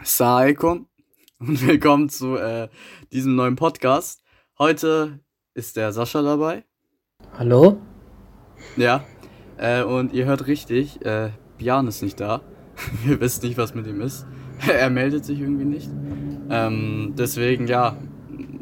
Assalamualaikum 0.00 0.88
und 1.38 1.64
willkommen 1.64 2.08
zu 2.08 2.36
äh, 2.36 2.68
diesem 3.12 3.36
neuen 3.36 3.54
Podcast. 3.54 4.24
Heute 4.58 5.20
ist 5.54 5.76
der 5.76 5.92
Sascha 5.92 6.20
dabei. 6.20 6.64
Hallo? 7.38 7.80
Ja. 8.76 9.04
Äh, 9.56 9.84
und 9.84 10.12
ihr 10.12 10.24
hört 10.24 10.48
richtig, 10.48 11.00
äh, 11.06 11.30
Björn 11.58 11.86
ist 11.86 12.02
nicht 12.02 12.18
da. 12.18 12.40
Wir 13.04 13.20
wissen 13.20 13.46
nicht, 13.46 13.56
was 13.56 13.76
mit 13.76 13.86
ihm 13.86 14.00
ist. 14.00 14.26
er 14.68 14.90
meldet 14.90 15.24
sich 15.24 15.38
irgendwie 15.38 15.64
nicht. 15.64 15.88
Ähm, 16.50 17.14
deswegen, 17.16 17.68
ja, 17.68 17.96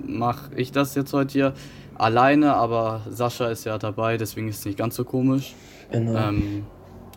mache 0.07 0.55
ich 0.55 0.71
das 0.71 0.95
jetzt 0.95 1.14
heute 1.14 1.33
hier 1.33 1.55
alleine, 1.95 2.57
aber 2.57 3.07
Sascha 3.09 3.49
ist 3.49 3.64
ja 3.64 3.79
dabei, 3.79 4.19
deswegen 4.19 4.49
ist 4.49 4.59
es 4.59 4.64
nicht 4.67 4.79
ganz 4.79 4.96
so 4.96 5.05
komisch. 5.05 5.55
Genau. 5.91 6.29
Ähm, 6.29 6.67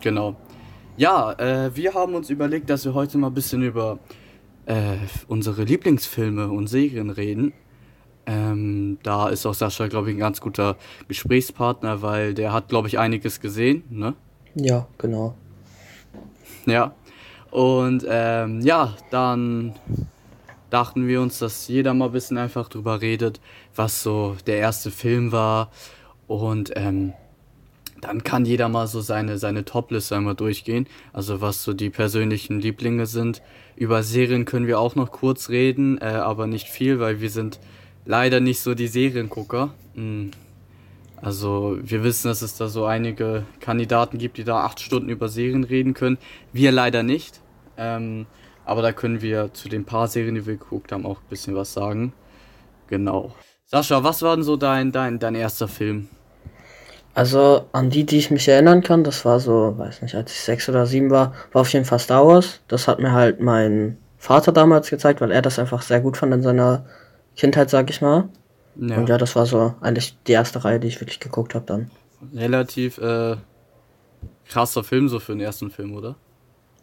genau. 0.00 0.36
Ja, 0.98 1.32
äh, 1.32 1.76
wir 1.76 1.92
haben 1.92 2.14
uns 2.14 2.30
überlegt, 2.30 2.70
dass 2.70 2.86
wir 2.86 2.94
heute 2.94 3.18
mal 3.18 3.26
ein 3.26 3.34
bisschen 3.34 3.62
über 3.62 3.98
äh, 4.64 4.96
unsere 5.28 5.64
Lieblingsfilme 5.64 6.48
und 6.48 6.68
Serien 6.68 7.10
reden. 7.10 7.52
Ähm, 8.24 8.96
da 9.02 9.28
ist 9.28 9.44
auch 9.44 9.52
Sascha, 9.52 9.88
glaube 9.88 10.08
ich, 10.08 10.16
ein 10.16 10.20
ganz 10.20 10.40
guter 10.40 10.76
Gesprächspartner, 11.06 12.00
weil 12.00 12.32
der 12.32 12.54
hat, 12.54 12.68
glaube 12.68 12.88
ich, 12.88 12.98
einiges 12.98 13.40
gesehen, 13.40 13.84
ne? 13.90 14.14
Ja, 14.54 14.88
genau. 14.96 15.34
Ja. 16.64 16.94
Und 17.50 18.06
ähm, 18.08 18.62
ja, 18.62 18.94
dann 19.10 19.74
dachten 20.70 21.06
wir 21.06 21.20
uns, 21.20 21.38
dass 21.38 21.68
jeder 21.68 21.92
mal 21.92 22.06
ein 22.06 22.12
bisschen 22.12 22.38
einfach 22.38 22.70
drüber 22.70 23.02
redet, 23.02 23.40
was 23.74 24.02
so 24.02 24.34
der 24.46 24.56
erste 24.56 24.90
Film 24.90 25.30
war. 25.30 25.70
Und 26.26 26.72
ähm, 26.74 27.12
dann 28.00 28.24
kann 28.24 28.44
jeder 28.44 28.68
mal 28.68 28.86
so 28.86 29.00
seine, 29.00 29.38
seine 29.38 29.64
Top-Liste 29.64 30.16
einmal 30.16 30.34
durchgehen. 30.34 30.86
Also 31.12 31.40
was 31.40 31.62
so 31.62 31.72
die 31.72 31.90
persönlichen 31.90 32.60
Lieblinge 32.60 33.06
sind. 33.06 33.42
Über 33.76 34.02
Serien 34.02 34.44
können 34.44 34.66
wir 34.66 34.78
auch 34.78 34.94
noch 34.94 35.10
kurz 35.10 35.48
reden, 35.48 35.98
äh, 35.98 36.04
aber 36.04 36.46
nicht 36.46 36.68
viel, 36.68 37.00
weil 37.00 37.20
wir 37.20 37.30
sind 37.30 37.60
leider 38.04 38.40
nicht 38.40 38.60
so 38.60 38.74
die 38.74 38.88
Seriengucker. 38.88 39.74
Mm. 39.94 40.28
Also 41.20 41.78
wir 41.80 42.04
wissen, 42.04 42.28
dass 42.28 42.42
es 42.42 42.56
da 42.56 42.68
so 42.68 42.84
einige 42.84 43.44
Kandidaten 43.60 44.18
gibt, 44.18 44.36
die 44.36 44.44
da 44.44 44.64
acht 44.64 44.80
Stunden 44.80 45.08
über 45.08 45.28
Serien 45.28 45.64
reden 45.64 45.94
können. 45.94 46.18
Wir 46.52 46.72
leider 46.72 47.02
nicht. 47.02 47.40
Ähm, 47.78 48.26
aber 48.66 48.82
da 48.82 48.92
können 48.92 49.22
wir 49.22 49.54
zu 49.54 49.68
den 49.68 49.84
paar 49.84 50.08
Serien, 50.08 50.34
die 50.34 50.46
wir 50.46 50.56
geguckt 50.56 50.92
haben, 50.92 51.06
auch 51.06 51.20
ein 51.20 51.28
bisschen 51.30 51.54
was 51.54 51.72
sagen. 51.72 52.12
Genau. 52.88 53.34
Sascha, 53.64 54.04
was 54.04 54.22
war 54.22 54.36
denn 54.36 54.44
so 54.44 54.56
dein, 54.56 54.92
dein, 54.92 55.18
dein 55.18 55.34
erster 55.34 55.68
Film? 55.68 56.08
Also 57.16 57.64
an 57.72 57.88
die, 57.88 58.04
die 58.04 58.18
ich 58.18 58.30
mich 58.30 58.46
erinnern 58.46 58.82
kann, 58.82 59.02
das 59.02 59.24
war 59.24 59.40
so, 59.40 59.72
weiß 59.78 60.02
nicht, 60.02 60.14
als 60.14 60.30
ich 60.32 60.40
sechs 60.42 60.68
oder 60.68 60.84
sieben 60.84 61.10
war, 61.10 61.32
war 61.50 61.62
auf 61.62 61.72
jeden 61.72 61.86
Fall 61.86 61.98
Star 61.98 62.26
Wars. 62.26 62.60
Das 62.68 62.88
hat 62.88 62.98
mir 62.98 63.12
halt 63.12 63.40
mein 63.40 63.96
Vater 64.18 64.52
damals 64.52 64.90
gezeigt, 64.90 65.22
weil 65.22 65.30
er 65.30 65.40
das 65.40 65.58
einfach 65.58 65.80
sehr 65.80 66.00
gut 66.00 66.18
fand 66.18 66.34
in 66.34 66.42
seiner 66.42 66.84
Kindheit, 67.34 67.70
sag 67.70 67.88
ich 67.88 68.02
mal. 68.02 68.28
Ja. 68.78 68.98
Und 68.98 69.08
ja, 69.08 69.16
das 69.16 69.34
war 69.34 69.46
so 69.46 69.74
eigentlich 69.80 70.18
die 70.26 70.32
erste 70.32 70.62
Reihe, 70.62 70.78
die 70.78 70.88
ich 70.88 71.00
wirklich 71.00 71.18
geguckt 71.18 71.54
habe 71.54 71.64
dann. 71.64 71.90
Relativ 72.34 72.98
äh, 72.98 73.36
krasser 74.46 74.84
Film 74.84 75.08
so 75.08 75.18
für 75.18 75.32
den 75.32 75.40
ersten 75.40 75.70
Film, 75.70 75.96
oder? 75.96 76.16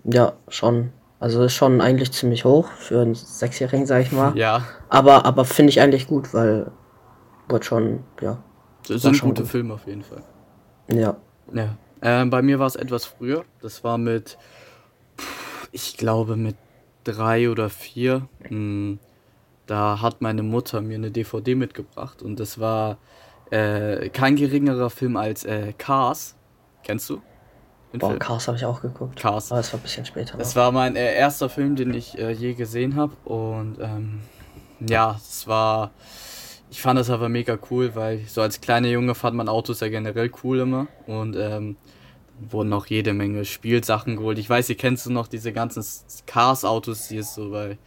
Ja, 0.03 0.33
schon. 0.47 0.93
Also 1.19 1.43
ist 1.43 1.53
schon 1.53 1.79
eigentlich 1.79 2.11
ziemlich 2.11 2.43
hoch 2.43 2.71
für 2.71 3.01
einen 3.01 3.13
Sechsjährigen, 3.13 3.85
sag 3.85 4.01
ich 4.01 4.11
mal. 4.11 4.35
Ja, 4.35 4.63
Aber, 4.89 5.25
aber 5.25 5.45
finde 5.45 5.69
ich 5.69 5.79
eigentlich 5.79 6.07
gut, 6.07 6.33
weil 6.33 6.71
wird 7.49 7.65
schon, 7.65 7.99
ja. 8.19 8.43
Das 8.87 9.01
sind 9.01 9.21
gute 9.21 9.43
gut. 9.43 9.51
Filme 9.51 9.73
auf 9.73 9.87
jeden 9.87 10.03
Fall. 10.03 10.23
Ja. 10.91 11.15
Ja. 11.53 11.77
Ähm, 12.01 12.29
bei 12.29 12.41
mir 12.41 12.59
war 12.59 12.67
es 12.67 12.75
etwas 12.75 13.05
früher. 13.05 13.45
Das 13.61 13.83
war 13.83 13.97
mit, 13.97 14.37
ich 15.71 15.97
glaube, 15.97 16.35
mit 16.35 16.55
drei 17.03 17.49
oder 17.49 17.69
vier. 17.69 18.27
Hm, 18.47 18.99
da 19.65 20.01
hat 20.01 20.21
meine 20.21 20.43
Mutter 20.43 20.81
mir 20.81 20.95
eine 20.95 21.11
DVD 21.11 21.55
mitgebracht 21.55 22.21
und 22.21 22.39
das 22.39 22.59
war 22.59 22.97
äh, 23.49 24.09
kein 24.09 24.35
geringerer 24.35 24.89
Film 24.89 25.15
als 25.15 25.45
äh, 25.45 25.73
Cars. 25.77 26.35
Kennst 26.83 27.09
du? 27.09 27.21
Den 27.93 27.99
Boah, 27.99 28.09
Film? 28.09 28.19
Cars 28.19 28.47
habe 28.47 28.57
ich 28.57 28.65
auch 28.65 28.81
geguckt. 28.81 29.15
Cars. 29.15 29.51
Aber 29.51 29.61
es 29.61 29.71
war 29.71 29.79
ein 29.79 29.83
bisschen 29.83 30.05
später. 30.05 30.37
Das 30.37 30.55
noch. 30.55 30.63
war 30.63 30.71
mein 30.71 30.95
äh, 30.95 31.15
erster 31.15 31.47
Film, 31.47 31.75
den 31.75 31.93
ich 31.93 32.17
äh, 32.17 32.31
je 32.31 32.55
gesehen 32.55 32.95
habe. 32.95 33.13
Und 33.23 33.77
ähm, 33.79 34.21
ja, 34.79 35.15
es 35.17 35.47
war. 35.47 35.91
Ich 36.73 36.81
fand 36.81 36.97
das 36.97 37.11
aber 37.11 37.29
mega 37.29 37.59
cool, 37.69 37.93
weil 37.93 38.21
so 38.25 38.41
als 38.41 38.59
kleiner 38.59 38.87
Junge 38.87 39.13
fand 39.13 39.35
man 39.35 39.47
Autos 39.47 39.79
ja 39.81 39.89
generell 39.89 40.31
cool 40.43 40.57
immer. 40.57 40.87
Und 41.05 41.35
ähm, 41.35 41.75
wurden 42.39 42.69
noch 42.69 42.87
jede 42.87 43.13
Menge 43.13 43.45
Spielsachen 43.45 44.15
geholt. 44.15 44.39
Ich 44.39 44.49
weiß, 44.49 44.69
ihr 44.69 44.75
kennst 44.75 45.05
du 45.05 45.11
noch 45.11 45.27
diese 45.27 45.53
ganzen 45.53 45.85
Cars-Autos, 46.25 47.09
die 47.09 47.17
es 47.17 47.35
so 47.35 47.51
bei 47.51 47.77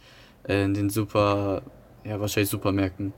äh, 0.47 0.63
in 0.63 0.73
den 0.73 0.89
Super, 0.89 1.63
ja 2.05 2.17
wahrscheinlich 2.21 2.49
Supermärkten. 2.49 3.11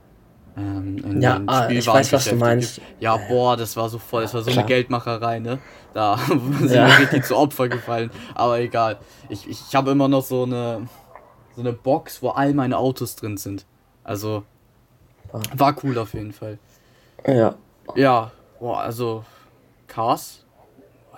Ähm, 0.57 0.97
in 1.05 1.21
Ja, 1.21 1.39
ah, 1.45 1.69
ich 1.69 1.85
weiß, 1.85 2.13
was 2.13 2.25
du 2.25 2.35
meinst. 2.37 2.81
Ja, 2.99 3.17
boah, 3.29 3.55
das 3.55 3.77
war 3.77 3.89
so 3.89 3.99
voll, 3.99 4.23
das 4.23 4.33
war 4.33 4.41
so 4.41 4.49
Klar. 4.49 4.65
eine 4.65 4.67
Geldmacherei, 4.73 5.37
ne? 5.37 5.59
Da 5.93 6.17
sind 6.61 6.71
Ja. 6.71 6.87
mir 6.87 6.97
richtig 6.97 7.25
zu 7.25 7.37
Opfer 7.37 7.69
gefallen. 7.69 8.09
Aber 8.33 8.59
egal. 8.59 8.97
Ich, 9.29 9.47
ich, 9.47 9.61
ich 9.69 9.75
habe 9.75 9.91
immer 9.91 10.07
noch 10.07 10.23
so 10.23 10.45
eine, 10.45 10.87
so 11.55 11.61
eine 11.61 11.73
Box, 11.73 12.23
wo 12.23 12.29
all 12.29 12.55
meine 12.55 12.75
Autos 12.75 13.15
drin 13.15 13.37
sind. 13.37 13.67
Also. 14.03 14.45
War 15.55 15.75
cool 15.83 15.97
auf 15.97 16.13
jeden 16.13 16.31
Fall. 16.33 16.57
Ja. 17.27 17.55
Ja, 17.95 18.31
boah, 18.59 18.79
also, 18.81 19.23
Cars. 19.87 20.45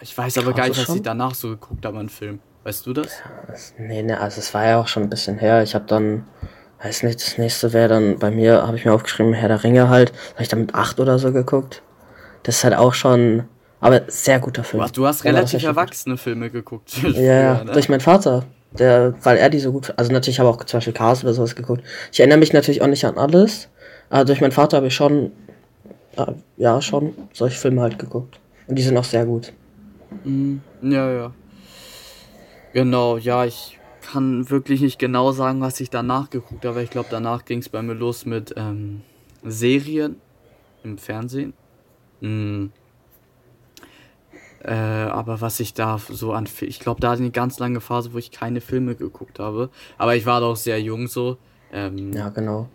Ich 0.01 0.17
weiß 0.17 0.37
aber 0.39 0.47
Cars 0.53 0.57
gar 0.57 0.67
nicht, 0.69 0.77
was 0.79 0.85
schon- 0.85 0.95
ich 0.97 1.01
danach 1.03 1.35
so 1.35 1.49
geguckt 1.49 1.85
habe 1.85 1.99
an 1.99 2.09
Film. 2.09 2.39
Weißt 2.63 2.85
du 2.85 2.93
das? 2.93 3.07
Das- 3.47 3.73
Nee, 3.77 4.03
nee, 4.03 4.13
also 4.13 4.39
es 4.39 4.53
war 4.53 4.65
ja 4.65 4.79
auch 4.79 4.87
schon 4.87 5.03
ein 5.03 5.09
bisschen 5.09 5.37
her. 5.37 5.63
Ich 5.63 5.73
habe 5.75 5.85
dann, 5.85 6.25
weiß 6.81 7.03
nicht, 7.03 7.19
das 7.21 7.37
nächste 7.37 7.73
wäre 7.73 7.89
dann 7.89 8.19
bei 8.19 8.31
mir, 8.31 8.65
habe 8.67 8.77
ich 8.77 8.85
mir 8.85 8.93
aufgeschrieben, 8.93 9.33
Herr 9.33 9.47
der 9.49 9.63
Ringe 9.63 9.89
halt. 9.89 10.11
Habe 10.33 10.43
ich 10.43 10.47
dann 10.47 10.61
mit 10.61 10.75
acht 10.75 10.99
oder 10.99 11.19
so 11.19 11.31
geguckt. 11.31 11.81
Das 12.43 12.57
ist 12.57 12.63
halt 12.63 12.75
auch 12.75 12.93
schon, 12.93 13.43
aber 13.79 14.01
sehr 14.07 14.39
guter 14.39 14.63
Film. 14.63 14.79
Du 14.79 14.83
hast, 14.83 14.97
du 14.97 15.07
hast 15.07 15.23
relativ 15.23 15.43
richtig 15.55 15.61
gut. 15.63 15.69
erwachsene 15.77 16.17
Filme 16.17 16.49
geguckt. 16.49 16.91
Ja, 17.03 17.21
ja, 17.57 17.63
ne? 17.63 17.71
durch 17.73 17.89
meinen 17.89 17.99
Vater. 18.01 18.45
Der, 18.73 19.13
weil 19.23 19.37
er 19.37 19.49
die 19.49 19.59
so 19.59 19.71
gut, 19.73 19.93
also 19.97 20.13
natürlich 20.13 20.39
habe 20.39 20.49
ich 20.49 20.55
auch 20.55 20.63
zum 20.63 20.77
Beispiel 20.77 20.93
Cars 20.93 21.23
oder 21.23 21.33
sowas 21.33 21.55
geguckt. 21.55 21.83
Ich 22.11 22.19
erinnere 22.21 22.37
mich 22.39 22.53
natürlich 22.53 22.81
auch 22.81 22.87
nicht 22.87 23.03
an 23.05 23.17
alles, 23.17 23.67
aber 24.11 24.25
durch 24.25 24.41
meinen 24.41 24.51
Vater 24.51 24.77
habe 24.77 24.87
ich 24.87 24.95
schon, 24.95 25.31
äh, 26.17 26.33
ja, 26.57 26.81
schon 26.81 27.13
solche 27.33 27.57
Filme 27.57 27.81
halt 27.81 27.97
geguckt. 27.97 28.39
Und 28.67 28.75
die 28.77 28.83
sind 28.83 28.97
auch 28.97 29.03
sehr 29.03 29.25
gut. 29.25 29.51
Mhm. 30.23 30.61
Ja, 30.81 31.11
ja. 31.11 31.33
Genau, 32.73 33.17
ja, 33.17 33.45
ich 33.45 33.79
kann 34.01 34.49
wirklich 34.49 34.81
nicht 34.81 34.99
genau 34.99 35.31
sagen, 35.31 35.61
was 35.61 35.79
ich 35.79 35.89
danach 35.89 36.29
geguckt 36.29 36.65
habe. 36.65 36.83
Ich 36.83 36.89
glaube, 36.89 37.07
danach 37.09 37.45
ging 37.45 37.59
es 37.59 37.69
bei 37.69 37.81
mir 37.81 37.93
los 37.93 38.25
mit 38.25 38.53
ähm, 38.57 39.01
Serien 39.43 40.17
im 40.83 40.97
Fernsehen. 40.97 41.53
Mhm. 42.19 42.71
Äh, 44.63 44.73
aber 44.73 45.41
was 45.41 45.59
ich 45.59 45.73
da 45.73 45.97
so 45.97 46.33
an. 46.33 46.47
Ich 46.61 46.79
glaube, 46.79 46.99
da 46.99 47.11
hatte 47.11 47.21
ich 47.21 47.25
eine 47.25 47.31
ganz 47.31 47.59
lange 47.59 47.81
Phase, 47.81 48.13
wo 48.13 48.17
ich 48.17 48.31
keine 48.31 48.61
Filme 48.61 48.95
geguckt 48.95 49.39
habe. 49.39 49.69
Aber 49.97 50.15
ich 50.15 50.25
war 50.25 50.41
doch 50.41 50.55
sehr 50.55 50.79
jung 50.81 51.07
so. 51.07 51.37
Ähm, 51.71 52.13
Ja, 52.13 52.29
genau. 52.29 52.67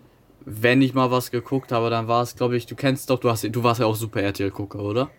Wenn 0.49 0.81
ich 0.81 0.93
mal 0.93 1.11
was 1.11 1.29
geguckt 1.29 1.73
habe, 1.73 1.89
dann 1.89 2.07
war 2.07 2.23
es, 2.23 2.37
glaube 2.37 2.55
ich, 2.55 2.65
du 2.65 2.75
kennst 2.75 3.09
doch, 3.09 3.19
du, 3.19 3.29
hast, 3.29 3.43
du 3.43 3.63
warst 3.63 3.81
ja 3.81 3.85
auch 3.85 3.97
Super 3.97 4.21
RTL-Gucker, 4.21 4.79
oder? 4.79 5.09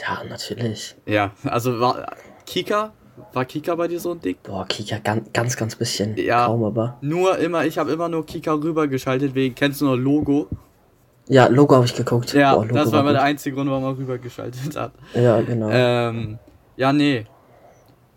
Ja, 0.00 0.24
natürlich. 0.26 0.96
Ja, 1.04 1.32
also 1.44 1.78
war 1.80 2.06
Kika, 2.46 2.94
war 3.34 3.44
Kika 3.44 3.74
bei 3.74 3.88
dir 3.88 4.00
so 4.00 4.12
ein 4.12 4.20
Ding? 4.20 4.36
Boah, 4.42 4.66
Kika, 4.66 5.00
ganz, 5.00 5.30
ganz, 5.34 5.56
ganz 5.58 5.76
bisschen. 5.76 6.16
Ja. 6.16 6.46
Kaum, 6.46 6.64
aber. 6.64 6.96
Nur 7.02 7.36
immer, 7.38 7.66
ich 7.66 7.76
habe 7.76 7.92
immer 7.92 8.08
nur 8.08 8.24
Kika 8.24 8.54
rübergeschaltet, 8.54 9.34
wegen, 9.34 9.54
kennst 9.54 9.82
du 9.82 9.84
noch 9.84 9.96
Logo? 9.96 10.48
Ja, 11.28 11.46
Logo 11.46 11.74
habe 11.74 11.84
ich 11.84 11.94
geguckt. 11.94 12.32
Ja, 12.32 12.54
Boah, 12.54 12.66
das 12.66 12.90
war 12.90 13.00
immer 13.00 13.10
gut. 13.10 13.16
der 13.16 13.22
einzige 13.22 13.56
Grund, 13.56 13.68
warum 13.68 13.82
man 13.82 13.94
rübergeschaltet 13.96 14.76
hat. 14.76 14.92
Ja, 15.14 15.42
genau. 15.42 15.68
Ähm, 15.70 16.38
ja, 16.76 16.90
nee. 16.90 17.26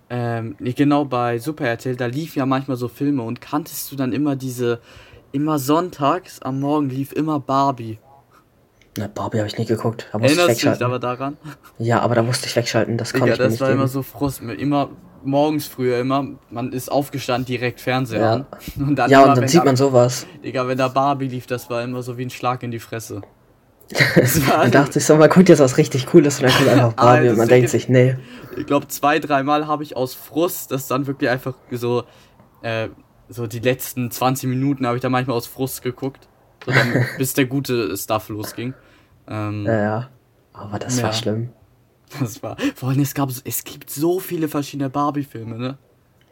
Ähm, 0.09 0.55
nee, 0.59 0.71
genau 0.71 1.03
bei 1.03 1.39
Super 1.39 1.65
RTL, 1.65 1.97
da 1.97 2.05
lief 2.05 2.37
ja 2.37 2.45
manchmal 2.45 2.77
so 2.77 2.87
Filme 2.87 3.23
und 3.23 3.41
kanntest 3.41 3.91
du 3.91 3.97
dann 3.97 4.13
immer 4.13 4.37
diese, 4.37 4.79
immer 5.31 5.59
sonntags 5.59 6.41
am 6.41 6.59
Morgen 6.59 6.89
lief 6.89 7.11
immer 7.13 7.39
Barbie. 7.39 7.99
Na, 8.97 9.07
Barbie 9.07 9.37
habe 9.39 9.47
ich 9.47 9.57
nie 9.57 9.65
geguckt. 9.65 10.07
Da 10.11 10.17
musste 10.17 10.33
ich 10.33 10.39
Erinnerst 10.39 10.61
du 10.63 10.65
dich 10.69 10.79
wegschalten. 10.79 10.85
aber 10.85 10.99
daran? 10.99 11.37
Ja, 11.77 11.99
aber 12.01 12.15
da 12.15 12.23
musste 12.23 12.47
ich 12.47 12.55
wegschalten. 12.55 12.97
Das 12.97 13.13
konnte 13.13 13.25
Digga, 13.25 13.33
ich 13.35 13.39
das 13.39 13.51
nicht 13.51 13.61
war 13.61 13.67
geben. 13.69 13.79
immer 13.79 13.87
so 13.87 14.01
Frust. 14.01 14.41
Immer 14.41 14.89
morgens 15.23 15.67
früher 15.67 15.99
immer, 15.99 16.25
man 16.49 16.71
ist 16.73 16.89
aufgestanden, 16.91 17.45
direkt 17.45 17.79
Fernseher 17.81 18.19
Ja. 18.21 18.33
an. 18.33 18.45
Und 18.77 18.95
dann 18.95 19.09
ja, 19.11 19.21
immer, 19.23 19.31
und 19.33 19.37
dann 19.41 19.47
sieht 19.47 19.61
da, 19.61 19.65
man 19.65 19.75
sowas. 19.75 20.25
Digga, 20.43 20.67
wenn 20.67 20.77
da 20.77 20.87
Barbie 20.87 21.27
lief, 21.27 21.45
das 21.47 21.69
war 21.69 21.83
immer 21.83 22.01
so 22.01 22.17
wie 22.17 22.23
ein 22.25 22.29
Schlag 22.29 22.63
in 22.63 22.71
die 22.71 22.79
Fresse. 22.79 23.21
Das 24.15 24.45
war, 24.47 24.57
Man 24.59 24.71
dachte 24.71 24.93
sich 24.93 25.05
so, 25.05 25.15
man 25.15 25.29
guckt 25.29 25.47
jetzt 25.49 25.59
was 25.59 25.77
richtig 25.77 26.07
Cooles 26.07 26.39
und 26.39 26.43
dann 26.49 26.51
kommt 26.57 26.69
einfach 26.69 26.93
Barbie 26.95 27.29
und 27.29 27.37
man 27.37 27.47
das 27.47 27.49
denkt 27.49 27.69
sich, 27.69 27.87
nee. 27.89 28.17
ich 28.57 28.65
glaube, 28.65 28.87
zwei, 28.89 29.19
dreimal 29.19 29.65
habe 29.67 29.81
ich 29.83 29.95
aus 29.95 30.13
Frust, 30.13 30.71
das 30.71 30.87
dann 30.87 31.07
wirklich 31.07 31.29
einfach 31.29 31.53
so, 31.71 32.03
äh, 32.63 32.89
so 33.29 33.47
die 33.47 33.59
letzten 33.59 34.11
20 34.11 34.49
Minuten 34.49 34.85
habe 34.85 34.97
ich 34.97 35.01
da 35.01 35.09
manchmal 35.09 35.35
aus 35.37 35.47
Frust 35.47 35.81
geguckt. 35.81 36.27
So 36.65 36.71
dann, 36.71 37.05
bis 37.17 37.33
der 37.33 37.45
gute 37.45 37.95
Stuff 37.97 38.29
losging. 38.29 38.73
Ähm, 39.27 39.65
Ja, 39.65 39.81
ja. 39.81 40.09
Aber 40.53 40.79
das 40.79 40.97
Ja. 40.97 41.03
war 41.03 41.13
schlimm. 41.13 41.49
Das 42.19 42.41
war. 42.41 42.55
Vor 42.75 42.89
allem, 42.89 43.01
es 43.01 43.13
gab 43.13 43.29
es 43.43 43.63
gibt 43.63 43.89
so 43.89 44.19
viele 44.19 44.47
verschiedene 44.47 44.89
Barbie-Filme, 44.89 45.57
ne? 45.57 45.77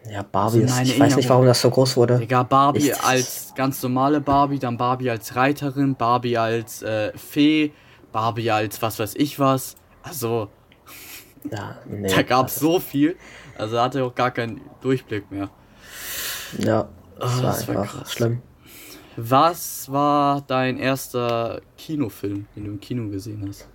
Ja, 0.09 0.21
Barbie 0.23 0.59
ist, 0.59 0.79
ich 0.81 0.99
weiß 0.99 1.15
nicht, 1.15 1.29
warum 1.29 1.45
das 1.45 1.61
so 1.61 1.69
groß 1.69 1.97
wurde. 1.97 2.19
Digga, 2.19 2.43
Barbie 2.43 2.91
ich, 2.91 2.99
als 3.03 3.53
ganz 3.55 3.81
normale 3.81 4.21
Barbie, 4.21 4.59
dann 4.59 4.77
Barbie 4.77 5.09
als 5.09 5.35
Reiterin, 5.35 5.95
Barbie 5.95 6.37
als 6.37 6.83
äh, 6.83 7.11
Fee, 7.17 7.73
Barbie 8.11 8.51
als 8.51 8.81
was 8.81 8.99
weiß 8.99 9.15
ich 9.15 9.39
was. 9.39 9.75
Also, 10.03 10.49
ja, 11.51 11.75
nee, 11.85 12.07
da 12.07 12.21
gab 12.21 12.47
es 12.47 12.55
so 12.55 12.79
viel. 12.79 13.15
Also 13.57 13.79
hatte 13.81 14.03
auch 14.03 14.13
gar 14.13 14.31
keinen 14.31 14.61
Durchblick 14.81 15.31
mehr. 15.31 15.49
Ja, 16.59 16.87
das, 17.19 17.39
oh, 17.39 17.43
war, 17.43 17.51
das 17.51 17.67
war 17.67 17.81
einfach 17.81 18.07
schlimm. 18.07 18.41
Was 19.17 19.91
war 19.91 20.41
dein 20.41 20.77
erster 20.77 21.61
Kinofilm, 21.77 22.47
den 22.55 22.65
du 22.65 22.71
im 22.71 22.79
Kino 22.79 23.09
gesehen 23.09 23.45
hast? 23.47 23.67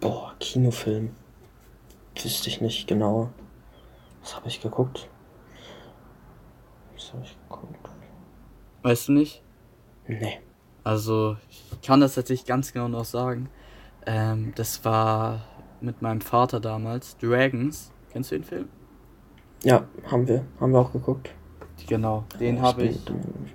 Boah, 0.00 0.34
Kinofilm. 0.38 1.10
Wüsste 2.22 2.48
ich 2.48 2.60
nicht 2.60 2.86
genau. 2.86 3.30
Was 4.20 4.36
habe 4.36 4.48
ich 4.48 4.60
geguckt? 4.60 5.08
Was 6.94 7.12
habe 7.12 7.22
ich 7.24 7.36
geguckt? 7.48 7.88
Weißt 8.82 9.08
du 9.08 9.12
nicht? 9.12 9.42
Nee. 10.06 10.40
Also, 10.84 11.36
ich 11.50 11.80
kann 11.82 12.00
das 12.00 12.14
tatsächlich 12.14 12.46
ganz 12.46 12.72
genau 12.72 12.88
noch 12.88 13.04
sagen. 13.04 13.48
Ähm, 14.06 14.52
das 14.56 14.84
war 14.84 15.42
mit 15.80 16.02
meinem 16.02 16.20
Vater 16.20 16.60
damals. 16.60 17.16
Dragons. 17.18 17.92
Kennst 18.10 18.30
du 18.30 18.36
den 18.36 18.44
Film? 18.44 18.68
Ja, 19.62 19.86
haben 20.10 20.26
wir. 20.28 20.44
Haben 20.60 20.72
wir 20.72 20.80
auch 20.80 20.92
geguckt. 20.92 21.30
Genau, 21.86 22.24
den 22.40 22.60
habe 22.60 22.84
ich 22.84 22.98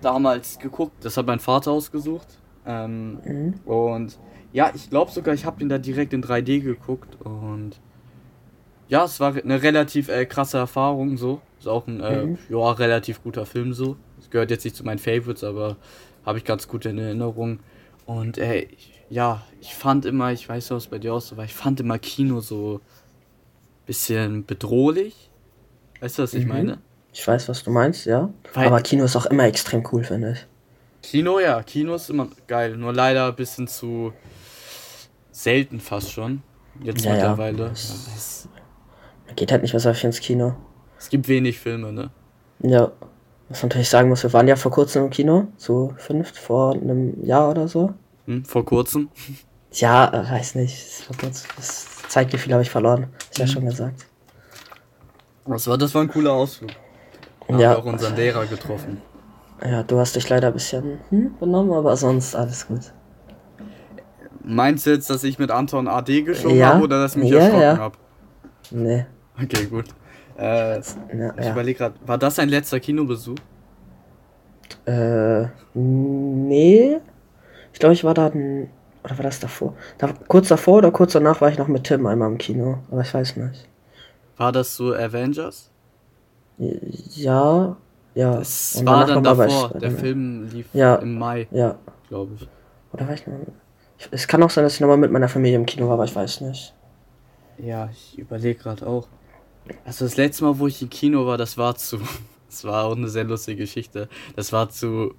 damals 0.01 0.59
geguckt. 0.59 0.93
Das 1.01 1.17
hat 1.17 1.25
mein 1.25 1.39
Vater 1.39 1.71
ausgesucht. 1.71 2.27
Ähm, 2.65 3.19
mhm. 3.25 3.53
Und 3.65 4.17
ja, 4.51 4.71
ich 4.73 4.89
glaube 4.89 5.11
sogar, 5.11 5.33
ich 5.33 5.45
habe 5.45 5.59
den 5.59 5.69
da 5.69 5.77
direkt 5.77 6.13
in 6.13 6.23
3D 6.23 6.61
geguckt. 6.61 7.17
Und 7.21 7.79
ja, 8.87 9.05
es 9.05 9.19
war 9.19 9.35
eine 9.35 9.61
relativ 9.61 10.09
äh, 10.09 10.25
krasse 10.25 10.57
Erfahrung 10.57 11.17
so. 11.17 11.41
Ist 11.59 11.67
auch 11.67 11.87
ein 11.87 11.99
äh, 11.99 12.25
mhm. 12.25 12.37
ja, 12.49 12.71
relativ 12.71 13.23
guter 13.23 13.45
Film 13.45 13.73
so. 13.73 13.97
Es 14.19 14.29
gehört 14.29 14.51
jetzt 14.51 14.63
nicht 14.63 14.75
zu 14.75 14.83
meinen 14.83 14.99
Favorites, 14.99 15.43
aber 15.43 15.77
habe 16.25 16.37
ich 16.37 16.45
ganz 16.45 16.67
gut 16.67 16.85
in 16.85 16.97
Erinnerung. 16.97 17.59
Und 18.05 18.37
ey, 18.37 18.69
ja, 19.09 19.43
ich 19.61 19.73
fand 19.73 20.05
immer, 20.05 20.31
ich 20.31 20.47
weiß 20.47 20.69
nicht, 20.69 20.75
was 20.75 20.87
bei 20.87 20.99
dir 20.99 21.13
auch 21.13 21.21
so 21.21 21.37
war, 21.37 21.45
ich 21.45 21.53
fand 21.53 21.79
immer 21.79 21.99
Kino 21.99 22.39
so 22.39 22.81
bisschen 23.85 24.45
bedrohlich. 24.45 25.29
Weißt 25.99 26.19
du, 26.19 26.23
was 26.23 26.33
ich 26.33 26.45
mhm. 26.45 26.51
meine? 26.51 26.77
Ich 27.13 27.27
weiß, 27.27 27.47
was 27.47 27.63
du 27.63 27.69
meinst, 27.69 28.05
ja. 28.05 28.29
Weil 28.53 28.67
Aber 28.67 28.81
Kino 28.81 29.05
ist 29.05 29.15
auch 29.15 29.27
immer 29.27 29.45
extrem 29.45 29.87
cool, 29.91 30.03
finde 30.03 30.31
ich. 30.31 30.47
Kino, 31.03 31.39
ja, 31.39 31.61
Kino 31.61 31.93
ist 31.93 32.09
immer 32.09 32.27
geil. 32.47 32.75
Nur 32.75 32.91
leider 32.91 33.27
ein 33.27 33.35
bisschen 33.35 33.67
zu 33.67 34.13
selten 35.31 35.79
fast 35.79 36.11
schon. 36.11 36.41
Jetzt 36.81 37.05
ja, 37.05 37.11
mittlerweile. 37.11 37.65
Ja. 37.65 37.71
Es, 37.71 38.47
man 39.27 39.35
geht 39.35 39.51
halt 39.51 39.61
nicht 39.61 39.75
was 39.75 39.85
auf 39.85 40.03
ins 40.03 40.19
Kino. 40.19 40.55
Es 40.97 41.09
gibt 41.09 41.27
wenig 41.27 41.59
Filme, 41.59 41.93
ne? 41.93 42.09
Ja. 42.59 42.91
Was 43.49 43.61
man 43.61 43.69
natürlich 43.69 43.89
sagen 43.89 44.09
muss, 44.09 44.23
wir 44.23 44.33
waren 44.33 44.47
ja 44.47 44.55
vor 44.55 44.71
kurzem 44.71 45.05
im 45.05 45.09
Kino, 45.11 45.49
so 45.57 45.93
fünf, 45.97 46.33
vor 46.39 46.73
einem 46.73 47.23
Jahr 47.23 47.51
oder 47.51 47.67
so. 47.67 47.93
Hm, 48.25 48.43
vor 48.45 48.65
kurzem? 48.65 49.09
Ja, 49.71 50.07
äh, 50.07 50.31
weiß 50.31 50.55
nicht. 50.55 50.77
Vor 51.05 51.15
kurzem. 51.17 51.49
Das 51.57 51.87
Zeitgefühl 52.07 52.53
habe 52.53 52.63
ich 52.63 52.71
verloren. 52.71 53.07
Ist 53.29 53.37
ja 53.37 53.45
mhm. 53.45 53.49
schon 53.49 53.65
gesagt. 53.65 54.07
Das 55.45 55.67
war, 55.67 55.77
das 55.77 55.93
war 55.93 56.01
ein 56.01 56.07
cooler 56.07 56.31
Ausflug. 56.31 56.71
Ja. 57.47 57.53
haben 57.53 57.59
wir 57.59 57.77
auch 57.77 57.85
unseren 57.85 58.15
Lehrer 58.15 58.45
getroffen. 58.45 59.01
Ja, 59.63 59.83
du 59.83 59.99
hast 59.99 60.15
dich 60.15 60.27
leider 60.29 60.47
ein 60.47 60.53
bisschen 60.53 60.99
hm, 61.09 61.37
benommen, 61.39 61.73
aber 61.73 61.95
sonst 61.95 62.35
alles 62.35 62.67
gut. 62.67 62.91
Meinst 64.43 64.85
du 64.85 64.89
jetzt, 64.89 65.09
dass 65.09 65.23
ich 65.23 65.39
mit 65.39 65.51
Anton 65.51 65.87
AD 65.87 66.23
geschoben 66.23 66.57
ja? 66.57 66.73
habe 66.73 66.83
oder 66.83 67.01
dass 67.01 67.15
ich 67.15 67.23
mich 67.23 67.31
ja, 67.31 67.39
erschrocken 67.39 67.61
ja. 67.61 67.77
habe? 67.77 67.97
Nee. 68.71 69.05
Okay, 69.41 69.65
gut. 69.65 69.85
Äh, 70.37 70.75
ja, 70.75 70.81
ich 71.39 71.49
überlege 71.49 71.77
gerade, 71.77 71.95
war 72.05 72.17
das 72.17 72.35
dein 72.35 72.49
letzter 72.49 72.79
Kinobesuch? 72.79 73.37
Äh, 74.85 75.45
nee. 75.73 76.97
Ich 77.71 77.79
glaube, 77.79 77.93
ich 77.93 78.03
war 78.03 78.13
da. 78.13 78.27
Oder 78.27 79.17
war 79.17 79.23
das 79.23 79.39
davor? 79.39 79.75
Da, 79.97 80.13
kurz 80.27 80.47
davor 80.47 80.77
oder 80.77 80.91
kurz 80.91 81.13
danach 81.13 81.41
war 81.41 81.49
ich 81.49 81.57
noch 81.57 81.67
mit 81.67 81.83
Tim 81.83 82.05
einmal 82.05 82.31
im 82.31 82.37
Kino, 82.37 82.79
aber 82.89 83.01
ich 83.01 83.13
weiß 83.13 83.37
nicht. 83.37 83.67
War 84.37 84.51
das 84.51 84.75
so 84.75 84.93
Avengers? 84.93 85.72
Ja, 86.57 87.77
ja. 88.15 88.39
Es 88.39 88.85
war 88.85 89.05
dann 89.05 89.23
davor. 89.23 89.69
Der 89.79 89.91
Film 89.91 90.47
lief 90.49 90.67
ja, 90.73 90.95
im 90.95 91.17
Mai, 91.17 91.47
ja. 91.51 91.77
glaube 92.07 92.35
ich. 92.35 92.47
Oder 92.91 93.07
war 93.07 93.13
ich 93.13 93.25
noch. 93.25 93.33
Es 94.11 94.27
kann 94.27 94.43
auch 94.43 94.49
sein, 94.49 94.63
dass 94.63 94.75
ich 94.75 94.81
nochmal 94.81 94.97
mit 94.97 95.11
meiner 95.11 95.29
Familie 95.29 95.57
im 95.57 95.65
Kino 95.65 95.87
war, 95.87 95.93
aber 95.93 96.05
ich 96.05 96.15
weiß 96.15 96.41
nicht. 96.41 96.73
Ja, 97.57 97.89
ich 97.91 98.17
überlege 98.17 98.59
gerade 98.59 98.85
auch. 98.85 99.07
Also 99.85 100.05
das 100.05 100.17
letzte 100.17 100.43
Mal, 100.43 100.59
wo 100.59 100.67
ich 100.67 100.81
im 100.81 100.89
Kino 100.89 101.25
war, 101.25 101.37
das 101.37 101.57
war 101.57 101.75
zu. 101.75 101.99
Das 102.49 102.63
war 102.65 102.85
auch 102.85 102.95
eine 102.95 103.09
sehr 103.09 103.23
lustige 103.23 103.63
Geschichte. 103.63 104.07
Das 104.35 104.53
war 104.53 104.69
zu. 104.69 105.15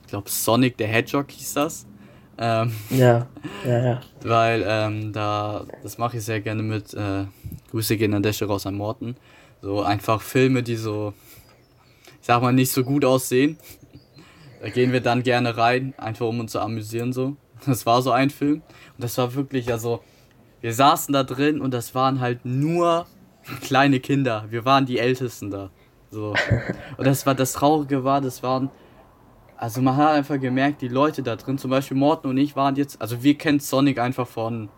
Ich 0.00 0.08
glaube, 0.08 0.30
Sonic 0.30 0.76
the 0.78 0.86
Hedgehog 0.86 1.30
hieß 1.30 1.52
das. 1.52 1.86
Ähm, 2.38 2.72
ja, 2.88 3.26
ja, 3.66 3.78
ja. 3.84 4.00
Weil 4.22 4.64
ähm, 4.66 5.12
da, 5.12 5.66
das 5.82 5.98
mache 5.98 6.16
ich 6.16 6.24
sehr 6.24 6.40
gerne 6.40 6.62
mit. 6.62 6.94
Äh, 6.94 7.26
Grüße 7.70 7.98
gehen 7.98 8.14
an 8.14 8.22
der 8.22 8.32
Stelle 8.32 8.50
raus 8.50 8.64
an 8.64 8.74
Morten. 8.74 9.16
So 9.60 9.82
einfach 9.82 10.20
Filme, 10.20 10.62
die 10.62 10.76
so, 10.76 11.14
ich 12.20 12.26
sag 12.26 12.42
mal, 12.42 12.52
nicht 12.52 12.72
so 12.72 12.84
gut 12.84 13.04
aussehen. 13.04 13.58
Da 14.60 14.70
gehen 14.70 14.92
wir 14.92 15.00
dann 15.00 15.22
gerne 15.22 15.56
rein, 15.56 15.94
einfach 15.96 16.26
um 16.26 16.40
uns 16.40 16.52
zu 16.52 16.60
amüsieren 16.60 17.12
so. 17.12 17.36
Das 17.66 17.86
war 17.86 18.02
so 18.02 18.12
ein 18.12 18.30
Film. 18.30 18.62
Und 18.96 19.04
das 19.04 19.18
war 19.18 19.34
wirklich, 19.34 19.72
also, 19.72 20.02
wir 20.60 20.72
saßen 20.72 21.12
da 21.12 21.24
drin 21.24 21.60
und 21.60 21.72
das 21.72 21.94
waren 21.94 22.20
halt 22.20 22.44
nur 22.44 23.06
kleine 23.62 24.00
Kinder. 24.00 24.46
Wir 24.50 24.64
waren 24.64 24.86
die 24.86 24.98
Ältesten 24.98 25.50
da. 25.50 25.70
So. 26.10 26.34
Und 26.96 27.06
das 27.06 27.26
war 27.26 27.34
das 27.34 27.52
Traurige 27.52 28.04
war, 28.04 28.20
das 28.20 28.42
waren. 28.42 28.70
Also 29.56 29.82
man 29.82 29.96
hat 29.96 30.10
einfach 30.10 30.38
gemerkt, 30.38 30.82
die 30.82 30.88
Leute 30.88 31.22
da 31.22 31.34
drin, 31.34 31.58
zum 31.58 31.70
Beispiel 31.70 31.96
Morten 31.96 32.28
und 32.28 32.38
ich 32.38 32.54
waren 32.54 32.76
jetzt, 32.76 33.00
also 33.02 33.24
wir 33.24 33.36
kennen 33.36 33.58
Sonic 33.58 33.98
einfach 33.98 34.28
von 34.28 34.68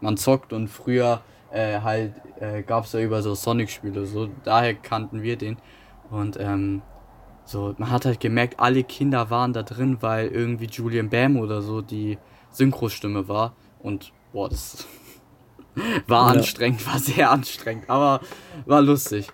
man 0.00 0.16
zockt 0.16 0.52
und 0.52 0.68
früher 0.68 1.22
äh, 1.56 1.80
halt 1.80 2.12
äh, 2.38 2.62
gab 2.62 2.84
es 2.84 2.92
ja 2.92 3.00
über 3.00 3.22
so 3.22 3.34
Sonic-Spiele, 3.34 4.04
so 4.04 4.28
daher 4.44 4.74
kannten 4.74 5.22
wir 5.22 5.36
den. 5.36 5.56
Und 6.10 6.38
ähm, 6.38 6.82
so, 7.44 7.74
man 7.78 7.90
hat 7.90 8.04
halt 8.04 8.20
gemerkt, 8.20 8.60
alle 8.60 8.84
Kinder 8.84 9.30
waren 9.30 9.52
da 9.52 9.62
drin, 9.62 9.98
weil 10.00 10.28
irgendwie 10.28 10.66
Julian 10.66 11.08
Bam 11.08 11.38
oder 11.38 11.62
so 11.62 11.80
die 11.80 12.18
Synchrostimme 12.50 13.28
war. 13.28 13.56
Und 13.78 14.12
boah, 14.32 14.48
das 14.50 14.86
war 16.06 16.32
ja. 16.32 16.38
anstrengend, 16.38 16.86
war 16.86 16.98
sehr 16.98 17.30
anstrengend, 17.30 17.88
aber 17.88 18.20
war 18.66 18.82
lustig. 18.82 19.28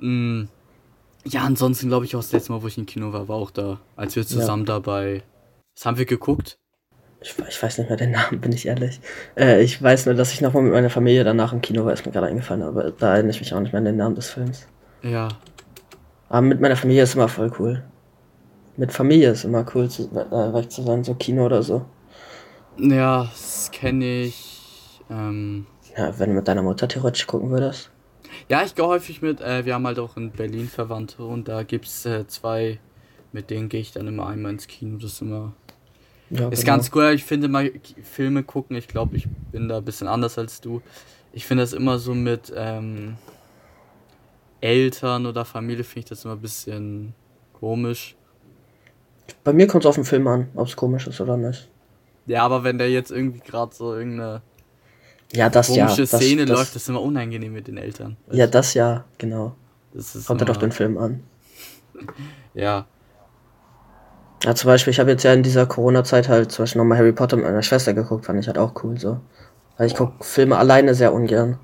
Mhm. 0.00 0.48
Ja, 1.24 1.42
ansonsten 1.42 1.88
glaube 1.88 2.04
ich 2.06 2.16
auch 2.16 2.20
das 2.20 2.32
letzte 2.32 2.52
Mal, 2.52 2.62
wo 2.62 2.66
ich 2.66 2.78
im 2.78 2.86
Kino 2.86 3.12
war, 3.12 3.28
war 3.28 3.36
auch 3.36 3.50
da, 3.50 3.78
als 3.94 4.16
wir 4.16 4.26
zusammen 4.26 4.64
ja. 4.66 4.74
dabei. 4.74 5.22
Was 5.76 5.86
haben 5.86 5.98
wir 5.98 6.06
geguckt? 6.06 6.58
Ich, 7.22 7.34
ich, 7.48 7.62
weiß 7.62 7.78
nicht 7.78 7.88
mehr 7.88 7.96
den 7.96 8.10
Namen, 8.12 8.40
bin 8.40 8.52
ich 8.52 8.66
ehrlich. 8.66 9.00
Äh, 9.36 9.62
ich 9.62 9.82
weiß 9.82 10.06
nur, 10.06 10.14
dass 10.14 10.32
ich 10.32 10.40
nochmal 10.40 10.62
mit 10.62 10.72
meiner 10.72 10.90
Familie 10.90 11.24
danach 11.24 11.52
im 11.52 11.60
Kino 11.60 11.84
war, 11.84 11.92
ist 11.92 12.04
mir 12.04 12.12
gerade 12.12 12.26
eingefallen, 12.26 12.62
aber 12.62 12.90
da 12.90 13.14
erinnere 13.14 13.30
ich 13.30 13.40
mich 13.40 13.54
auch 13.54 13.60
nicht 13.60 13.72
mehr 13.72 13.78
an 13.78 13.84
den 13.84 13.96
Namen 13.96 14.14
des 14.14 14.30
Films. 14.30 14.66
Ja. 15.02 15.28
Aber 16.28 16.42
mit 16.42 16.60
meiner 16.60 16.76
Familie 16.76 17.02
ist 17.02 17.14
immer 17.14 17.28
voll 17.28 17.52
cool. 17.58 17.82
Mit 18.76 18.92
Familie 18.92 19.30
ist 19.30 19.44
immer 19.44 19.66
cool, 19.74 19.88
zu, 19.88 20.04
äh, 20.04 20.54
weg 20.54 20.70
zu 20.70 20.82
sein, 20.82 21.04
so 21.04 21.14
Kino 21.14 21.44
oder 21.44 21.62
so. 21.62 21.84
Ja, 22.78 23.24
das 23.24 23.70
kenne 23.70 24.22
ich. 24.22 25.00
Ähm, 25.10 25.66
ja, 25.96 26.18
wenn 26.18 26.30
du 26.30 26.36
mit 26.36 26.48
deiner 26.48 26.62
Mutter 26.62 26.88
theoretisch 26.88 27.26
gucken 27.26 27.50
würdest. 27.50 27.90
Ja, 28.48 28.62
ich 28.62 28.74
gehe 28.74 28.86
häufig 28.86 29.20
mit, 29.20 29.40
äh, 29.40 29.66
wir 29.66 29.74
haben 29.74 29.86
halt 29.86 29.98
auch 29.98 30.16
in 30.16 30.30
Berlin 30.30 30.68
Verwandte 30.68 31.24
und 31.24 31.48
da 31.48 31.62
gibt 31.64 31.86
es 31.86 32.06
äh, 32.06 32.26
zwei, 32.26 32.80
mit 33.32 33.50
denen 33.50 33.68
gehe 33.68 33.80
ich 33.80 33.92
dann 33.92 34.08
immer 34.08 34.26
einmal 34.26 34.52
ins 34.52 34.66
Kino. 34.66 34.96
Das 34.96 35.12
ist 35.12 35.22
immer 35.22 35.52
ja, 36.32 36.48
ist 36.48 36.64
genau. 36.64 36.76
ganz 36.76 36.90
cool. 36.94 37.12
Ich 37.14 37.24
finde 37.24 37.48
mal 37.48 37.70
Filme 38.02 38.42
gucken, 38.42 38.76
ich 38.76 38.88
glaube, 38.88 39.16
ich 39.16 39.28
bin 39.50 39.68
da 39.68 39.78
ein 39.78 39.84
bisschen 39.84 40.08
anders 40.08 40.38
als 40.38 40.60
du. 40.60 40.80
Ich 41.32 41.46
finde 41.46 41.62
das 41.62 41.72
immer 41.72 41.98
so 41.98 42.14
mit 42.14 42.52
ähm, 42.56 43.16
Eltern 44.60 45.26
oder 45.26 45.44
Familie, 45.44 45.84
finde 45.84 46.00
ich 46.00 46.04
das 46.06 46.24
immer 46.24 46.34
ein 46.34 46.40
bisschen 46.40 47.14
komisch. 47.52 48.16
Bei 49.44 49.52
mir 49.52 49.66
kommt 49.66 49.84
es 49.84 49.88
auf 49.88 49.94
den 49.94 50.04
Film 50.04 50.26
an, 50.26 50.48
ob 50.54 50.68
es 50.68 50.76
komisch 50.76 51.06
ist 51.06 51.20
oder 51.20 51.36
nicht. 51.36 51.68
Ja, 52.26 52.44
aber 52.44 52.64
wenn 52.64 52.78
der 52.78 52.90
jetzt 52.90 53.10
irgendwie 53.10 53.40
gerade 53.40 53.74
so 53.74 53.94
irgendeine 53.94 54.42
ja, 55.34 55.50
das 55.50 55.68
komische 55.68 56.02
ja, 56.02 56.06
Szene 56.06 56.46
das, 56.46 56.56
läuft, 56.56 56.74
das 56.74 56.82
ist 56.82 56.88
immer 56.88 57.02
unangenehm 57.02 57.52
mit 57.52 57.66
den 57.66 57.76
Eltern. 57.76 58.16
Ja, 58.30 58.46
das 58.46 58.74
ja, 58.74 59.04
genau. 59.18 59.54
Das 59.92 60.24
kommt 60.24 60.40
halt 60.40 60.50
auf 60.50 60.58
den 60.58 60.72
Film 60.72 60.96
an. 60.96 61.22
ja, 62.54 62.86
ja, 64.44 64.54
zum 64.54 64.68
Beispiel, 64.68 64.90
ich 64.90 65.00
habe 65.00 65.10
jetzt 65.10 65.22
ja 65.22 65.32
in 65.32 65.42
dieser 65.42 65.66
Corona-Zeit 65.66 66.28
halt 66.28 66.50
zum 66.50 66.64
Beispiel 66.64 66.80
nochmal 66.80 66.98
Harry 66.98 67.12
Potter 67.12 67.36
mit 67.36 67.44
meiner 67.44 67.62
Schwester 67.62 67.94
geguckt, 67.94 68.26
fand 68.26 68.40
ich 68.40 68.46
halt 68.46 68.58
auch 68.58 68.72
cool 68.82 68.98
so. 68.98 69.20
Weil 69.76 69.86
ich 69.86 69.94
gucke 69.94 70.24
Filme 70.24 70.56
alleine 70.56 70.94
sehr 70.94 71.12
ungern. 71.12 71.58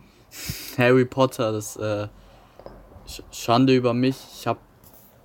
Harry 0.77 1.05
Potter, 1.05 1.53
das 1.53 1.77
äh, 1.77 2.09
Schande 3.33 3.75
über 3.75 3.95
mich. 3.95 4.17
Ich 4.39 4.47
habe 4.47 4.61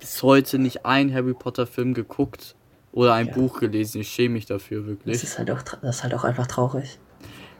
bis 0.00 0.22
heute 0.22 0.58
nicht 0.58 0.84
einen 0.84 1.14
Harry 1.14 1.34
Potter-Film 1.34 1.94
geguckt 1.94 2.56
oder 2.92 3.14
ein 3.14 3.28
ja. 3.28 3.34
Buch 3.34 3.60
gelesen. 3.60 4.00
Ich 4.00 4.08
schäme 4.08 4.34
mich 4.34 4.46
dafür 4.46 4.86
wirklich. 4.86 5.20
Das 5.20 5.22
ist 5.22 5.38
halt 5.38 5.50
auch, 5.50 5.62
das 5.62 5.96
ist 5.96 6.02
halt 6.02 6.14
auch 6.14 6.24
einfach 6.24 6.46
traurig. 6.46 6.98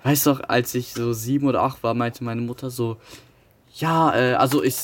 Weißt 0.02 0.26
du, 0.26 0.32
als 0.48 0.74
ich 0.74 0.92
so 0.92 1.12
sieben 1.12 1.46
oder 1.46 1.62
acht 1.62 1.82
war, 1.82 1.94
meinte 1.94 2.24
meine 2.24 2.42
Mutter 2.42 2.68
so, 2.68 2.98
ja, 3.74 4.14
äh, 4.14 4.34
also 4.34 4.62
ich, 4.62 4.76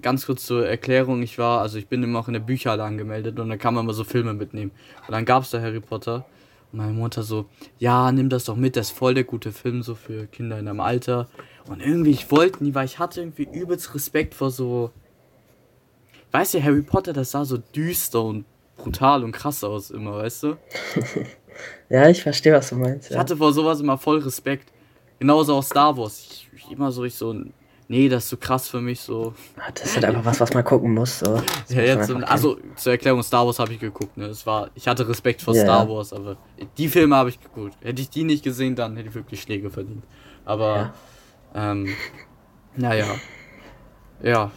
ganz 0.00 0.26
kurz 0.26 0.46
zur 0.46 0.66
Erklärung, 0.66 1.22
ich 1.22 1.38
war, 1.38 1.60
also 1.60 1.78
ich 1.78 1.88
bin 1.88 2.02
immer 2.02 2.20
auch 2.20 2.28
in 2.28 2.34
der 2.34 2.40
Bücherhalle 2.40 2.84
angemeldet 2.84 3.38
und 3.38 3.48
dann 3.48 3.58
kann 3.58 3.74
man 3.74 3.84
immer 3.84 3.94
so 3.94 4.04
Filme 4.04 4.34
mitnehmen. 4.34 4.72
Und 5.06 5.12
dann 5.12 5.24
gab 5.24 5.42
es 5.42 5.50
da 5.50 5.60
Harry 5.60 5.80
Potter. 5.80 6.26
Und 6.72 6.78
meine 6.78 6.92
Mutter 6.92 7.22
so, 7.22 7.46
ja, 7.78 8.10
nimm 8.10 8.28
das 8.28 8.44
doch 8.44 8.56
mit, 8.56 8.76
das 8.76 8.90
ist 8.90 8.98
voll 8.98 9.14
der 9.14 9.24
gute 9.24 9.52
Film, 9.52 9.82
so 9.82 9.94
für 9.94 10.26
Kinder 10.26 10.58
in 10.58 10.68
einem 10.68 10.80
Alter. 10.80 11.28
Und 11.68 11.80
irgendwie, 11.80 12.10
ich 12.10 12.30
wollte 12.30 12.62
nie, 12.64 12.74
weil 12.74 12.86
ich 12.86 12.98
hatte 12.98 13.20
irgendwie 13.20 13.48
übelst 13.50 13.94
Respekt 13.94 14.34
vor 14.34 14.50
so. 14.50 14.90
Weißt 16.32 16.54
du, 16.54 16.62
Harry 16.62 16.82
Potter, 16.82 17.12
das 17.12 17.30
sah 17.30 17.44
so 17.44 17.58
düster 17.58 18.22
und 18.22 18.44
brutal 18.76 19.22
und 19.22 19.32
krass 19.32 19.62
aus 19.62 19.90
immer, 19.90 20.16
weißt 20.16 20.42
du? 20.42 20.56
ja, 21.88 22.08
ich 22.08 22.22
verstehe, 22.22 22.52
was 22.52 22.70
du 22.70 22.76
meinst. 22.76 23.10
Ja. 23.10 23.16
Ich 23.16 23.20
hatte 23.20 23.36
vor 23.36 23.52
sowas 23.52 23.80
immer 23.80 23.98
voll 23.98 24.18
Respekt. 24.18 24.72
Genauso 25.20 25.54
auch 25.54 25.62
Star 25.62 25.96
Wars. 25.96 26.26
Ich, 26.28 26.50
ich 26.56 26.72
immer 26.72 26.90
so, 26.90 27.04
ich 27.04 27.14
so, 27.14 27.34
nee, 27.88 28.08
das 28.08 28.24
ist 28.24 28.30
so 28.30 28.36
krass 28.36 28.68
für 28.68 28.80
mich 28.80 29.00
so. 29.00 29.34
Das 29.74 29.84
ist 29.84 29.94
halt 29.94 30.04
einfach 30.06 30.24
was, 30.24 30.40
was 30.40 30.54
man 30.54 30.64
gucken 30.64 30.94
muss. 30.94 31.18
So. 31.18 31.42
Ja, 31.68 31.82
jetzt, 31.82 32.10
also 32.10 32.58
zur 32.76 32.92
Erklärung, 32.92 33.22
Star 33.22 33.46
Wars 33.46 33.58
habe 33.58 33.72
ich 33.72 33.80
geguckt. 33.80 34.16
Ne? 34.16 34.28
Das 34.28 34.46
war, 34.46 34.70
ich 34.74 34.88
hatte 34.88 35.08
Respekt 35.08 35.42
vor 35.42 35.54
yeah. 35.54 35.64
Star 35.64 35.88
Wars, 35.88 36.12
aber 36.12 36.36
die 36.78 36.88
Filme 36.88 37.16
habe 37.16 37.30
ich 37.30 37.40
geguckt. 37.40 37.76
Hätte 37.82 38.02
ich 38.02 38.10
die 38.10 38.24
nicht 38.24 38.44
gesehen, 38.44 38.74
dann 38.74 38.96
hätte 38.96 39.08
ich 39.08 39.14
wirklich 39.14 39.42
Schläge 39.42 39.70
verdient. 39.70 40.04
Aber, 40.44 40.92
ja. 41.54 41.72
ähm, 41.72 41.88
naja. 42.76 43.06
Ja, 44.22 44.50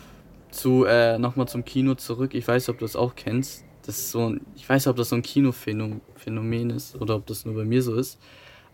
zu, 0.52 0.86
äh, 0.86 1.18
nochmal 1.18 1.48
zum 1.48 1.66
Kino 1.66 1.96
zurück. 1.96 2.34
Ich 2.34 2.48
weiß, 2.48 2.70
ob 2.70 2.80
du 2.80 2.86
das 2.86 2.96
auch 2.96 3.16
kennst. 3.16 3.64
Das 3.86 3.98
ist 3.98 4.12
so 4.12 4.30
ein, 4.30 4.42
ich 4.56 4.68
weiß, 4.68 4.88
ob 4.88 4.98
das 4.98 5.10
so 5.10 5.16
ein 5.16 5.22
Kinophänomen 5.22 6.72
ist 6.72 6.96
oder 7.00 7.16
ob 7.16 7.26
das 7.26 7.46
nur 7.46 7.56
bei 7.56 7.64
mir 7.64 7.82
so 7.82 7.96
ist. 7.96 8.20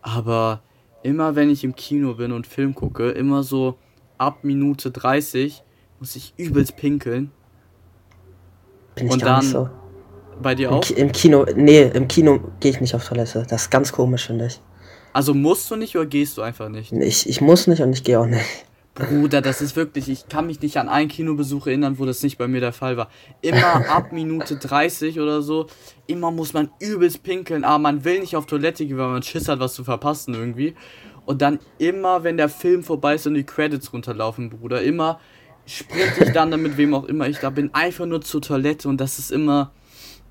Aber 0.02 0.62
immer 1.04 1.36
wenn 1.36 1.50
ich 1.50 1.64
im 1.64 1.76
Kino 1.76 2.16
bin 2.16 2.32
und 2.32 2.48
Film 2.48 2.74
gucke, 2.74 3.12
immer 3.12 3.44
so 3.44 3.78
ab 4.18 4.44
Minute 4.44 4.92
30 4.92 5.64
muss 6.00 6.16
ich 6.16 6.34
übelst 6.38 6.76
pinkeln. 6.76 7.32
Bin 8.96 9.08
ich 9.08 9.14
und 9.14 9.24
dann 9.24 9.42
so. 9.42 9.70
bei 10.42 10.56
dir 10.56 10.70
Im 10.70 10.74
auch? 10.76 10.82
Ki 10.82 10.94
Im 10.94 11.12
Kino, 11.12 11.46
nee, 11.56 11.84
im 11.84 12.08
Kino 12.08 12.40
gehe 12.60 12.72
ich 12.72 12.82
nicht 12.82 12.96
auf 12.96 13.08
Toilette. 13.08 13.46
Das 13.50 13.64
ist 13.64 13.70
ganz 13.70 13.92
komisch, 13.92 14.28
finde 14.28 14.48
ich. 14.48 14.60
Also 15.14 15.34
musst 15.34 15.70
du 15.70 15.76
nicht 15.76 15.96
oder 15.96 16.06
gehst 16.06 16.38
du 16.38 16.42
einfach 16.42 16.70
nicht? 16.70 16.92
Ich, 16.92 17.30
ich 17.30 17.40
muss 17.40 17.68
nicht 17.68 17.82
und 17.82 17.94
ich 17.94 18.04
gehe 18.04 18.20
auch 18.20 18.26
nicht. 18.26 18.44
Bruder, 18.96 19.42
das 19.42 19.60
ist 19.62 19.76
wirklich, 19.76 20.08
ich 20.08 20.28
kann 20.28 20.46
mich 20.46 20.62
nicht 20.62 20.78
an 20.78 20.88
einen 20.88 21.08
Kinobesuch 21.08 21.66
erinnern, 21.66 21.98
wo 21.98 22.06
das 22.06 22.22
nicht 22.22 22.38
bei 22.38 22.48
mir 22.48 22.60
der 22.62 22.74
Fall 22.74 22.96
war. 22.96 23.10
Immer 23.42 23.90
ab 23.90 24.12
Minute 24.12 24.58
30 24.58 25.20
oder 25.20 25.42
so, 25.42 25.66
immer 26.06 26.30
muss 26.30 26.54
man 26.54 26.70
übelst 26.80 27.24
pinkeln, 27.24 27.64
aber 27.64 27.80
man 27.80 28.04
will 28.04 28.20
nicht 28.20 28.36
auf 28.36 28.46
Toilette 28.46 28.86
gehen, 28.86 28.98
weil 28.98 29.08
man 29.08 29.24
Schiss 29.24 29.48
hat, 29.48 29.60
was 29.60 29.74
zu 29.74 29.84
verpassen 29.84 30.36
irgendwie. 30.36 30.76
Und 31.26 31.42
dann 31.42 31.60
immer, 31.78 32.24
wenn 32.24 32.38
der 32.38 32.50
Film 32.50 32.84
vorbei 32.84 33.16
ist 33.16 33.28
und 33.28 33.36
die 33.36 33.46
Credits 33.46 33.94
runterlaufen, 33.94 34.50
Bruder, 34.50 34.82
immer 34.82 35.20
sprinte 35.66 36.26
ich 36.26 36.32
dann 36.32 36.52
damit, 36.52 36.78
wem 36.78 36.94
auch 36.94 37.06
immer 37.06 37.28
ich 37.28 37.40
da 37.40 37.50
bin, 37.50 37.74
einfach 37.74 38.06
nur 38.06 38.22
zur 38.22 38.42
Toilette 38.42 38.90
und 38.90 39.00
das 39.00 39.20
ist 39.20 39.32
immer, 39.32 39.72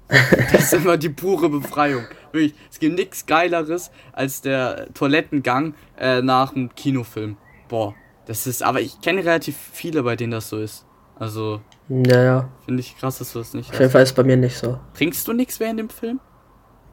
das 0.09 0.65
ist 0.65 0.75
immer 0.75 0.97
die 0.97 1.09
pure 1.09 1.49
Befreiung. 1.49 2.05
Wirklich, 2.33 2.55
es 2.71 2.79
gibt 2.79 2.97
nichts 2.97 3.27
Geileres 3.27 3.91
als 4.13 4.43
der 4.43 4.93
Toilettengang 4.95 5.75
äh, 5.99 6.21
nach 6.21 6.55
einem 6.55 6.75
Kinofilm. 6.75 7.37
Boah, 7.69 7.95
das 8.27 8.47
ist, 8.47 8.63
aber 8.63 8.81
ich 8.81 9.01
kenne 9.01 9.25
relativ 9.25 9.57
viele, 9.73 10.03
bei 10.03 10.17
denen 10.17 10.33
das 10.33 10.49
so 10.49 10.59
ist. 10.59 10.85
Also, 11.19 11.61
ja, 11.89 12.23
ja. 12.23 12.49
Finde 12.65 12.81
ich 12.81 12.97
krass, 12.99 13.19
dass 13.19 13.33
du 13.33 13.39
das 13.39 13.55
nicht 13.55 13.69
hast. 13.69 13.75
Auf 13.75 13.81
jeden 13.81 13.93
Fall 13.93 14.03
ist 14.03 14.15
bei 14.15 14.25
mir 14.25 14.37
nicht 14.37 14.57
so. 14.57 14.79
Trinkst 14.95 15.27
du 15.29 15.33
nichts 15.33 15.61
während 15.61 15.79
dem 15.79 15.89
Film? 15.89 16.21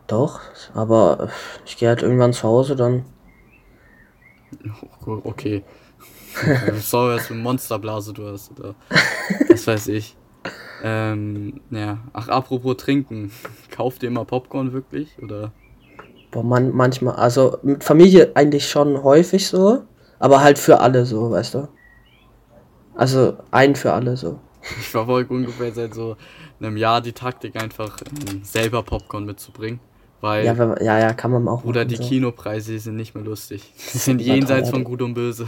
Doch, 0.08 0.40
aber 0.74 1.30
ich 1.66 1.78
gehe 1.78 1.90
halt 1.90 2.02
irgendwann 2.02 2.34
zu 2.34 2.44
Hause, 2.44 2.76
dann 2.76 3.06
Okay. 5.06 5.64
Sorry, 6.80 7.16
was 7.16 7.28
für 7.28 7.34
eine 7.34 7.44
Monsterblase 7.44 8.14
du 8.14 8.28
hast, 8.28 8.52
oder? 8.52 8.76
Was 9.50 9.68
weiß 9.68 9.88
ich. 9.88 10.16
Ähm, 10.84 11.62
ja. 11.72 12.00
Ach, 12.14 12.30
apropos 12.30 12.78
trinken. 12.78 13.32
Kauft 13.72 14.04
ihr 14.04 14.10
immer 14.10 14.26
Popcorn 14.26 14.74
wirklich, 14.74 15.10
oder? 15.22 15.52
Boah, 16.32 16.44
man, 16.44 16.76
manchmal, 16.76 17.16
also 17.16 17.58
mit 17.64 17.84
Familie 17.84 18.32
eigentlich 18.36 18.70
schon 18.70 19.04
häufig 19.04 19.48
so, 19.48 19.84
aber 20.20 20.42
halt 20.42 20.60
für 20.60 20.80
alle 20.80 21.06
so, 21.06 21.32
weißt 21.32 21.56
du? 21.56 21.68
Also 22.96 23.38
ein 23.52 23.76
für 23.76 23.94
alle 23.94 24.16
so. 24.16 24.40
Ich 24.80 24.90
verfolge 24.90 25.34
ungefähr 25.34 25.72
seit 25.72 25.94
so 25.94 26.18
einem 26.60 26.78
Jahr 26.78 27.02
die 27.02 27.14
Taktik, 27.14 27.56
einfach 27.56 27.98
ähm, 28.30 28.44
selber 28.44 28.84
Popcorn 28.84 29.26
mitzubringen. 29.26 29.80
Weil, 30.22 30.46
ja, 30.46 30.58
wenn, 30.58 30.84
ja, 30.84 31.00
ja, 31.00 31.14
kann 31.14 31.32
man 31.32 31.48
auch. 31.48 31.64
Oder 31.64 31.86
die 31.86 31.96
so. 31.96 32.04
Kinopreise 32.04 32.74
die 32.74 32.80
sind 32.80 32.96
nicht 32.96 33.16
mehr 33.16 33.24
lustig. 33.24 33.64
Die 33.94 33.98
sind 33.98 34.22
jenseits 34.22 34.70
von 34.70 34.84
Gut 34.84 35.02
und 35.02 35.14
Böse. 35.14 35.48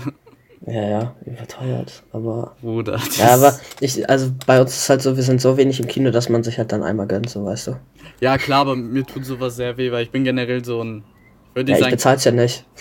Ja, 0.65 0.87
ja, 0.87 1.15
überteuert. 1.25 2.03
Aber. 2.11 2.55
Bruder. 2.61 2.99
Ja, 3.17 3.33
aber 3.33 3.59
ich, 3.79 4.07
also 4.09 4.31
bei 4.45 4.61
uns 4.61 4.75
ist 4.75 4.89
halt 4.89 5.01
so, 5.01 5.15
wir 5.15 5.23
sind 5.23 5.41
so 5.41 5.57
wenig 5.57 5.79
im 5.79 5.87
Kino, 5.87 6.11
dass 6.11 6.29
man 6.29 6.43
sich 6.43 6.57
halt 6.57 6.71
dann 6.71 6.83
einmal 6.83 7.07
gönnt, 7.07 7.29
so 7.29 7.43
weißt 7.43 7.67
du. 7.67 7.77
Ja, 8.19 8.37
klar, 8.37 8.61
aber 8.61 8.75
mir 8.75 9.03
tut 9.03 9.25
sowas 9.25 9.55
sehr 9.55 9.75
weh, 9.77 9.91
weil 9.91 10.03
ich 10.03 10.11
bin 10.11 10.23
generell 10.23 10.63
so 10.63 10.83
ein. 10.83 11.03
Würde 11.53 11.71
ja, 11.71 11.77
ich, 11.77 11.83
sagen, 11.83 11.95
bezahl's 11.95 12.23
ja 12.23 12.31
nicht. 12.31 12.65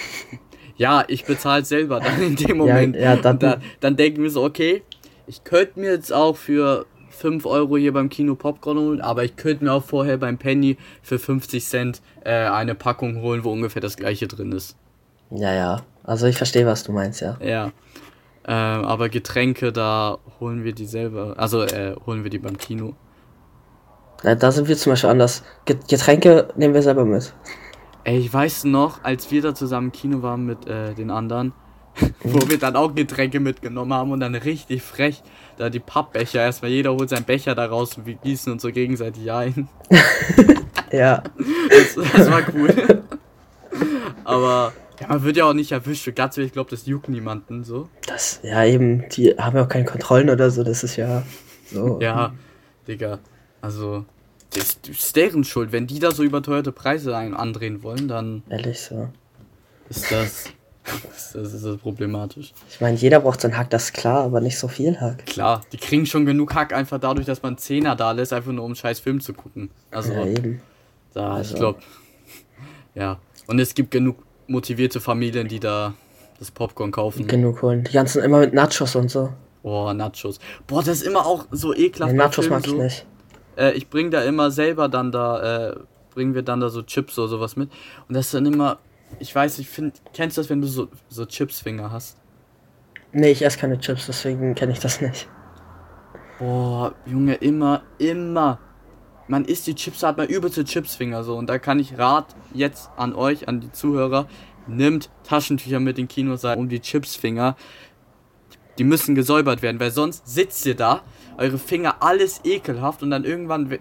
Ja, 0.76 1.04
ich 1.08 1.26
bezahle 1.26 1.62
selber 1.62 2.00
dann 2.00 2.22
in 2.22 2.36
dem 2.36 2.56
Moment. 2.56 2.96
ja, 2.96 3.02
ja, 3.02 3.16
dann, 3.16 3.38
dann, 3.38 3.60
dann 3.80 3.96
denken 3.96 4.22
wir 4.22 4.30
so, 4.30 4.42
okay, 4.42 4.82
ich 5.26 5.44
könnte 5.44 5.78
mir 5.78 5.90
jetzt 5.90 6.10
auch 6.10 6.38
für 6.38 6.86
5 7.20 7.44
Euro 7.44 7.76
hier 7.76 7.92
beim 7.92 8.08
Kino 8.08 8.34
Popcorn 8.34 8.78
holen, 8.78 9.00
aber 9.00 9.24
ich 9.24 9.36
könnte 9.36 9.64
mir 9.64 9.72
auch 9.72 9.84
vorher 9.84 10.16
beim 10.16 10.38
Penny 10.38 10.78
für 11.02 11.18
50 11.18 11.64
Cent 11.64 12.02
äh, 12.24 12.32
eine 12.32 12.74
Packung 12.74 13.20
holen, 13.20 13.44
wo 13.44 13.52
ungefähr 13.52 13.82
das 13.82 13.96
gleiche 13.96 14.26
drin 14.26 14.52
ist. 14.52 14.76
Ja, 15.30 15.52
ja. 15.52 15.82
Also 16.02 16.26
ich 16.26 16.36
verstehe, 16.36 16.66
was 16.66 16.82
du 16.82 16.92
meinst, 16.92 17.20
ja. 17.20 17.36
Ja. 17.42 17.72
Ähm, 18.46 18.84
aber 18.84 19.10
Getränke, 19.10 19.70
da 19.70 20.18
holen 20.40 20.64
wir 20.64 20.72
die 20.72 20.86
selber. 20.86 21.34
Also 21.36 21.62
äh, 21.62 21.94
holen 22.06 22.24
wir 22.24 22.30
die 22.30 22.38
beim 22.38 22.56
Kino. 22.56 22.94
Ja, 24.22 24.34
da 24.34 24.50
sind 24.50 24.66
wir 24.66 24.76
zum 24.76 24.92
Beispiel 24.92 25.10
anders. 25.10 25.44
Getränke 25.66 26.48
nehmen 26.56 26.74
wir 26.74 26.82
selber 26.82 27.04
mit. 27.04 27.34
Ey, 28.04 28.18
ich 28.18 28.32
weiß 28.32 28.64
noch, 28.64 29.04
als 29.04 29.30
wir 29.30 29.42
da 29.42 29.54
zusammen 29.54 29.88
im 29.88 29.92
Kino 29.92 30.22
waren 30.22 30.46
mit 30.46 30.66
äh, 30.66 30.94
den 30.94 31.10
anderen, 31.10 31.52
wo 32.22 32.48
wir 32.48 32.58
dann 32.58 32.76
auch 32.76 32.94
Getränke 32.94 33.40
mitgenommen 33.40 33.92
haben 33.92 34.12
und 34.12 34.20
dann 34.20 34.34
richtig 34.34 34.82
frech 34.82 35.22
da 35.56 35.70
die 35.70 35.80
Pappbecher. 35.80 36.40
Erstmal 36.40 36.70
jeder 36.70 36.92
holt 36.92 37.10
seinen 37.10 37.24
Becher 37.24 37.54
da 37.54 37.66
raus 37.66 37.96
und 37.96 38.06
wir 38.06 38.14
gießen 38.14 38.52
uns 38.52 38.62
so 38.62 38.70
gegenseitig 38.70 39.30
ein. 39.30 39.68
ja. 40.92 41.22
Das, 41.68 42.12
das, 42.12 42.30
war 42.30 42.42
cool. 42.54 43.02
Aber 44.24 44.72
ja, 45.00 45.08
man 45.08 45.22
wird 45.22 45.36
ja 45.36 45.44
auch 45.44 45.54
nicht 45.54 45.72
erwischt. 45.72 46.14
Gatze, 46.14 46.42
ich 46.42 46.52
glaube, 46.52 46.70
das 46.70 46.86
juckt 46.86 47.08
niemanden 47.08 47.64
so. 47.64 47.88
Das, 48.06 48.40
ja, 48.42 48.64
eben, 48.64 49.08
die 49.10 49.36
haben 49.36 49.56
ja 49.56 49.64
auch 49.64 49.68
keine 49.68 49.84
Kontrollen 49.84 50.30
oder 50.30 50.50
so, 50.50 50.64
das 50.64 50.82
ist 50.82 50.96
ja 50.96 51.22
so. 51.70 51.98
ja, 52.00 52.34
Digga. 52.88 53.18
Also, 53.60 54.04
das 54.50 54.78
ist 54.88 55.16
deren 55.16 55.44
Schuld. 55.44 55.72
Wenn 55.72 55.86
die 55.86 55.98
da 55.98 56.10
so 56.10 56.22
überteuerte 56.22 56.72
Preise 56.72 57.16
andrehen 57.16 57.82
wollen, 57.82 58.08
dann. 58.08 58.42
Ehrlich 58.48 58.80
so. 58.80 59.08
Ist 59.88 60.10
das. 60.10 60.44
Das, 61.08 61.32
das 61.32 61.54
ist 61.54 61.64
das 61.64 61.76
problematisch. 61.78 62.52
Ich 62.70 62.80
meine, 62.80 62.96
jeder 62.96 63.20
braucht 63.20 63.40
seinen 63.40 63.56
Hack, 63.56 63.70
das 63.70 63.84
ist 63.84 63.92
klar, 63.92 64.24
aber 64.24 64.40
nicht 64.40 64.58
so 64.58 64.68
viel 64.68 65.00
Hack. 65.00 65.26
Klar, 65.26 65.62
die 65.72 65.76
kriegen 65.76 66.06
schon 66.06 66.26
genug 66.26 66.54
Hack 66.54 66.72
einfach 66.72 66.98
dadurch, 66.98 67.26
dass 67.26 67.42
man 67.42 67.58
Zehner 67.58 67.96
da 67.96 68.12
lässt, 68.12 68.32
einfach 68.32 68.52
nur 68.52 68.64
um 68.64 68.70
einen 68.70 68.76
scheiß 68.76 69.00
Film 69.00 69.20
zu 69.20 69.32
gucken. 69.32 69.70
Also, 69.90 70.12
ja, 70.12 70.26
eben. 70.26 70.60
Da, 71.14 71.34
also. 71.34 71.54
ich 71.54 71.60
glaube, 71.60 71.78
ja. 72.94 73.18
Und 73.46 73.58
es 73.58 73.74
gibt 73.74 73.90
genug 73.90 74.16
motivierte 74.46 75.00
Familien, 75.00 75.48
die 75.48 75.60
da 75.60 75.94
das 76.38 76.50
Popcorn 76.50 76.90
kaufen. 76.90 77.26
Genug 77.26 77.62
holen. 77.62 77.84
Die 77.84 77.92
ganzen 77.92 78.22
immer 78.22 78.40
mit 78.40 78.54
Nachos 78.54 78.96
und 78.96 79.10
so. 79.10 79.32
Boah, 79.62 79.92
Nachos. 79.92 80.38
Boah, 80.66 80.82
das 80.82 81.00
ist 81.00 81.06
immer 81.06 81.26
auch 81.26 81.46
so 81.50 81.74
ekelhaft. 81.74 82.12
Nee, 82.12 82.18
Nachos 82.18 82.48
mag 82.48 82.64
ich 82.64 82.70
so. 82.70 82.82
nicht. 82.82 83.06
Äh, 83.56 83.72
ich 83.72 83.88
bring 83.88 84.10
da 84.10 84.22
immer 84.22 84.50
selber 84.50 84.88
dann 84.88 85.12
da, 85.12 85.70
äh, 85.70 85.76
bringen 86.14 86.34
wir 86.34 86.42
dann 86.42 86.60
da 86.60 86.70
so 86.70 86.82
Chips 86.82 87.18
oder 87.18 87.28
sowas 87.28 87.56
mit. 87.56 87.70
Und 88.08 88.14
das 88.14 88.26
ist 88.26 88.34
dann 88.34 88.46
immer 88.46 88.78
ich 89.18 89.34
weiß, 89.34 89.58
ich 89.58 89.68
finde, 89.68 89.94
kennst 90.12 90.36
du 90.36 90.40
das, 90.40 90.50
wenn 90.50 90.60
du 90.60 90.66
so, 90.66 90.88
so 91.08 91.26
Chipsfinger 91.26 91.90
hast? 91.90 92.18
Nee, 93.12 93.30
ich 93.30 93.42
esse 93.42 93.58
keine 93.58 93.78
Chips, 93.78 94.06
deswegen 94.06 94.54
kenne 94.54 94.72
ich 94.72 94.78
das 94.78 95.00
nicht. 95.00 95.28
Boah, 96.38 96.94
Junge, 97.06 97.34
immer, 97.34 97.82
immer. 97.98 98.58
Man 99.26 99.44
isst 99.44 99.66
die 99.66 99.74
Chips, 99.74 100.02
hat 100.02 100.16
man 100.16 100.28
übelste 100.28 100.64
Chipsfinger 100.64 101.24
so. 101.24 101.36
Und 101.36 101.48
da 101.48 101.58
kann 101.58 101.78
ich 101.78 101.98
Rat 101.98 102.34
jetzt 102.54 102.90
an 102.96 103.14
euch, 103.14 103.48
an 103.48 103.60
die 103.60 103.72
Zuhörer, 103.72 104.26
nimmt 104.66 105.10
Taschentücher 105.24 105.80
mit 105.80 105.98
in 105.98 106.08
Kino 106.08 106.36
sein, 106.36 106.58
um 106.58 106.68
die 106.68 106.80
Chipsfinger. 106.80 107.56
Die 108.78 108.84
müssen 108.84 109.14
gesäubert 109.14 109.62
werden, 109.62 109.80
weil 109.80 109.90
sonst 109.90 110.26
sitzt 110.26 110.64
ihr 110.66 110.74
da, 110.74 111.02
eure 111.36 111.58
Finger 111.58 112.02
alles 112.02 112.40
ekelhaft 112.44 113.02
und 113.02 113.10
dann 113.10 113.24
irgendwann 113.24 113.78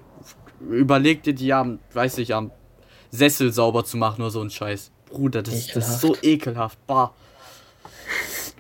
überlegt 0.69 1.27
ihr 1.27 1.33
die 1.33 1.53
am, 1.53 1.79
weiß 1.93 2.17
ich, 2.17 2.33
am 2.33 2.51
Sessel 3.12 3.53
sauber 3.53 3.86
zu 3.86 3.98
machen 3.98 4.21
oder 4.21 4.31
so 4.31 4.41
ein 4.41 4.50
Scheiß. 4.50 4.91
Bruder, 5.10 5.42
das, 5.42 5.68
das 5.68 5.89
ist 5.89 6.01
so 6.01 6.16
ekelhaft. 6.22 6.78
Bah. 6.88 7.13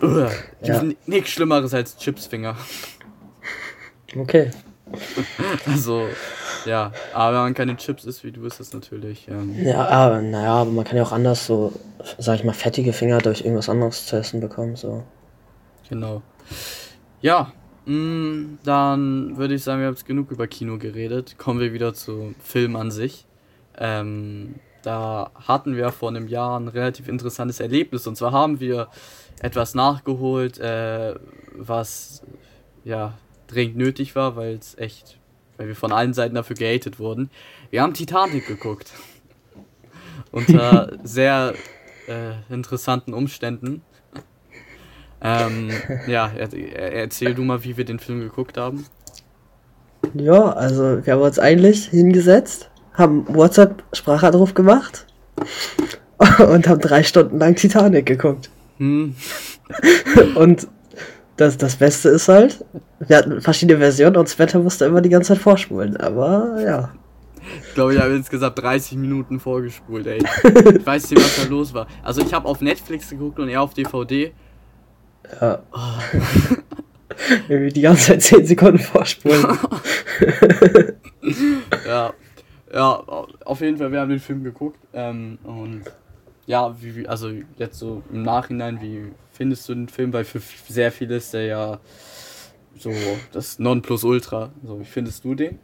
Ja. 0.61 0.81
Nichts 1.07 1.31
Schlimmeres 1.31 1.73
als 1.73 1.97
Chipsfinger. 1.97 2.55
Okay. 4.15 4.51
Also, 5.65 6.07
ja, 6.65 6.93
aber 7.13 7.35
wenn 7.35 7.43
man 7.43 7.53
keine 7.53 7.75
Chips 7.75 8.05
isst, 8.05 8.23
wie 8.23 8.31
du 8.31 8.45
isst 8.45 8.61
das 8.61 8.73
natürlich. 8.73 9.27
Ähm. 9.27 9.53
Ja, 9.61 9.85
aber 9.87 10.21
naja, 10.21 10.53
aber 10.53 10.71
man 10.71 10.85
kann 10.85 10.95
ja 10.95 11.03
auch 11.03 11.11
anders 11.11 11.45
so, 11.45 11.73
sag 12.17 12.35
ich 12.35 12.45
mal, 12.45 12.53
fettige 12.53 12.93
Finger 12.93 13.17
durch 13.17 13.41
irgendwas 13.41 13.67
anderes 13.67 14.05
zu 14.05 14.15
essen 14.15 14.39
bekommen. 14.39 14.77
So. 14.77 15.03
Genau. 15.89 16.21
Ja, 17.21 17.51
Mm, 17.89 18.59
dann 18.63 19.35
würde 19.37 19.55
ich 19.55 19.63
sagen, 19.63 19.79
wir 19.79 19.87
haben 19.87 19.95
jetzt 19.95 20.05
genug 20.05 20.29
über 20.29 20.45
Kino 20.45 20.77
geredet. 20.77 21.39
Kommen 21.39 21.59
wir 21.59 21.73
wieder 21.73 21.95
zum 21.95 22.35
Film 22.35 22.75
an 22.75 22.91
sich. 22.91 23.25
Ähm, 23.79 24.55
da 24.81 25.31
hatten 25.35 25.75
wir 25.75 25.91
vor 25.91 26.09
einem 26.09 26.27
Jahr 26.27 26.59
ein 26.59 26.67
relativ 26.67 27.07
interessantes 27.07 27.59
Erlebnis. 27.59 28.07
Und 28.07 28.15
zwar 28.15 28.31
haben 28.31 28.59
wir 28.59 28.87
etwas 29.41 29.75
nachgeholt, 29.75 30.59
äh, 30.59 31.15
was 31.53 32.23
ja 32.83 33.17
dringend 33.47 33.77
nötig 33.77 34.15
war, 34.15 34.35
weil 34.35 34.55
es 34.55 34.77
echt, 34.77 35.17
weil 35.57 35.67
wir 35.67 35.75
von 35.75 35.91
allen 35.91 36.13
Seiten 36.13 36.35
dafür 36.35 36.55
gehatet 36.55 36.99
wurden. 36.99 37.29
Wir 37.69 37.81
haben 37.81 37.93
Titanic 37.93 38.47
geguckt. 38.47 38.91
Unter 40.31 40.97
sehr 41.03 41.53
äh, 42.07 42.53
interessanten 42.53 43.13
Umständen. 43.13 43.81
Ähm, 45.21 45.69
ja, 46.07 46.31
er, 46.35 46.53
er, 46.53 46.93
erzähl 46.93 47.33
du 47.33 47.43
mal, 47.43 47.63
wie 47.63 47.75
wir 47.75 47.85
den 47.85 47.99
Film 47.99 48.21
geguckt 48.21 48.57
haben. 48.57 48.85
Ja, 50.13 50.53
also 50.53 51.05
wir 51.05 51.13
haben 51.13 51.21
uns 51.21 51.39
eigentlich 51.39 51.87
hingesetzt, 51.87 52.69
haben 52.93 53.25
WhatsApp-Sprachanruf 53.27 54.53
gemacht 54.53 55.05
und 56.39 56.67
haben 56.67 56.81
drei 56.81 57.03
Stunden 57.03 57.39
lang 57.39 57.55
Titanic 57.55 58.05
geguckt. 58.05 58.49
Hm. 58.77 59.15
und 60.35 60.67
das, 61.37 61.57
das 61.57 61.77
Beste 61.77 62.09
ist 62.09 62.27
halt, 62.27 62.65
wir 62.99 63.17
hatten 63.17 63.41
verschiedene 63.41 63.79
Versionen 63.79 64.17
und 64.17 64.27
Sweater 64.27 64.59
musste 64.59 64.85
immer 64.85 65.01
die 65.01 65.09
ganze 65.09 65.33
Zeit 65.33 65.41
vorspulen, 65.41 65.95
aber 65.97 66.61
ja. 66.61 66.91
Ich 67.67 67.73
glaube, 67.73 67.95
ich 67.95 68.01
habe 68.01 68.13
insgesamt 68.13 68.59
30 68.61 68.97
Minuten 68.97 69.39
vorgespult, 69.39 70.05
ey. 70.07 70.19
Ich 70.75 70.85
weiß 70.85 71.09
nicht, 71.11 71.23
was 71.23 71.37
da 71.41 71.49
los 71.49 71.73
war. 71.73 71.87
Also 72.03 72.21
ich 72.21 72.33
habe 72.33 72.47
auf 72.47 72.59
Netflix 72.59 73.09
geguckt 73.09 73.39
und 73.39 73.47
er 73.47 73.61
auf 73.61 73.73
DVD 73.73 74.33
ja. 75.41 75.59
Oh. 75.71 76.57
Irgendwie 77.47 77.73
die 77.73 77.81
ganze 77.81 78.07
Zeit 78.07 78.21
10 78.21 78.45
Sekunden 78.47 78.79
vorspulen. 78.79 79.45
ja. 81.85 82.13
Ja, 82.73 83.03
auf 83.45 83.61
jeden 83.61 83.77
Fall, 83.77 83.91
wir 83.91 83.99
haben 83.99 84.09
den 84.09 84.19
Film 84.19 84.43
geguckt. 84.43 84.79
Ähm, 84.93 85.39
und 85.43 85.83
ja, 86.45 86.75
wie, 86.81 87.07
also 87.07 87.31
jetzt 87.57 87.79
so 87.79 88.03
im 88.11 88.23
Nachhinein, 88.23 88.79
wie 88.81 89.11
findest 89.31 89.67
du 89.69 89.73
den 89.73 89.89
Film? 89.89 90.13
Weil 90.13 90.23
für 90.23 90.41
sehr 90.67 90.91
viele 90.91 91.17
ist 91.17 91.33
der 91.33 91.45
ja 91.45 91.79
so 92.77 92.91
das 93.31 93.59
Nonplusultra. 93.59 94.51
So, 94.65 94.79
wie 94.79 94.85
findest 94.85 95.23
du 95.23 95.35
den? 95.35 95.59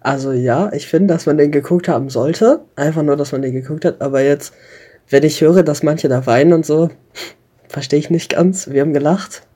Also 0.00 0.32
ja, 0.32 0.72
ich 0.72 0.88
finde, 0.88 1.14
dass 1.14 1.26
man 1.26 1.38
den 1.38 1.52
geguckt 1.52 1.88
haben 1.88 2.10
sollte. 2.10 2.64
Einfach 2.76 3.02
nur, 3.02 3.16
dass 3.16 3.32
man 3.32 3.42
den 3.42 3.52
geguckt 3.52 3.84
hat. 3.84 4.00
Aber 4.00 4.22
jetzt, 4.22 4.54
wenn 5.08 5.22
ich 5.22 5.40
höre, 5.40 5.62
dass 5.62 5.82
manche 5.82 6.08
da 6.08 6.26
weinen 6.26 6.52
und 6.52 6.66
so, 6.66 6.90
Verstehe 7.72 7.98
ich 7.98 8.10
nicht 8.10 8.34
ganz. 8.34 8.68
Wir 8.68 8.82
haben 8.82 8.92
gelacht. 8.92 9.46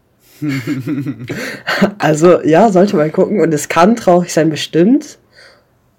also 1.98 2.42
ja, 2.42 2.72
sollte 2.72 2.96
man 2.96 3.12
gucken. 3.12 3.40
Und 3.40 3.52
es 3.52 3.68
kann 3.68 3.94
traurig 3.94 4.32
sein, 4.32 4.48
bestimmt. 4.48 5.18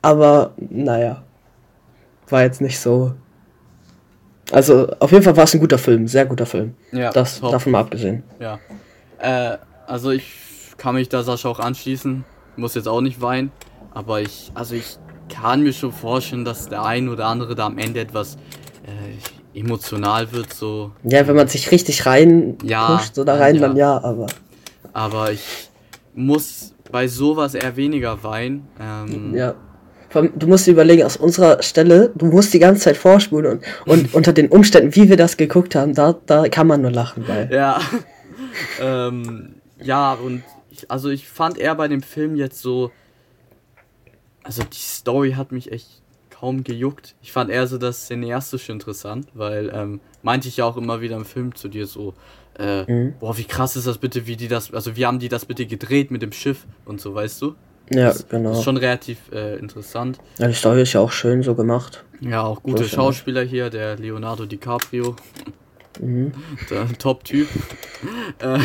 Aber 0.07 0.53
naja, 0.57 1.21
war 2.29 2.43
jetzt 2.43 2.61
nicht 2.61 2.79
so. 2.79 3.13
Also 4.53 4.87
auf 4.99 5.11
jeden 5.11 5.21
Fall 5.21 5.35
war 5.35 5.43
es 5.43 5.53
ein 5.53 5.59
guter 5.59 5.77
Film, 5.77 6.07
sehr 6.07 6.25
guter 6.25 6.45
Film. 6.45 6.75
Ja, 6.93 7.11
das 7.11 7.41
top. 7.41 7.51
davon 7.51 7.73
mal 7.73 7.81
abgesehen. 7.81 8.23
Ja. 8.39 8.57
Äh, 9.19 9.57
also 9.85 10.11
ich 10.11 10.31
kann 10.77 10.95
mich 10.95 11.09
da 11.09 11.23
Sascha 11.23 11.49
auch 11.49 11.59
anschließen. 11.59 12.23
Muss 12.55 12.75
jetzt 12.75 12.87
auch 12.87 13.01
nicht 13.01 13.19
weinen. 13.19 13.51
Aber 13.93 14.21
ich, 14.21 14.49
also 14.53 14.75
ich 14.75 14.97
kann 15.27 15.61
mir 15.61 15.73
schon 15.73 15.91
vorstellen, 15.91 16.45
dass 16.45 16.69
der 16.69 16.85
ein 16.85 17.09
oder 17.09 17.25
andere 17.25 17.53
da 17.53 17.65
am 17.65 17.77
Ende 17.77 17.99
etwas 17.99 18.37
äh, 18.85 19.59
emotional 19.59 20.31
wird, 20.31 20.53
so. 20.53 20.91
Ja, 21.03 21.27
wenn 21.27 21.35
man 21.35 21.49
sich 21.49 21.69
richtig 21.71 22.05
rein 22.05 22.57
ja, 22.63 22.95
pusht 22.95 23.19
oder 23.19 23.37
rein, 23.37 23.55
ja. 23.55 23.61
dann 23.61 23.75
ja, 23.75 24.01
aber. 24.01 24.27
Aber 24.93 25.33
ich 25.33 25.69
muss 26.15 26.73
bei 26.93 27.09
sowas 27.09 27.55
eher 27.55 27.75
weniger 27.75 28.23
weinen. 28.23 28.69
Ähm, 28.79 29.35
ja. 29.35 29.53
Du 30.13 30.47
musst 30.47 30.65
dir 30.67 30.71
überlegen, 30.71 31.03
aus 31.03 31.17
unserer 31.17 31.61
Stelle, 31.61 32.11
du 32.15 32.27
musst 32.27 32.53
die 32.53 32.59
ganze 32.59 32.83
Zeit 32.83 32.97
vorspulen 32.97 33.59
und, 33.59 33.63
und 33.85 34.13
unter 34.13 34.33
den 34.33 34.47
Umständen, 34.47 34.95
wie 34.95 35.09
wir 35.09 35.17
das 35.17 35.37
geguckt 35.37 35.75
haben, 35.75 35.93
da, 35.93 36.15
da 36.25 36.47
kann 36.47 36.67
man 36.67 36.81
nur 36.81 36.91
lachen 36.91 37.25
bei. 37.27 37.49
Ja. 37.51 37.81
ähm, 38.81 39.55
ja, 39.81 40.13
und 40.13 40.43
ich, 40.69 40.89
also 40.89 41.09
ich 41.09 41.27
fand 41.27 41.57
eher 41.57 41.75
bei 41.75 41.87
dem 41.87 42.01
Film 42.01 42.35
jetzt 42.35 42.61
so. 42.61 42.91
Also 44.43 44.63
die 44.63 44.77
Story 44.77 45.33
hat 45.33 45.51
mich 45.51 45.71
echt 45.73 46.01
kaum 46.29 46.63
gejuckt. 46.63 47.15
Ich 47.21 47.31
fand 47.31 47.49
eher 47.49 47.67
so 47.67 47.77
das 47.77 48.07
Cineastische 48.07 48.71
interessant, 48.71 49.27
weil 49.33 49.71
ähm, 49.73 49.99
meinte 50.21 50.47
ich 50.47 50.57
ja 50.57 50.65
auch 50.65 50.77
immer 50.77 51.01
wieder 51.01 51.17
im 51.17 51.25
Film 51.25 51.55
zu 51.55 51.67
dir 51.67 51.85
so, 51.85 52.13
äh, 52.57 52.83
mhm. 52.91 53.15
boah, 53.19 53.37
wie 53.37 53.43
krass 53.43 53.75
ist 53.75 53.87
das 53.87 53.97
bitte, 53.97 54.27
wie 54.27 54.35
die 54.35 54.47
das, 54.47 54.73
also 54.73 54.95
wie 54.95 55.05
haben 55.05 55.19
die 55.19 55.29
das 55.29 55.45
bitte 55.45 55.65
gedreht 55.65 56.11
mit 56.11 56.21
dem 56.21 56.31
Schiff 56.31 56.65
und 56.85 57.01
so, 57.01 57.13
weißt 57.13 57.41
du? 57.41 57.55
Ja, 57.89 58.07
das 58.07 58.27
genau. 58.27 58.51
Ist 58.51 58.63
schon 58.63 58.77
relativ 58.77 59.31
äh, 59.31 59.57
interessant. 59.57 60.19
Ja, 60.37 60.47
die 60.47 60.53
Story 60.53 60.81
ist 60.81 60.93
ja 60.93 61.01
auch 61.01 61.11
schön 61.11 61.43
so 61.43 61.55
gemacht. 61.55 62.03
Ja, 62.19 62.43
auch 62.43 62.61
gute 62.61 62.83
so 62.83 62.89
Schauspieler 62.89 63.43
hier, 63.43 63.69
der 63.69 63.95
Leonardo 63.97 64.45
DiCaprio. 64.45 65.15
Mhm. 65.99 66.31
Der 66.69 66.87
Top-Typ. 66.97 67.47
äh, 68.39 68.59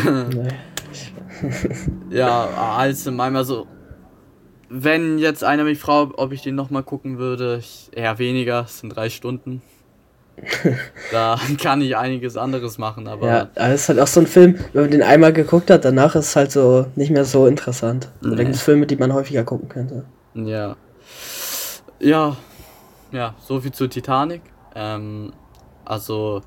ja, 2.11 2.44
alles 2.76 3.06
in 3.06 3.16
meinem, 3.16 3.37
also 3.37 3.66
wenn 4.68 5.18
jetzt 5.18 5.44
einer 5.44 5.64
mich 5.64 5.78
fragt, 5.78 6.12
ob 6.16 6.32
ich 6.32 6.42
den 6.42 6.54
nochmal 6.54 6.82
gucken 6.82 7.18
würde, 7.18 7.58
ich, 7.58 7.90
eher 7.92 8.18
weniger, 8.18 8.64
es 8.66 8.80
sind 8.80 8.90
drei 8.90 9.11
Stunden. 9.11 9.62
da 11.12 11.38
kann 11.60 11.80
ich 11.82 11.96
einiges 11.96 12.36
anderes 12.36 12.78
machen, 12.78 13.06
aber. 13.06 13.26
Ja, 13.26 13.48
das 13.54 13.82
ist 13.82 13.88
halt 13.88 14.00
auch 14.00 14.06
so 14.06 14.20
ein 14.20 14.26
Film, 14.26 14.58
wenn 14.72 14.82
man 14.82 14.90
den 14.90 15.02
einmal 15.02 15.32
geguckt 15.32 15.70
hat, 15.70 15.84
danach 15.84 16.14
ist 16.14 16.28
es 16.28 16.36
halt 16.36 16.52
so 16.52 16.86
nicht 16.96 17.10
mehr 17.10 17.24
so 17.24 17.46
interessant. 17.46 18.08
Nee. 18.22 18.36
Da 18.36 18.42
gibt 18.42 18.54
es 18.54 18.62
Filme, 18.62 18.86
die 18.86 18.96
man 18.96 19.12
häufiger 19.12 19.44
gucken 19.44 19.68
könnte. 19.68 20.04
Ja. 20.34 20.76
Ja. 22.00 22.36
Ja, 23.12 23.34
so 23.46 23.60
viel 23.60 23.72
zu 23.72 23.88
Titanic. 23.88 24.40
Ähm, 24.74 25.32
also, 25.84 26.40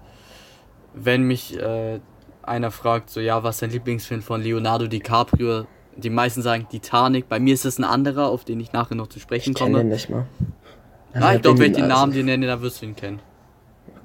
wenn 0.96 1.22
mich 1.22 1.60
äh, 1.60 2.00
einer 2.42 2.72
fragt, 2.72 3.10
so, 3.12 3.20
ja, 3.20 3.44
was 3.44 3.58
ist 3.58 3.62
dein 3.62 3.70
Lieblingsfilm 3.70 4.22
von 4.22 4.42
Leonardo 4.42 4.88
DiCaprio, 4.88 5.68
die 5.96 6.10
meisten 6.10 6.42
sagen 6.42 6.68
Titanic. 6.70 7.30
Bei 7.30 7.40
mir 7.40 7.54
ist 7.54 7.66
es 7.66 7.78
ein 7.78 7.84
anderer, 7.84 8.28
auf 8.28 8.44
den 8.44 8.60
ich 8.60 8.74
nachher 8.74 8.96
noch 8.96 9.08
zu 9.08 9.20
sprechen 9.20 9.52
ich 9.52 9.58
komme. 9.58 9.78
Den 9.80 9.90
nicht 9.90 10.10
mal. 10.10 10.26
Also 11.14 11.26
Nein, 11.26 11.36
ich 11.38 11.42
glaube, 11.44 11.60
wenn 11.60 11.72
ich 11.72 11.78
den 11.78 11.88
Namen 11.88 12.12
dir 12.12 12.24
nenne, 12.24 12.48
dann 12.48 12.62
wirst 12.62 12.82
du 12.82 12.88
ihn 12.88 12.96
kennen. 12.96 13.20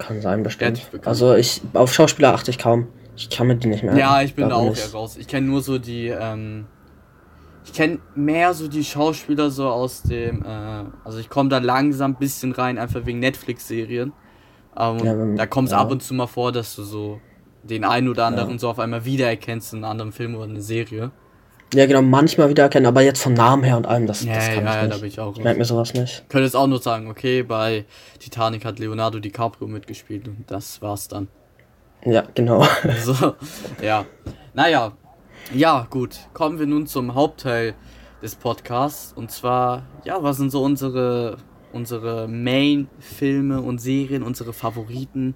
Kann 0.00 0.20
sein, 0.20 0.42
bestimmt. 0.42 0.90
Also 1.04 1.34
ich 1.34 1.60
auf 1.74 1.92
Schauspieler 1.92 2.32
achte 2.32 2.50
ich 2.50 2.58
kaum. 2.58 2.88
Ich 3.16 3.28
kann 3.28 3.46
mir 3.46 3.56
die 3.56 3.68
nicht 3.68 3.82
mehr. 3.82 3.96
Ja, 3.96 4.22
ich 4.22 4.34
bin 4.34 4.48
da 4.48 4.56
auch 4.56 4.74
eher 4.74 4.92
raus. 4.92 5.16
Ich 5.18 5.28
kenne 5.28 5.46
nur 5.46 5.60
so 5.60 5.78
die, 5.78 6.08
ähm, 6.08 6.66
ich 7.64 7.74
kenne 7.74 7.98
mehr 8.14 8.54
so 8.54 8.66
die 8.66 8.82
Schauspieler 8.82 9.50
so 9.50 9.68
aus 9.68 10.02
dem, 10.02 10.42
äh, 10.42 10.84
also 11.04 11.18
ich 11.18 11.28
komme 11.28 11.50
da 11.50 11.58
langsam 11.58 12.12
ein 12.12 12.16
bisschen 12.18 12.52
rein, 12.52 12.78
einfach 12.78 13.04
wegen 13.04 13.18
Netflix-Serien. 13.18 14.14
Ähm, 14.76 14.98
ja, 15.04 15.36
da 15.36 15.46
kommt 15.46 15.68
es 15.68 15.72
ja. 15.72 15.78
ab 15.78 15.90
und 15.90 16.02
zu 16.02 16.14
mal 16.14 16.26
vor, 16.26 16.50
dass 16.50 16.74
du 16.76 16.82
so 16.82 17.20
den 17.62 17.84
einen 17.84 18.08
oder 18.08 18.24
anderen 18.24 18.52
ja. 18.52 18.58
so 18.58 18.70
auf 18.70 18.78
einmal 18.78 19.04
wiedererkennst 19.04 19.74
in 19.74 19.80
einem 19.80 19.90
anderen 19.90 20.12
Film 20.12 20.34
oder 20.34 20.44
eine 20.44 20.62
Serie. 20.62 21.10
Ja, 21.72 21.86
genau, 21.86 22.02
manchmal 22.02 22.48
wiedererkennen, 22.48 22.86
aber 22.86 23.02
jetzt 23.02 23.22
vom 23.22 23.34
Namen 23.34 23.62
her 23.62 23.76
und 23.76 23.86
allem, 23.86 24.06
das, 24.06 24.24
ja, 24.24 24.34
das 24.34 24.46
kann 24.46 24.64
ja, 24.64 24.70
ich 24.70 24.76
ja, 24.76 24.82
nicht. 24.82 24.92
da 24.94 24.98
bin 24.98 25.08
ich 25.08 25.20
auch. 25.20 25.36
Ich 25.36 25.44
merke 25.44 25.58
mir 25.58 25.64
sowas 25.64 25.94
nicht. 25.94 26.22
Ich 26.22 26.28
könnte 26.28 26.44
jetzt 26.44 26.56
auch 26.56 26.66
nur 26.66 26.80
sagen, 26.80 27.08
okay, 27.08 27.42
bei 27.42 27.84
Titanic 28.18 28.64
hat 28.64 28.78
Leonardo 28.80 29.20
DiCaprio 29.20 29.68
mitgespielt 29.68 30.26
und 30.26 30.44
das 30.48 30.82
war's 30.82 31.06
dann. 31.06 31.28
Ja, 32.04 32.24
genau. 32.34 32.66
So, 33.04 33.34
ja. 33.82 34.04
Naja, 34.54 34.92
ja, 35.54 35.86
gut. 35.90 36.16
Kommen 36.32 36.58
wir 36.58 36.66
nun 36.66 36.86
zum 36.86 37.14
Hauptteil 37.14 37.74
des 38.22 38.34
Podcasts. 38.34 39.12
Und 39.12 39.30
zwar, 39.30 39.84
ja, 40.04 40.22
was 40.22 40.38
sind 40.38 40.50
so 40.50 40.62
unsere, 40.62 41.36
unsere 41.72 42.28
Main-Filme 42.28 43.60
und 43.60 43.80
Serien, 43.80 44.22
unsere 44.22 44.52
Favoriten? 44.52 45.34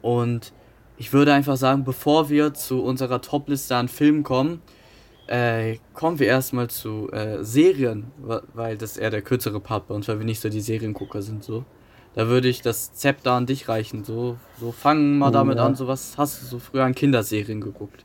Und 0.00 0.52
ich 0.96 1.12
würde 1.12 1.32
einfach 1.32 1.56
sagen, 1.56 1.84
bevor 1.84 2.28
wir 2.28 2.54
zu 2.54 2.82
unserer 2.82 3.20
Top-Liste 3.20 3.76
an 3.76 3.88
Filmen 3.88 4.22
kommen, 4.22 4.62
äh, 5.28 5.78
kommen 5.94 6.18
wir 6.18 6.26
erstmal 6.26 6.68
zu 6.68 7.10
äh, 7.12 7.42
Serien, 7.42 8.12
weil 8.54 8.76
das 8.76 8.96
eher 8.96 9.10
der 9.10 9.22
kürzere 9.22 9.60
Part 9.60 9.88
bei 9.88 9.94
uns, 9.94 10.08
weil 10.08 10.18
wir 10.18 10.26
nicht 10.26 10.40
so 10.40 10.48
die 10.48 10.60
Seriengucker 10.60 11.22
sind 11.22 11.44
so. 11.44 11.64
Da 12.14 12.28
würde 12.28 12.48
ich 12.48 12.62
das 12.62 12.94
Zepter 12.94 13.32
an 13.32 13.46
dich 13.46 13.68
reichen. 13.68 14.04
So, 14.04 14.36
so 14.58 14.72
fangen 14.72 15.18
mal 15.18 15.30
damit 15.30 15.58
ja. 15.58 15.66
an. 15.66 15.74
So 15.74 15.86
was 15.86 16.16
hast 16.16 16.40
du 16.40 16.46
so 16.46 16.58
früher 16.58 16.84
an 16.84 16.94
Kinderserien 16.94 17.60
geguckt? 17.60 18.04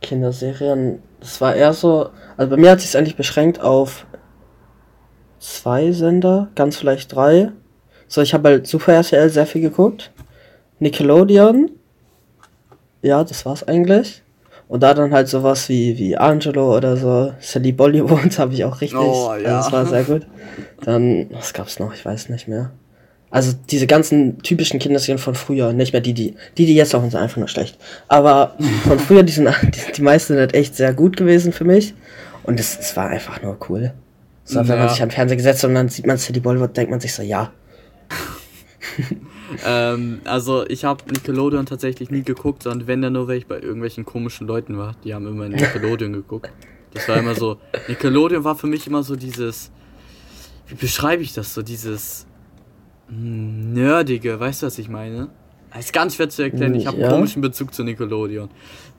Kinderserien, 0.00 1.02
das 1.20 1.40
war 1.40 1.54
eher 1.54 1.74
so. 1.74 2.10
Also 2.36 2.50
bei 2.50 2.56
mir 2.56 2.70
hat 2.70 2.80
sich 2.80 2.96
eigentlich 2.96 3.16
beschränkt 3.16 3.60
auf 3.60 4.06
zwei 5.38 5.92
Sender, 5.92 6.48
ganz 6.54 6.76
vielleicht 6.76 7.14
drei. 7.14 7.52
So, 8.08 8.22
ich 8.22 8.32
habe 8.34 8.48
halt 8.48 8.66
Super 8.66 8.94
RTL 8.94 9.28
sehr 9.28 9.46
viel 9.46 9.60
geguckt. 9.60 10.10
Nickelodeon. 10.78 11.70
Ja, 13.02 13.24
das 13.24 13.44
war's 13.44 13.62
eigentlich. 13.62 14.21
Und 14.72 14.82
da 14.82 14.94
dann 14.94 15.12
halt 15.12 15.28
sowas 15.28 15.68
wie, 15.68 15.98
wie 15.98 16.16
Angelo 16.16 16.74
oder 16.74 16.96
so, 16.96 17.34
Sally 17.40 17.72
Bollywood 17.72 18.38
habe 18.38 18.54
ich 18.54 18.64
auch 18.64 18.80
richtig. 18.80 18.98
Oh, 18.98 19.34
ja. 19.34 19.58
Also 19.58 19.70
das 19.70 19.72
war 19.72 19.84
sehr 19.84 20.04
gut. 20.04 20.26
Dann, 20.82 21.26
was 21.30 21.52
gab's 21.52 21.78
noch? 21.78 21.92
Ich 21.92 22.02
weiß 22.02 22.30
nicht 22.30 22.48
mehr. 22.48 22.70
Also 23.30 23.52
diese 23.70 23.86
ganzen 23.86 24.38
typischen 24.38 24.80
Kinderserien 24.80 25.18
von 25.18 25.34
früher, 25.34 25.74
nicht 25.74 25.92
mehr 25.92 26.00
die, 26.00 26.14
die, 26.14 26.36
die, 26.56 26.64
die 26.64 26.74
jetzt 26.74 26.94
laufen, 26.94 27.10
sind 27.10 27.20
einfach 27.20 27.36
nur 27.36 27.48
schlecht. 27.48 27.76
Aber 28.08 28.56
von 28.84 28.98
früher, 28.98 29.22
die 29.22 29.32
sind, 29.32 29.46
die, 29.62 29.92
die 29.92 30.02
meisten 30.02 30.36
sind 30.36 30.54
echt 30.54 30.74
sehr 30.74 30.94
gut 30.94 31.18
gewesen 31.18 31.52
für 31.52 31.64
mich. 31.64 31.92
Und 32.42 32.58
es, 32.58 32.78
es 32.78 32.96
war 32.96 33.10
einfach 33.10 33.42
nur 33.42 33.58
cool. 33.68 33.92
So, 34.44 34.60
ja. 34.60 34.68
wenn 34.68 34.78
man 34.78 34.88
sich 34.88 35.02
an 35.02 35.10
den 35.10 35.14
Fernseher 35.14 35.36
gesetzt 35.36 35.66
und 35.66 35.74
dann 35.74 35.90
sieht 35.90 36.06
man 36.06 36.16
City 36.16 36.40
Bollywood, 36.40 36.74
denkt 36.74 36.90
man 36.90 37.00
sich 37.00 37.12
so, 37.12 37.22
ja. 37.22 37.52
ähm, 39.64 40.20
also 40.24 40.66
ich 40.66 40.84
habe 40.84 41.04
Nickelodeon 41.10 41.66
tatsächlich 41.66 42.10
nie 42.10 42.22
geguckt, 42.22 42.62
sondern 42.62 42.86
wenn 42.86 43.02
dann 43.02 43.12
nur, 43.14 43.28
weil 43.28 43.38
ich 43.38 43.46
bei 43.46 43.60
irgendwelchen 43.60 44.04
komischen 44.04 44.46
Leuten 44.46 44.78
war, 44.78 44.94
die 45.04 45.14
haben 45.14 45.26
immer 45.26 45.48
Nickelodeon 45.48 46.12
geguckt. 46.12 46.50
Das 46.94 47.08
war 47.08 47.16
immer 47.16 47.34
so, 47.34 47.58
Nickelodeon 47.88 48.44
war 48.44 48.54
für 48.54 48.66
mich 48.66 48.86
immer 48.86 49.02
so 49.02 49.16
dieses, 49.16 49.70
wie 50.68 50.74
beschreibe 50.74 51.22
ich 51.22 51.32
das, 51.32 51.54
so 51.54 51.62
dieses 51.62 52.26
nerdige, 53.08 54.38
weißt 54.38 54.62
du, 54.62 54.66
was 54.66 54.78
ich 54.78 54.88
meine? 54.88 55.28
Das 55.72 55.86
ist 55.86 55.92
ganz 55.92 56.16
schwer 56.16 56.28
zu 56.28 56.42
erklären. 56.42 56.74
Ich 56.74 56.86
habe 56.86 56.98
einen 56.98 57.06
ja. 57.06 57.12
komischen 57.12 57.40
Bezug 57.40 57.72
zu 57.72 57.82
Nickelodeon. 57.82 58.50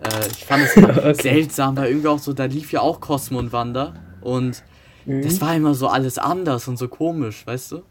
Äh, 0.02 0.28
ich 0.32 0.46
fand 0.46 0.64
es 0.64 0.78
okay. 0.78 1.14
seltsam, 1.14 1.78
weil 1.78 1.90
irgendwie 1.90 2.08
auch 2.08 2.20
so, 2.20 2.34
da 2.34 2.46
lief 2.46 2.72
ja 2.72 2.82
auch 2.82 3.00
Cosmo 3.00 3.40
und 3.40 3.54
Wanda 3.54 3.94
und 4.22 4.64
mhm. 5.06 5.22
das 5.22 5.40
war 5.40 5.56
immer 5.56 5.76
so 5.76 5.88
alles 5.88 6.18
anders 6.18 6.68
und 6.68 6.78
so 6.78 6.88
komisch, 6.88 7.46
weißt 7.46 7.74
du? 7.74 7.84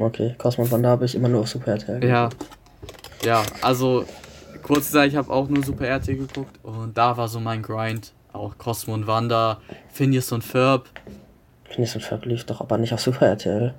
Okay, 0.00 0.34
Cosmo 0.38 0.64
und 0.64 0.72
Wanda 0.72 0.88
habe 0.88 1.04
ich 1.04 1.14
immer 1.14 1.28
nur 1.28 1.42
auf 1.42 1.48
Super 1.48 1.72
RTL. 1.72 2.04
Ja. 2.04 2.30
Ja, 3.22 3.42
also 3.60 4.04
kurz 4.62 4.86
gesagt, 4.86 5.08
ich 5.08 5.16
habe 5.16 5.30
auch 5.30 5.48
nur 5.48 5.62
Super 5.62 5.86
RTL 5.86 6.16
geguckt 6.16 6.58
und 6.62 6.96
da 6.96 7.16
war 7.16 7.28
so 7.28 7.40
mein 7.40 7.62
Grind. 7.62 8.12
Auch 8.32 8.56
Cosmo 8.58 8.94
und 8.94 9.06
Wanda, 9.06 9.60
Phineas 9.88 10.30
und 10.32 10.44
Ferb. 10.44 10.88
Phineas 11.64 11.94
und 11.94 12.02
Ferb 12.02 12.24
lief 12.24 12.44
doch 12.44 12.60
aber 12.60 12.78
nicht 12.78 12.94
auf 12.94 13.00
Super 13.00 13.26
RTL. 13.26 13.74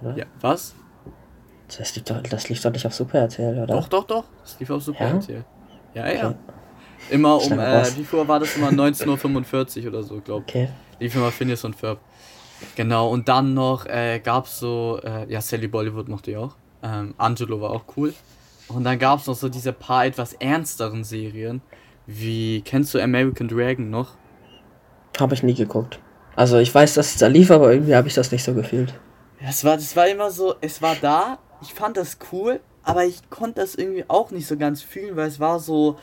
Oder? 0.00 0.16
Ja, 0.16 0.26
was? 0.40 0.74
Das 1.76 1.94
lief, 1.96 2.04
doch, 2.04 2.22
das 2.22 2.48
lief 2.48 2.62
doch 2.62 2.70
nicht 2.70 2.86
auf 2.86 2.94
Super 2.94 3.18
RTL, 3.18 3.58
oder? 3.58 3.66
Doch, 3.66 3.88
doch, 3.88 4.04
doch. 4.04 4.24
Das 4.42 4.58
lief 4.60 4.70
auf 4.70 4.82
Super 4.82 5.08
ja? 5.08 5.14
RTL. 5.14 5.44
Ja, 5.94 6.08
ja. 6.08 6.28
Okay. 6.28 6.36
Immer 7.10 7.42
um, 7.42 7.52
äh, 7.58 7.84
wie 7.96 8.04
viel 8.04 8.26
war 8.26 8.40
das 8.40 8.56
immer? 8.56 8.68
19.45 8.70 9.82
Uhr 9.82 9.88
oder 9.88 10.02
so, 10.02 10.20
glaub 10.20 10.42
ich. 10.46 10.54
Okay. 10.54 10.68
Lief 10.98 11.14
immer 11.14 11.30
Phineas 11.30 11.64
und 11.64 11.74
Ferb. 11.74 11.98
Genau, 12.74 13.10
und 13.10 13.28
dann 13.28 13.54
noch 13.54 13.86
äh, 13.86 14.20
gab 14.20 14.46
es 14.46 14.58
so, 14.58 15.00
äh, 15.02 15.30
ja, 15.30 15.40
Sally 15.40 15.68
Bollywood 15.68 16.08
mochte 16.08 16.30
ich 16.30 16.36
auch. 16.36 16.54
Ähm, 16.82 17.14
Angelo 17.18 17.60
war 17.60 17.70
auch 17.70 17.84
cool. 17.96 18.14
Und 18.68 18.84
dann 18.84 18.98
gab 18.98 19.20
es 19.20 19.26
noch 19.26 19.34
so 19.34 19.48
diese 19.48 19.72
paar 19.72 20.06
etwas 20.06 20.32
ernsteren 20.34 21.04
Serien. 21.04 21.62
Wie, 22.06 22.62
kennst 22.62 22.94
du 22.94 23.00
American 23.00 23.48
Dragon 23.48 23.90
noch? 23.90 24.14
Habe 25.18 25.34
ich 25.34 25.42
nie 25.42 25.54
geguckt. 25.54 25.98
Also 26.34 26.58
ich 26.58 26.74
weiß, 26.74 26.94
dass 26.94 27.12
es 27.12 27.18
da 27.18 27.26
lief, 27.28 27.50
aber 27.50 27.72
irgendwie 27.72 27.94
habe 27.94 28.08
ich 28.08 28.14
das 28.14 28.30
nicht 28.30 28.44
so 28.44 28.54
gefühlt. 28.54 28.94
Das 29.42 29.64
war, 29.64 29.76
das 29.76 29.96
war 29.96 30.08
immer 30.08 30.30
so, 30.30 30.54
es 30.60 30.82
war 30.82 30.96
da, 31.00 31.38
ich 31.62 31.72
fand 31.72 31.96
das 31.96 32.18
cool, 32.32 32.60
aber 32.82 33.04
ich 33.04 33.30
konnte 33.30 33.60
das 33.60 33.74
irgendwie 33.74 34.04
auch 34.08 34.30
nicht 34.30 34.46
so 34.46 34.56
ganz 34.56 34.82
fühlen, 34.82 35.16
weil 35.16 35.28
es 35.28 35.40
war 35.40 35.58
so, 35.60 35.96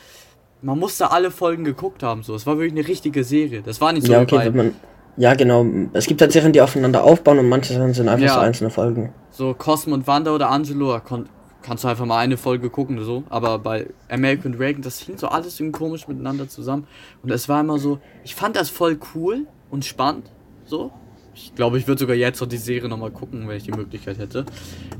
man 0.62 0.78
musste 0.78 1.10
alle 1.10 1.30
Folgen 1.30 1.64
geguckt 1.64 2.02
haben, 2.02 2.22
so. 2.22 2.34
Es 2.34 2.46
war 2.46 2.58
wirklich 2.58 2.72
eine 2.72 2.88
richtige 2.88 3.22
Serie. 3.22 3.62
Das 3.62 3.80
war 3.80 3.92
nicht 3.92 4.06
so 4.06 4.12
ja, 4.12 4.22
okay, 4.22 4.40
wenn 4.44 4.56
man, 4.56 4.76
ja, 5.16 5.34
genau. 5.34 5.66
Es 5.92 6.06
gibt 6.06 6.20
halt 6.20 6.32
Serien, 6.32 6.52
die 6.52 6.60
aufeinander 6.60 7.04
aufbauen 7.04 7.38
und 7.38 7.48
manche 7.48 7.72
Serien 7.72 7.94
sind 7.94 8.08
einfach 8.08 8.26
ja. 8.26 8.34
so 8.34 8.40
einzelne 8.40 8.70
Folgen. 8.70 9.12
So 9.30 9.54
Cosmo 9.54 9.94
und 9.94 10.06
Wanda 10.06 10.32
oder 10.32 10.50
Angelo, 10.50 10.98
kon 11.00 11.28
kannst 11.62 11.82
du 11.82 11.88
einfach 11.88 12.04
mal 12.04 12.18
eine 12.18 12.36
Folge 12.36 12.68
gucken 12.68 12.96
oder 12.96 13.06
so. 13.06 13.24
Aber 13.30 13.58
bei 13.58 13.88
American 14.10 14.52
Dragon, 14.52 14.82
das 14.82 15.00
hing 15.00 15.16
so 15.16 15.28
alles 15.28 15.58
irgendwie 15.58 15.78
komisch 15.78 16.06
miteinander 16.06 16.46
zusammen. 16.46 16.86
Und 17.22 17.30
es 17.30 17.48
war 17.48 17.60
immer 17.60 17.78
so, 17.78 18.00
ich 18.22 18.34
fand 18.34 18.54
das 18.56 18.68
voll 18.68 18.98
cool 19.14 19.46
und 19.70 19.84
spannend, 19.84 20.30
so. 20.66 20.92
Ich 21.34 21.54
glaube, 21.54 21.78
ich 21.78 21.88
würde 21.88 21.98
sogar 21.98 22.14
jetzt 22.14 22.40
noch 22.40 22.48
die 22.48 22.58
Serie 22.58 22.88
nochmal 22.88 23.10
gucken, 23.10 23.48
wenn 23.48 23.56
ich 23.56 23.64
die 23.64 23.72
Möglichkeit 23.72 24.18
hätte. 24.18 24.44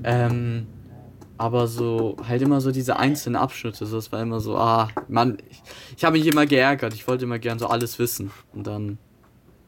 Ähm, 0.03 0.67
aber 1.37 1.67
so, 1.67 2.17
halt 2.27 2.43
immer 2.43 2.61
so 2.61 2.71
diese 2.71 2.97
einzelnen 2.97 3.37
Abschnitte. 3.37 3.87
So, 3.87 3.99
es 3.99 4.11
war 4.11 4.23
immer 4.23 4.41
so, 4.41 4.57
ah, 4.57 4.89
Mann, 5.07 5.39
ich, 5.49 5.63
ich 5.97 6.05
habe 6.05 6.17
mich 6.19 6.27
immer 6.27 6.47
geärgert. 6.47 6.95
Ich 6.95 7.07
wollte 7.07 7.25
immer 7.25 7.39
gern 7.39 7.59
so 7.59 7.67
alles 7.67 7.99
wissen. 7.99 8.31
Und 8.53 8.67
dann, 8.67 8.99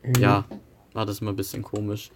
mhm. 0.07 0.23
ja, 0.23 0.45
war 0.93 1.07
das 1.07 1.21
immer 1.21 1.33
ein 1.33 1.37
bisschen 1.37 1.63
komisch. 1.63 2.11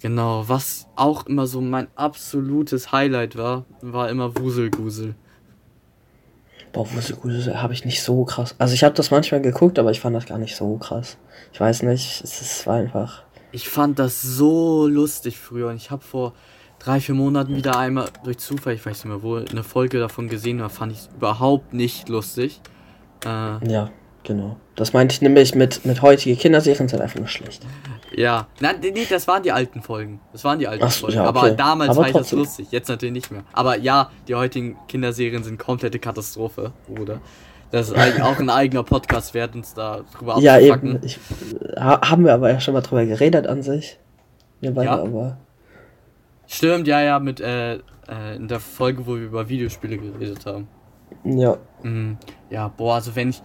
Genau, 0.00 0.44
was 0.48 0.86
auch 0.96 1.26
immer 1.26 1.46
so 1.46 1.60
mein 1.60 1.88
absolutes 1.94 2.90
Highlight 2.90 3.36
war, 3.36 3.66
war 3.82 4.08
immer 4.08 4.36
Wuselgusel. 4.38 5.14
Boah, 6.72 6.90
Wuselgusel 6.92 7.60
habe 7.60 7.74
ich 7.74 7.84
nicht 7.84 8.02
so 8.02 8.24
krass. 8.24 8.54
Also 8.58 8.74
ich 8.74 8.82
habe 8.82 8.94
das 8.94 9.10
manchmal 9.10 9.42
geguckt, 9.42 9.78
aber 9.78 9.90
ich 9.90 10.00
fand 10.00 10.16
das 10.16 10.26
gar 10.26 10.38
nicht 10.38 10.56
so 10.56 10.76
krass. 10.78 11.18
Ich 11.52 11.60
weiß 11.60 11.82
nicht, 11.82 12.22
es 12.22 12.66
war 12.66 12.76
einfach 12.76 13.24
ich 13.52 13.68
fand 13.68 13.98
das 13.98 14.22
so 14.22 14.86
lustig 14.86 15.38
früher 15.38 15.68
und 15.68 15.76
ich 15.76 15.90
habe 15.90 16.02
vor 16.02 16.34
drei, 16.78 17.00
vier 17.00 17.14
Monaten 17.14 17.56
wieder 17.56 17.78
einmal 17.78 18.08
durch 18.24 18.38
Zufall, 18.38 18.74
ich 18.74 18.84
weiß 18.84 19.04
nicht 19.04 19.12
mehr 19.12 19.22
wo, 19.22 19.36
eine 19.36 19.62
Folge 19.62 19.98
davon 19.98 20.28
gesehen, 20.28 20.58
da 20.58 20.68
fand 20.68 20.92
ich 20.92 21.08
überhaupt 21.14 21.72
nicht 21.72 22.08
lustig. 22.08 22.60
Äh, 23.24 23.28
ja, 23.70 23.90
genau. 24.24 24.56
Das 24.76 24.92
meinte 24.92 25.14
ich 25.14 25.20
nämlich 25.20 25.54
mit, 25.54 25.84
mit 25.84 26.02
heutige 26.02 26.36
Kinderserien 26.36 26.88
sind 26.88 27.00
einfach 27.00 27.18
nur 27.18 27.28
schlecht. 27.28 27.66
Ja, 28.12 28.48
nein, 28.60 28.76
nee, 28.80 29.06
das 29.08 29.28
waren 29.28 29.42
die 29.42 29.52
alten 29.52 29.82
Folgen. 29.82 30.20
Das 30.32 30.42
waren 30.44 30.58
die 30.58 30.66
alten 30.66 30.84
Ach, 30.84 30.92
Folgen. 30.92 31.16
Ja, 31.16 31.28
okay. 31.28 31.38
Aber 31.38 31.50
damals 31.52 31.90
Aber 31.90 32.02
fand 32.02 32.08
ich 32.08 32.16
das 32.16 32.32
lustig, 32.32 32.68
jetzt 32.70 32.88
natürlich 32.88 33.12
nicht 33.12 33.30
mehr. 33.30 33.44
Aber 33.52 33.78
ja, 33.78 34.10
die 34.26 34.34
heutigen 34.34 34.76
Kinderserien 34.88 35.44
sind 35.44 35.58
komplette 35.58 35.98
Katastrophe, 35.98 36.72
Bruder. 36.86 37.20
Das 37.70 37.88
ist 37.88 37.94
eigentlich 37.94 38.22
auch 38.22 38.38
ein 38.38 38.50
eigener 38.50 38.82
Podcast 38.82 39.32
wert, 39.32 39.54
uns 39.54 39.74
da 39.74 40.00
drüber 40.16 40.38
Ja, 40.40 40.58
eben. 40.58 40.98
Ich, 41.04 41.20
haben 41.78 42.24
wir 42.24 42.34
aber 42.34 42.50
ja 42.50 42.60
schon 42.60 42.74
mal 42.74 42.80
drüber 42.80 43.06
geredet 43.06 43.46
an 43.46 43.62
sich. 43.62 43.98
Wir 44.60 44.72
beide 44.72 44.90
ja. 44.90 45.02
aber. 45.02 45.38
Stimmt, 46.46 46.88
ja, 46.88 47.00
ja, 47.00 47.20
mit 47.20 47.40
äh, 47.40 47.74
äh, 47.74 48.36
in 48.36 48.48
der 48.48 48.58
Folge, 48.58 49.06
wo 49.06 49.14
wir 49.14 49.22
über 49.22 49.48
Videospiele 49.48 49.98
geredet 49.98 50.46
haben. 50.46 50.66
Ja. 51.24 51.58
Mhm. 51.82 52.16
Ja, 52.50 52.68
boah, 52.68 52.96
also 52.96 53.14
wenn 53.14 53.30
ich 53.30 53.40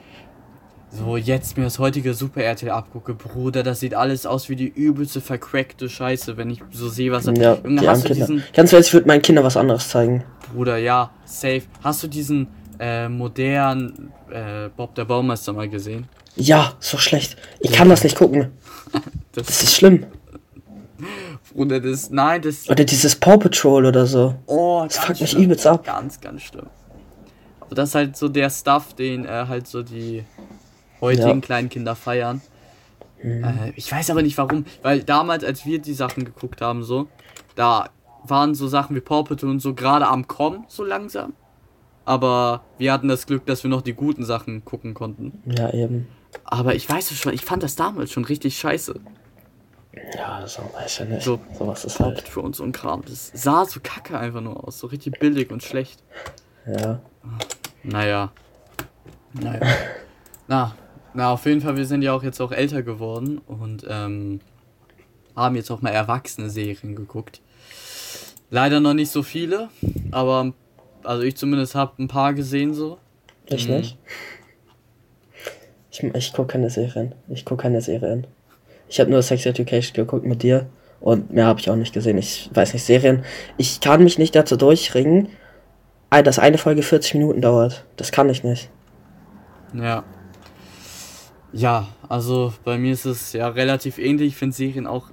so 0.95 1.17
jetzt 1.17 1.57
mir 1.57 1.63
das 1.63 1.79
heutige 1.79 2.13
Super 2.13 2.41
RTL 2.41 2.71
abgucke, 2.71 3.13
Bruder, 3.13 3.63
das 3.63 3.79
sieht 3.79 3.93
alles 3.93 4.25
aus 4.25 4.49
wie 4.49 4.55
die 4.55 4.67
übelste 4.67 5.21
vercrackte 5.21 5.89
Scheiße, 5.89 6.37
wenn 6.37 6.49
ich 6.49 6.61
so 6.71 6.87
sehe, 6.89 7.11
was 7.11 7.25
da. 7.25 7.33
Ja, 7.33 7.55
die 7.55 7.87
hast 7.87 8.07
du 8.07 8.13
diesen. 8.13 8.43
Ganz 8.53 8.73
ehrlich, 8.73 8.87
ich 8.87 8.93
würde 8.93 9.07
meinen 9.07 9.21
Kindern 9.21 9.43
was 9.43 9.57
anderes 9.57 9.89
zeigen. 9.89 10.23
Bruder, 10.53 10.77
ja, 10.77 11.11
safe. 11.25 11.63
Hast 11.83 12.03
du 12.03 12.07
diesen 12.07 12.47
äh, 12.79 13.09
modern 13.09 14.11
äh, 14.31 14.69
Bob 14.75 14.95
der 14.95 15.05
Baumeister 15.05 15.53
mal 15.53 15.69
gesehen? 15.69 16.07
Ja, 16.35 16.73
so 16.79 16.97
schlecht. 16.97 17.37
Ich 17.59 17.71
ja. 17.71 17.77
kann 17.77 17.89
das 17.89 18.03
nicht 18.03 18.17
gucken. 18.17 18.51
das, 19.31 19.47
das, 19.47 19.63
ist 19.63 19.75
schlimm. 19.75 20.05
Oder 21.53 21.79
das, 21.79 22.09
nein, 22.09 22.41
das. 22.41 22.69
Oder 22.69 22.83
dieses 22.83 23.15
Paw 23.15 23.37
Patrol 23.37 23.85
oder 23.85 24.05
so. 24.05 24.35
Oh, 24.45 24.83
das 24.85 24.97
fuckt 24.97 25.21
mich 25.21 25.35
übelst 25.37 25.65
ab. 25.65 25.85
Ganz, 25.85 26.19
ganz 26.19 26.41
schlimm. 26.41 26.67
Aber 27.61 27.75
das 27.75 27.89
ist 27.89 27.95
halt 27.95 28.17
so 28.17 28.27
der 28.27 28.49
Stuff, 28.49 28.93
den 28.93 29.25
äh, 29.25 29.45
halt 29.47 29.67
so 29.67 29.81
die 29.81 30.23
heutigen 31.05 31.27
ja. 31.27 31.41
kleinen 31.41 31.69
Kinder 31.69 31.95
feiern. 31.95 32.41
Mhm. 33.23 33.43
Äh, 33.43 33.73
ich 33.75 33.91
weiß 33.91 34.09
aber 34.09 34.21
nicht 34.21 34.37
warum, 34.37 34.65
weil 34.81 35.03
damals, 35.03 35.43
als 35.43 35.65
wir 35.65 35.79
die 35.79 35.93
Sachen 35.93 36.25
geguckt 36.25 36.61
haben, 36.61 36.83
so, 36.83 37.07
da 37.55 37.89
waren 38.23 38.55
so 38.55 38.67
Sachen 38.67 38.95
wie 38.95 39.01
Paw 39.01 39.23
Patrol 39.23 39.51
und 39.51 39.59
so 39.59 39.73
gerade 39.73 40.07
am 40.07 40.27
Kommen, 40.27 40.65
so 40.67 40.83
langsam 40.83 41.33
aber 42.05 42.61
wir 42.77 42.93
hatten 42.93 43.07
das 43.07 43.25
Glück, 43.25 43.45
dass 43.47 43.63
wir 43.63 43.69
noch 43.69 43.81
die 43.81 43.93
guten 43.93 44.23
Sachen 44.23 44.63
gucken 44.63 44.93
konnten. 44.93 45.41
Ja, 45.45 45.73
eben. 45.73 46.07
Aber 46.43 46.75
ich 46.75 46.87
weiß 46.87 47.11
schon, 47.13 47.33
ich 47.33 47.43
fand 47.43 47.63
das 47.63 47.75
damals 47.75 48.11
schon 48.11 48.25
richtig 48.25 48.57
scheiße. 48.57 48.99
Ja, 50.15 50.45
so 50.45 50.61
weiß 50.73 50.99
ich 51.01 51.09
nicht. 51.09 51.23
So, 51.23 51.39
was 51.59 51.85
ist 51.85 51.99
halt. 51.99 52.21
Für 52.21 52.41
uns 52.41 52.57
so 52.57 52.63
ein 52.63 52.73
Kram. 52.73 53.03
Das 53.07 53.31
sah 53.33 53.65
so 53.65 53.79
kacke 53.81 54.19
einfach 54.19 54.41
nur 54.41 54.67
aus. 54.67 54.79
So 54.79 54.87
richtig 54.87 55.19
billig 55.19 55.51
und 55.51 55.63
schlecht. 55.63 56.03
Ja. 56.67 56.99
Naja. 57.83 58.31
Naja. 59.33 59.61
na, 60.47 60.75
na, 61.15 61.31
auf 61.31 61.45
jeden 61.45 61.61
Fall, 61.61 61.77
wir 61.77 61.85
sind 61.85 62.01
ja 62.01 62.13
auch 62.13 62.23
jetzt 62.23 62.41
auch 62.41 62.51
älter 62.51 62.83
geworden 62.83 63.39
und 63.47 63.85
ähm, 63.89 64.41
haben 65.35 65.55
jetzt 65.55 65.71
auch 65.71 65.81
mal 65.81 65.91
erwachsene 65.91 66.49
Serien 66.49 66.95
geguckt. 66.95 67.41
Leider 68.49 68.79
noch 68.79 68.93
nicht 68.93 69.11
so 69.11 69.23
viele, 69.23 69.69
aber 70.11 70.53
also 71.03 71.23
ich 71.23 71.35
zumindest 71.35 71.75
habe 71.75 72.03
ein 72.03 72.07
paar 72.07 72.33
gesehen 72.33 72.73
so. 72.73 72.97
Ich 73.47 73.67
mhm. 73.67 73.75
nicht. 73.75 73.97
Ich, 75.91 76.03
ich 76.03 76.33
gucke 76.33 76.53
keine 76.53 76.69
Serien. 76.69 77.15
Ich 77.29 77.45
gucke 77.45 77.63
keine 77.63 77.81
Serien. 77.81 78.27
Ich 78.89 78.99
habe 78.99 79.09
nur 79.09 79.21
Sex 79.21 79.45
Education 79.45 79.93
geguckt 79.93 80.25
mit 80.25 80.43
dir 80.43 80.67
und 80.99 81.31
mehr 81.31 81.45
habe 81.45 81.59
ich 81.59 81.69
auch 81.69 81.75
nicht 81.75 81.93
gesehen. 81.93 82.17
Ich 82.17 82.49
weiß 82.53 82.73
nicht, 82.73 82.83
Serien. 82.83 83.23
Ich 83.57 83.79
kann 83.79 84.03
mich 84.03 84.17
nicht 84.17 84.35
dazu 84.35 84.57
durchringen, 84.57 85.29
dass 86.09 86.39
eine 86.39 86.57
Folge 86.57 86.81
40 86.81 87.15
Minuten 87.15 87.41
dauert. 87.41 87.85
Das 87.97 88.11
kann 88.11 88.29
ich 88.29 88.43
nicht. 88.43 88.69
Ja. 89.73 90.03
Ja, 91.55 91.87
also 92.09 92.53
bei 92.65 92.77
mir 92.77 92.91
ist 92.91 93.05
es 93.05 93.31
ja 93.31 93.47
relativ 93.47 93.97
ähnlich. 93.97 94.33
Ich 94.33 94.35
finde 94.35 94.53
Serien 94.53 94.85
auch. 94.85 95.09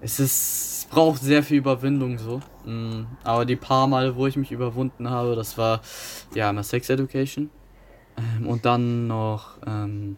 Es 0.00 0.18
ist 0.18 0.88
braucht 0.88 1.20
sehr 1.20 1.42
viel 1.42 1.58
Überwindung 1.58 2.18
so. 2.18 2.40
Mm, 2.64 3.04
aber 3.22 3.44
die 3.44 3.56
paar 3.56 3.86
Mal, 3.86 4.16
wo 4.16 4.26
ich 4.26 4.36
mich 4.36 4.52
überwunden 4.52 5.10
habe, 5.10 5.36
das 5.36 5.58
war 5.58 5.82
ja 6.34 6.48
immer 6.48 6.62
Sex 6.62 6.88
Education. 6.88 7.50
Ähm, 8.16 8.46
und 8.46 8.64
dann 8.64 9.06
noch, 9.06 9.58
ähm, 9.66 10.16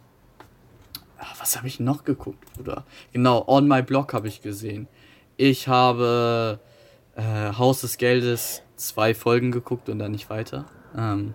ah, 1.17 1.33
was 1.39 1.57
habe 1.57 1.67
ich 1.67 1.81
noch 1.81 2.05
geguckt, 2.05 2.45
Bruder? 2.53 2.85
Genau, 3.11 3.43
On 3.47 3.67
My 3.67 3.81
Blog 3.81 4.13
habe 4.13 4.29
ich 4.29 4.41
gesehen. 4.41 4.87
Ich 5.35 5.67
habe 5.67 6.59
äh, 7.15 7.53
Haus 7.57 7.81
des 7.81 7.97
Geldes 7.97 8.61
zwei 8.77 9.13
Folgen 9.13 9.51
geguckt 9.51 9.89
und 9.89 9.99
dann 9.99 10.11
nicht 10.11 10.29
weiter. 10.29 10.65
Ähm, 10.97 11.33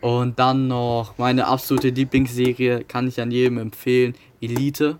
und 0.00 0.38
dann 0.38 0.68
noch 0.68 1.18
meine 1.18 1.46
absolute 1.46 1.88
Lieblingsserie, 1.88 2.84
kann 2.84 3.08
ich 3.08 3.20
an 3.20 3.30
jedem 3.30 3.58
empfehlen, 3.58 4.14
Elite. 4.40 4.98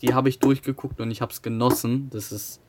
Die 0.00 0.14
habe 0.14 0.28
ich 0.28 0.38
durchgeguckt 0.38 1.00
und 1.00 1.10
ich 1.10 1.20
habe 1.20 1.32
es 1.32 1.42
genossen. 1.42 2.08
Das 2.12 2.32
ist 2.32 2.60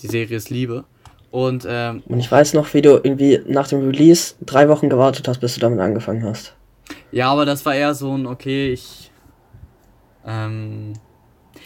die 0.00 0.08
Serie 0.08 0.36
ist 0.36 0.50
Liebe. 0.50 0.84
Und, 1.30 1.66
ähm, 1.68 2.02
und 2.06 2.18
ich 2.18 2.30
weiß 2.30 2.54
noch, 2.54 2.72
wie 2.72 2.82
du 2.82 2.92
irgendwie 2.92 3.40
nach 3.46 3.68
dem 3.68 3.86
Release 3.86 4.34
drei 4.40 4.68
Wochen 4.68 4.88
gewartet 4.88 5.28
hast, 5.28 5.40
bis 5.40 5.54
du 5.54 5.60
damit 5.60 5.78
angefangen 5.80 6.24
hast. 6.24 6.54
Ja, 7.12 7.30
aber 7.30 7.44
das 7.44 7.66
war 7.66 7.74
eher 7.74 7.94
so 7.94 8.16
ein, 8.16 8.26
okay, 8.26 8.72
ich. 8.72 9.10
Ähm, 10.26 10.94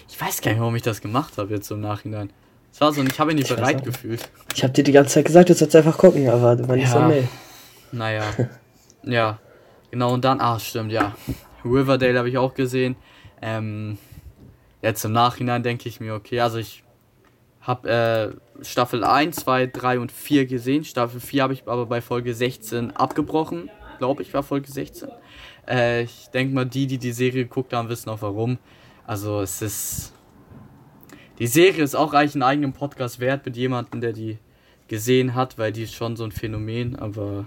ich 0.08 0.20
weiß 0.20 0.40
gar 0.40 0.50
nicht, 0.50 0.60
warum 0.60 0.74
ich 0.76 0.82
das 0.82 1.00
gemacht 1.00 1.38
habe 1.38 1.54
jetzt 1.54 1.70
im 1.70 1.80
Nachhinein. 1.80 2.30
Es 2.72 2.80
war 2.80 2.92
so, 2.92 3.02
ich 3.02 3.20
habe 3.20 3.32
ihn 3.32 3.36
nicht 3.36 3.54
bereit 3.54 3.84
gefühlt. 3.84 4.28
Ich 4.54 4.62
habe 4.62 4.72
dir 4.72 4.82
die 4.82 4.92
ganze 4.92 5.14
Zeit 5.14 5.26
gesagt, 5.26 5.50
du 5.50 5.54
sollst 5.54 5.76
einfach 5.76 5.96
gucken, 5.96 6.28
aber 6.28 6.56
du 6.56 6.64
meinst 6.64 6.92
ja. 6.92 7.00
so, 7.00 7.06
nee. 7.06 7.28
Naja. 7.92 8.22
ja. 9.04 9.38
Genau, 9.90 10.14
und 10.14 10.24
dann, 10.24 10.40
ah, 10.40 10.58
stimmt, 10.58 10.92
ja. 10.92 11.14
Riverdale 11.64 12.18
habe 12.18 12.28
ich 12.28 12.38
auch 12.38 12.54
gesehen. 12.54 12.96
Ähm, 13.40 13.98
jetzt 14.80 15.04
im 15.04 15.12
Nachhinein 15.12 15.62
denke 15.62 15.88
ich 15.88 16.00
mir, 16.00 16.14
okay, 16.14 16.40
also 16.40 16.58
ich 16.58 16.82
habe 17.60 17.88
äh, 18.60 18.64
Staffel 18.64 19.04
1, 19.04 19.36
2, 19.36 19.66
3 19.66 19.98
und 20.00 20.10
4 20.10 20.46
gesehen. 20.46 20.84
Staffel 20.84 21.20
4 21.20 21.42
habe 21.42 21.52
ich 21.52 21.62
aber 21.66 21.86
bei 21.86 22.00
Folge 22.00 22.34
16 22.34 22.90
abgebrochen. 22.92 23.70
Glaube 23.98 24.22
ich, 24.22 24.34
war 24.34 24.42
Folge 24.42 24.70
16. 24.70 25.08
Äh, 25.68 26.02
ich 26.02 26.28
denke 26.32 26.54
mal, 26.54 26.64
die, 26.64 26.86
die 26.86 26.98
die 26.98 27.12
Serie 27.12 27.44
geguckt 27.44 27.72
haben, 27.72 27.88
wissen 27.88 28.08
auch 28.08 28.22
warum. 28.22 28.58
Also 29.06 29.40
es 29.40 29.62
ist 29.62 30.12
die 31.38 31.46
Serie 31.46 31.82
ist 31.82 31.94
auch 31.94 32.12
eigentlich 32.12 32.34
einen 32.34 32.42
eigenen 32.42 32.72
Podcast 32.72 33.18
wert 33.18 33.44
mit 33.44 33.56
jemandem, 33.56 34.00
der 34.00 34.12
die 34.12 34.38
gesehen 34.86 35.34
hat, 35.34 35.58
weil 35.58 35.72
die 35.72 35.82
ist 35.82 35.94
schon 35.94 36.16
so 36.16 36.24
ein 36.24 36.32
Phänomen, 36.32 36.96
aber. 36.96 37.46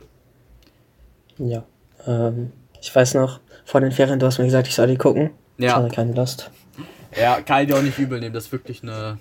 Ja. 1.37 1.65
Ähm, 2.05 2.51
ich 2.81 2.95
weiß 2.95 3.15
noch, 3.15 3.39
vor 3.65 3.81
den 3.81 3.91
Ferien, 3.91 4.19
du 4.19 4.25
hast 4.25 4.37
mir 4.37 4.45
gesagt, 4.45 4.67
ich 4.67 4.75
soll 4.75 4.87
die 4.87 4.97
gucken. 4.97 5.31
Ja. 5.57 5.67
Ich 5.67 5.75
hatte 5.75 5.95
keine 5.95 6.13
Lust. 6.13 6.51
Ja, 7.17 7.41
kann 7.41 7.61
ich 7.61 7.67
dir 7.67 7.77
auch 7.77 7.81
nicht 7.81 7.97
übel 7.97 8.19
nehmen, 8.19 8.33
das 8.33 8.45
ist 8.45 8.51
wirklich 8.51 8.83
eine. 8.83 9.17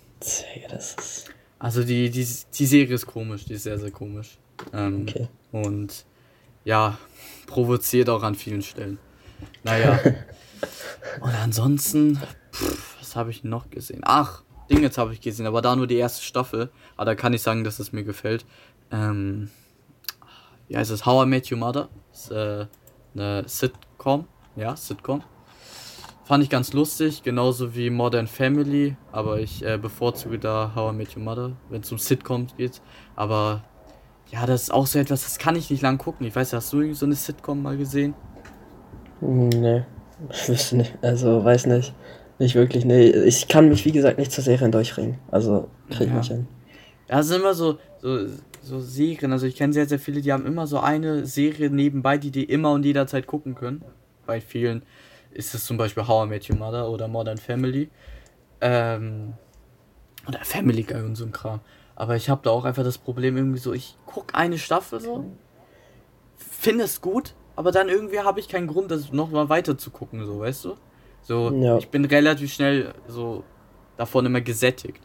Das 0.69 0.95
ist 0.95 1.35
also 1.65 1.83
die, 1.83 2.11
die, 2.11 2.29
die 2.55 2.67
Serie 2.67 2.95
ist 2.95 3.07
komisch, 3.07 3.47
die 3.47 3.55
ist 3.55 3.63
sehr, 3.63 3.79
sehr 3.79 3.91
komisch. 3.91 4.37
Ähm, 4.75 5.07
okay. 5.09 5.29
Und 5.51 6.05
ja, 6.65 6.99
provoziert 7.47 8.11
auch 8.11 8.23
an 8.23 8.35
vielen 8.35 8.61
Stellen. 8.61 8.99
Naja. 9.63 9.99
und 11.21 11.35
ansonsten, 11.43 12.21
pff, 12.53 12.97
was 13.01 13.17
habe 13.17 13.31
ich 13.31 13.45
noch 13.45 13.71
gesehen? 13.71 14.03
Ach, 14.05 14.43
Ding 14.71 14.83
jetzt 14.83 14.99
habe 14.99 15.15
ich 15.15 15.23
gesehen, 15.23 15.47
aber 15.47 15.63
da 15.63 15.75
nur 15.75 15.87
die 15.87 15.97
erste 15.97 16.23
Staffel. 16.23 16.69
Aber 16.97 17.07
da 17.07 17.15
kann 17.15 17.33
ich 17.33 17.41
sagen, 17.41 17.65
dass 17.65 17.79
es 17.79 17.93
mir 17.93 18.05
gefällt. 18.05 18.45
Ähm, 18.91 19.51
wie 20.69 20.77
heißt 20.77 20.91
es? 20.91 21.07
How 21.07 21.25
I 21.25 21.29
Met 21.29 21.51
Your 21.51 21.57
Mother. 21.57 21.89
Ist, 22.15 22.31
äh, 22.31 22.67
eine 23.15 23.43
Sitcom. 23.47 24.27
Ja, 24.55 24.77
Sitcom. 24.77 25.23
Fand 26.25 26.43
ich 26.43 26.49
ganz 26.49 26.73
lustig, 26.73 27.23
genauso 27.23 27.75
wie 27.75 27.91
Modern 27.91 28.29
Family, 28.29 28.97
aber 29.13 29.41
ich 29.41 29.63
äh, 29.65 29.77
bevorzuge 29.77 30.39
da 30.39 30.73
How 30.75 30.93
I 30.93 30.97
Met 30.97 31.17
Your 31.17 31.23
Mother, 31.23 31.53
wenn 31.69 31.83
es 31.83 31.93
um 31.93 31.99
Sitcoms 31.99 32.57
geht. 32.57 32.81
Aber 33.15 33.65
ja, 34.31 34.47
das 34.47 34.63
ist 34.63 34.71
auch 34.71 34.87
so 34.87 34.99
etwas, 34.99 35.25
das 35.25 35.39
kann 35.39 35.57
ich 35.57 35.69
nicht 35.71 35.83
lang 35.83 35.99
gucken. 35.99 36.27
Ich 36.27 36.35
weiß, 36.35 36.53
hast 36.55 36.73
du 36.73 36.95
so 36.95 37.05
eine 37.05 37.15
Sitcom 37.17 37.61
mal 37.61 37.77
gesehen? 37.77 38.15
Nee, 39.21 39.85
ich 40.31 40.49
wüsste 40.49 40.77
nicht. 40.77 40.97
Also, 41.03 41.45
weiß 41.45 41.67
nicht. 41.67 41.93
Nicht 42.39 42.55
wirklich, 42.55 42.85
nee. 42.85 43.11
Ich 43.11 43.49
kann 43.49 43.69
mich, 43.69 43.85
wie 43.85 43.93
gesagt, 43.93 44.19
nicht 44.19 44.33
zur 44.33 44.45
Serien 44.45 44.73
durchringen. 44.73 45.19
Also, 45.31 45.69
krieg 45.91 46.07
ich 46.07 46.09
ja. 46.09 46.19
nicht 46.19 46.29
hin. 46.29 46.47
Ja, 47.09 47.21
es 47.21 47.29
sind 47.29 47.41
immer 47.41 47.55
so, 47.55 47.79
so, 48.01 48.27
so 48.65 48.81
Serien. 48.81 49.33
Also, 49.33 49.47
ich 49.47 49.57
kenne 49.57 49.73
sehr, 49.73 49.87
sehr 49.87 49.99
viele, 49.99 50.21
die 50.21 50.33
haben 50.33 50.47
immer 50.47 50.67
so 50.67 50.81
eine 50.81 51.27
Serie 51.27 51.71
nebenbei, 51.71 52.19
die 52.19 52.31
die 52.31 52.45
immer 52.45 52.73
und 52.73 52.85
jederzeit 52.85 53.27
gucken 53.27 53.55
können. 53.55 53.85
Bei 54.27 54.41
vielen 54.41 54.83
ist 55.33 55.55
es 55.55 55.65
zum 55.65 55.77
Beispiel 55.77 56.07
How 56.07 56.27
I 56.27 56.29
Met 56.29 56.49
Your 56.49 56.57
Mother 56.57 56.89
oder 56.89 57.09
Modern 57.09 57.39
Family. 57.39 57.91
Ähm, 58.61 59.35
oder 60.27 60.39
Family 60.45 60.83
Guy 60.83 61.03
und 61.03 61.17
so 61.17 61.25
ein 61.25 61.33
Kram. 61.33 61.61
Aber 61.97 62.17
ich 62.17 62.29
habe 62.29 62.41
da 62.43 62.51
auch 62.51 62.65
einfach 62.65 62.83
das 62.83 62.99
Problem 62.99 63.37
irgendwie 63.37 63.59
so, 63.59 63.73
ich 63.73 63.97
gucke 64.07 64.35
eine 64.35 64.59
Staffel 64.59 65.01
so, 65.01 65.25
finde 66.37 66.85
es 66.85 67.01
gut, 67.01 67.35
aber 67.57 67.71
dann 67.71 67.89
irgendwie 67.89 68.21
habe 68.21 68.41
ich 68.41 68.49
keinen 68.49 68.67
Grund, 68.67 68.91
das 68.91 69.13
nochmal 69.13 69.49
weiter 69.49 69.79
zu 69.79 69.91
gucken, 69.91 70.25
so, 70.25 70.41
weißt 70.41 70.65
du? 70.65 70.77
So, 71.23 71.53
ja. 71.53 71.79
ich 71.79 71.89
bin 71.89 72.05
relativ 72.05 72.53
schnell 72.53 72.95
so 73.07 73.45
davon 73.97 74.27
immer 74.27 74.41
gesättigt. 74.41 75.01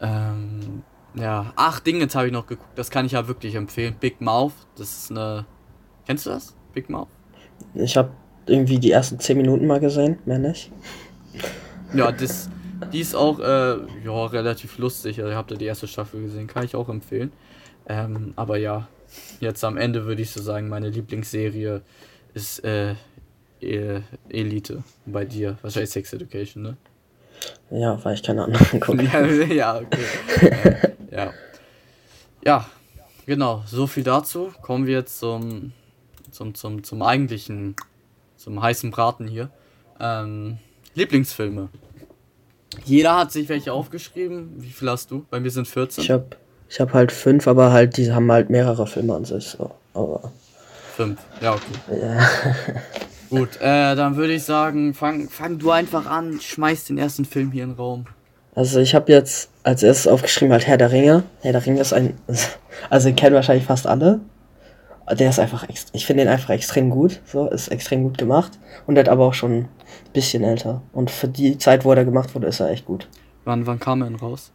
Ähm, 0.00 0.82
ja, 1.14 1.52
ach, 1.56 1.80
Dinge 1.80 2.00
jetzt 2.00 2.14
habe 2.14 2.26
ich 2.26 2.32
noch 2.32 2.46
geguckt. 2.46 2.70
Das 2.76 2.90
kann 2.90 3.06
ich 3.06 3.12
ja 3.12 3.26
wirklich 3.28 3.54
empfehlen. 3.54 3.96
Big 3.98 4.20
Mouth, 4.20 4.52
das 4.76 5.04
ist 5.04 5.10
eine. 5.10 5.46
Kennst 6.06 6.26
du 6.26 6.30
das? 6.30 6.54
Big 6.72 6.88
Mouth? 6.90 7.08
Ich 7.74 7.96
habe 7.96 8.10
irgendwie 8.46 8.78
die 8.78 8.90
ersten 8.90 9.18
10 9.18 9.36
Minuten 9.36 9.66
mal 9.66 9.80
gesehen, 9.80 10.18
mehr 10.24 10.38
nicht. 10.38 10.70
Ja, 11.92 12.12
das, 12.12 12.48
die 12.92 13.00
ist 13.00 13.14
auch 13.14 13.40
äh, 13.40 13.76
ja, 14.04 14.26
relativ 14.26 14.78
lustig. 14.78 15.18
Also, 15.18 15.30
ihr 15.30 15.36
habt 15.36 15.50
ja 15.50 15.56
die 15.56 15.64
erste 15.66 15.86
Staffel 15.86 16.22
gesehen, 16.22 16.46
kann 16.46 16.64
ich 16.64 16.76
auch 16.76 16.88
empfehlen. 16.88 17.32
Ähm, 17.88 18.32
aber 18.36 18.58
ja, 18.58 18.88
jetzt 19.40 19.64
am 19.64 19.76
Ende 19.76 20.06
würde 20.06 20.22
ich 20.22 20.30
so 20.30 20.42
sagen, 20.42 20.68
meine 20.68 20.90
Lieblingsserie 20.90 21.82
ist 22.34 22.64
äh, 22.64 22.94
E 23.60 24.02
Elite 24.28 24.84
bei 25.06 25.24
dir. 25.24 25.58
Wahrscheinlich 25.62 25.90
Sex 25.90 26.12
Education, 26.12 26.62
ne? 26.62 26.76
Ja, 27.70 28.02
weil 28.04 28.14
ich 28.14 28.22
keine 28.22 28.44
anderen 28.44 28.80
gucke. 28.80 29.02
ja, 29.04 29.26
ja, 29.52 29.78
okay. 29.78 30.76
ja. 31.10 31.32
Ja, 32.44 32.66
genau. 33.26 33.62
So 33.66 33.86
viel 33.86 34.04
dazu. 34.04 34.52
Kommen 34.62 34.86
wir 34.86 34.94
jetzt 34.94 35.18
zum, 35.18 35.72
zum, 36.30 36.54
zum, 36.54 36.84
zum 36.84 37.02
eigentlichen, 37.02 37.76
zum 38.36 38.62
heißen 38.62 38.90
Braten 38.90 39.26
hier. 39.26 39.50
Ähm, 40.00 40.58
Lieblingsfilme. 40.94 41.68
Jeder 42.84 43.16
hat 43.16 43.32
sich 43.32 43.48
welche 43.48 43.72
aufgeschrieben. 43.72 44.52
Wie 44.56 44.70
viel 44.70 44.90
hast 44.90 45.10
du? 45.10 45.26
Bei 45.30 45.40
mir 45.40 45.50
sind 45.50 45.66
14. 45.66 46.04
Ich 46.04 46.10
habe 46.10 46.26
ich 46.68 46.80
hab 46.80 46.92
halt 46.92 47.12
fünf, 47.12 47.48
aber 47.48 47.72
halt, 47.72 47.96
die 47.96 48.12
haben 48.12 48.30
halt 48.30 48.50
mehrere 48.50 48.86
Filme 48.86 49.14
an 49.14 49.24
sich. 49.24 49.48
So. 49.48 49.70
Aber 49.94 50.32
fünf, 50.96 51.18
ja, 51.40 51.54
okay. 51.54 52.00
Ja. 52.00 52.26
Gut, 53.30 53.56
äh, 53.60 53.94
dann 53.94 54.16
würde 54.16 54.34
ich 54.34 54.44
sagen, 54.44 54.94
fang, 54.94 55.28
fang 55.28 55.58
du 55.58 55.70
einfach 55.70 56.06
an, 56.06 56.40
schmeiß 56.40 56.86
den 56.86 56.98
ersten 56.98 57.24
Film 57.24 57.52
hier 57.52 57.64
in 57.64 57.70
den 57.70 57.76
Raum. 57.76 58.06
Also 58.58 58.80
ich 58.80 58.96
habe 58.96 59.12
jetzt 59.12 59.50
als 59.62 59.84
erstes 59.84 60.08
aufgeschrieben 60.08 60.52
halt 60.52 60.66
Herr 60.66 60.78
der 60.78 60.90
Ringe. 60.90 61.22
Herr 61.42 61.52
der 61.52 61.64
Ringe 61.64 61.80
ist 61.80 61.92
ein, 61.92 62.14
also 62.90 63.08
den 63.08 63.14
kennen 63.14 63.36
wahrscheinlich 63.36 63.64
fast 63.64 63.86
alle. 63.86 64.18
Der 65.16 65.30
ist 65.30 65.38
einfach, 65.38 65.64
ich 65.92 66.04
finde 66.04 66.24
den 66.24 66.32
einfach 66.32 66.50
extrem 66.50 66.90
gut, 66.90 67.20
so, 67.24 67.48
ist 67.48 67.68
extrem 67.68 68.02
gut 68.02 68.18
gemacht. 68.18 68.58
Und 68.88 68.96
der 68.96 69.04
hat 69.04 69.08
aber 69.08 69.26
auch 69.26 69.34
schon 69.34 69.52
ein 69.52 69.68
bisschen 70.12 70.42
älter. 70.42 70.82
Und 70.92 71.12
für 71.12 71.28
die 71.28 71.56
Zeit, 71.56 71.84
wo 71.84 71.92
er 71.92 72.04
gemacht 72.04 72.34
wurde, 72.34 72.48
ist 72.48 72.58
er 72.58 72.70
echt 72.70 72.84
gut. 72.84 73.06
Wann, 73.44 73.64
wann 73.68 73.78
kam 73.78 74.02
er 74.02 74.08
denn 74.08 74.16
raus? 74.16 74.50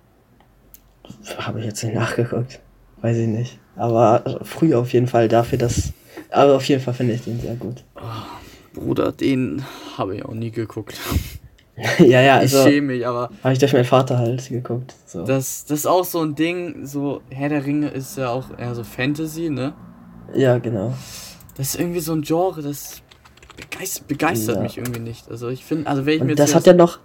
Habe 1.37 1.61
ich 1.61 1.65
jetzt 1.65 1.81
nicht 1.81 1.95
nachgeguckt. 1.95 2.59
Weiß 2.99 3.15
ich 3.15 3.27
nicht. 3.29 3.57
Aber 3.77 4.41
früh 4.41 4.75
auf 4.75 4.91
jeden 4.91 5.07
Fall 5.07 5.29
dafür, 5.29 5.59
dass. 5.59 5.93
Aber 6.29 6.57
auf 6.57 6.65
jeden 6.65 6.81
Fall 6.81 6.93
finde 6.93 7.13
ich 7.13 7.23
den 7.23 7.39
sehr 7.39 7.55
gut. 7.55 7.85
Oh. 7.95 8.01
Bruder, 8.73 9.13
den 9.13 9.63
habe 9.97 10.17
ich 10.17 10.25
auch 10.25 10.33
nie 10.33 10.51
geguckt. 10.51 10.99
ja, 11.99 12.21
ja, 12.21 12.38
also. 12.38 12.59
Ich 12.59 12.63
schäme 12.63 12.93
mich, 12.93 13.07
aber. 13.07 13.29
Habe 13.43 13.53
ich 13.53 13.59
durch 13.59 13.73
meinen 13.73 13.86
Vater 13.86 14.17
halt 14.17 14.47
geguckt. 14.47 14.93
So. 15.05 15.25
Das, 15.25 15.65
das 15.65 15.79
ist 15.79 15.86
auch 15.86 16.05
so 16.05 16.21
ein 16.21 16.36
Ding, 16.36 16.86
so 16.86 17.21
Herr 17.29 17.49
der 17.49 17.65
Ringe 17.65 17.89
ist 17.89 18.17
ja 18.17 18.29
auch 18.29 18.45
eher 18.57 18.75
so 18.75 18.83
Fantasy, 18.83 19.49
ne? 19.49 19.73
Ja, 20.33 20.59
genau. 20.59 20.93
Das 21.55 21.73
ist 21.73 21.79
irgendwie 21.79 21.99
so 21.99 22.13
ein 22.13 22.21
Genre, 22.21 22.62
das 22.62 23.01
begeistert, 23.55 24.07
begeistert 24.07 24.57
ja. 24.57 24.62
mich 24.62 24.77
irgendwie 24.77 24.99
nicht. 24.99 25.29
Also 25.29 25.49
ich 25.49 25.65
finde, 25.65 25.88
also 25.88 26.05
wenn 26.05 26.15
ich 26.15 26.23
mir 26.23 26.36
Das 26.36 26.55
hat 26.55 26.65
ja 26.65 26.73
noch. 26.73 26.99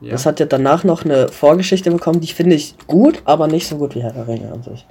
Ja. 0.00 0.10
Das 0.10 0.26
hat 0.26 0.40
ja 0.40 0.46
danach 0.46 0.84
noch 0.84 1.06
eine 1.06 1.28
Vorgeschichte 1.28 1.90
bekommen, 1.90 2.20
die 2.20 2.26
finde 2.26 2.54
ich 2.54 2.76
gut, 2.86 3.22
aber 3.24 3.46
nicht 3.46 3.66
so 3.66 3.78
gut 3.78 3.94
wie 3.94 4.02
Herr 4.02 4.12
der 4.12 4.28
Ringe 4.28 4.52
an 4.52 4.62
sich. 4.62 4.86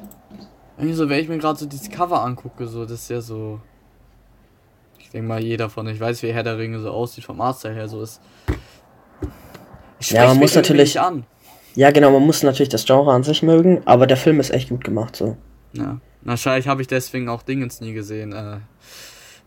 Irgendwie 0.77 0.95
so, 0.95 1.07
wenn 1.09 1.19
ich 1.19 1.29
mir 1.29 1.37
gerade 1.37 1.59
so 1.59 1.67
dieses 1.67 1.91
Cover 1.91 2.23
angucke, 2.23 2.65
so, 2.65 2.85
das 2.85 3.03
ist 3.03 3.09
ja 3.09 3.21
so 3.21 3.59
denke 5.15 5.29
mal, 5.29 5.41
jeder 5.41 5.69
von 5.69 5.87
euch 5.87 5.99
weiß, 5.99 6.21
wie 6.23 6.33
Herr 6.33 6.43
der 6.43 6.57
Ringe 6.57 6.79
so 6.79 6.91
aussieht, 6.91 7.23
vom 7.23 7.39
Artstyle 7.39 7.73
her 7.73 7.87
so 7.87 8.01
ist. 8.01 8.21
Ja, 10.01 10.27
man 10.27 10.37
muss 10.37 10.55
natürlich. 10.55 10.99
An. 10.99 11.25
Ja, 11.75 11.91
genau, 11.91 12.11
man 12.11 12.25
muss 12.25 12.43
natürlich 12.43 12.69
das 12.69 12.85
Genre 12.85 13.11
an 13.11 13.23
sich 13.23 13.43
mögen, 13.43 13.81
aber 13.85 14.07
der 14.07 14.17
Film 14.17 14.39
ist 14.39 14.49
echt 14.51 14.69
gut 14.69 14.83
gemacht, 14.83 15.15
so. 15.15 15.35
Ja. 15.73 15.99
Wahrscheinlich 16.21 16.67
habe 16.67 16.81
ich 16.81 16.87
deswegen 16.87 17.27
auch 17.27 17.43
Dingens 17.43 17.81
nie 17.81 17.93
gesehen. 17.93 18.31
Äh, 18.31 18.59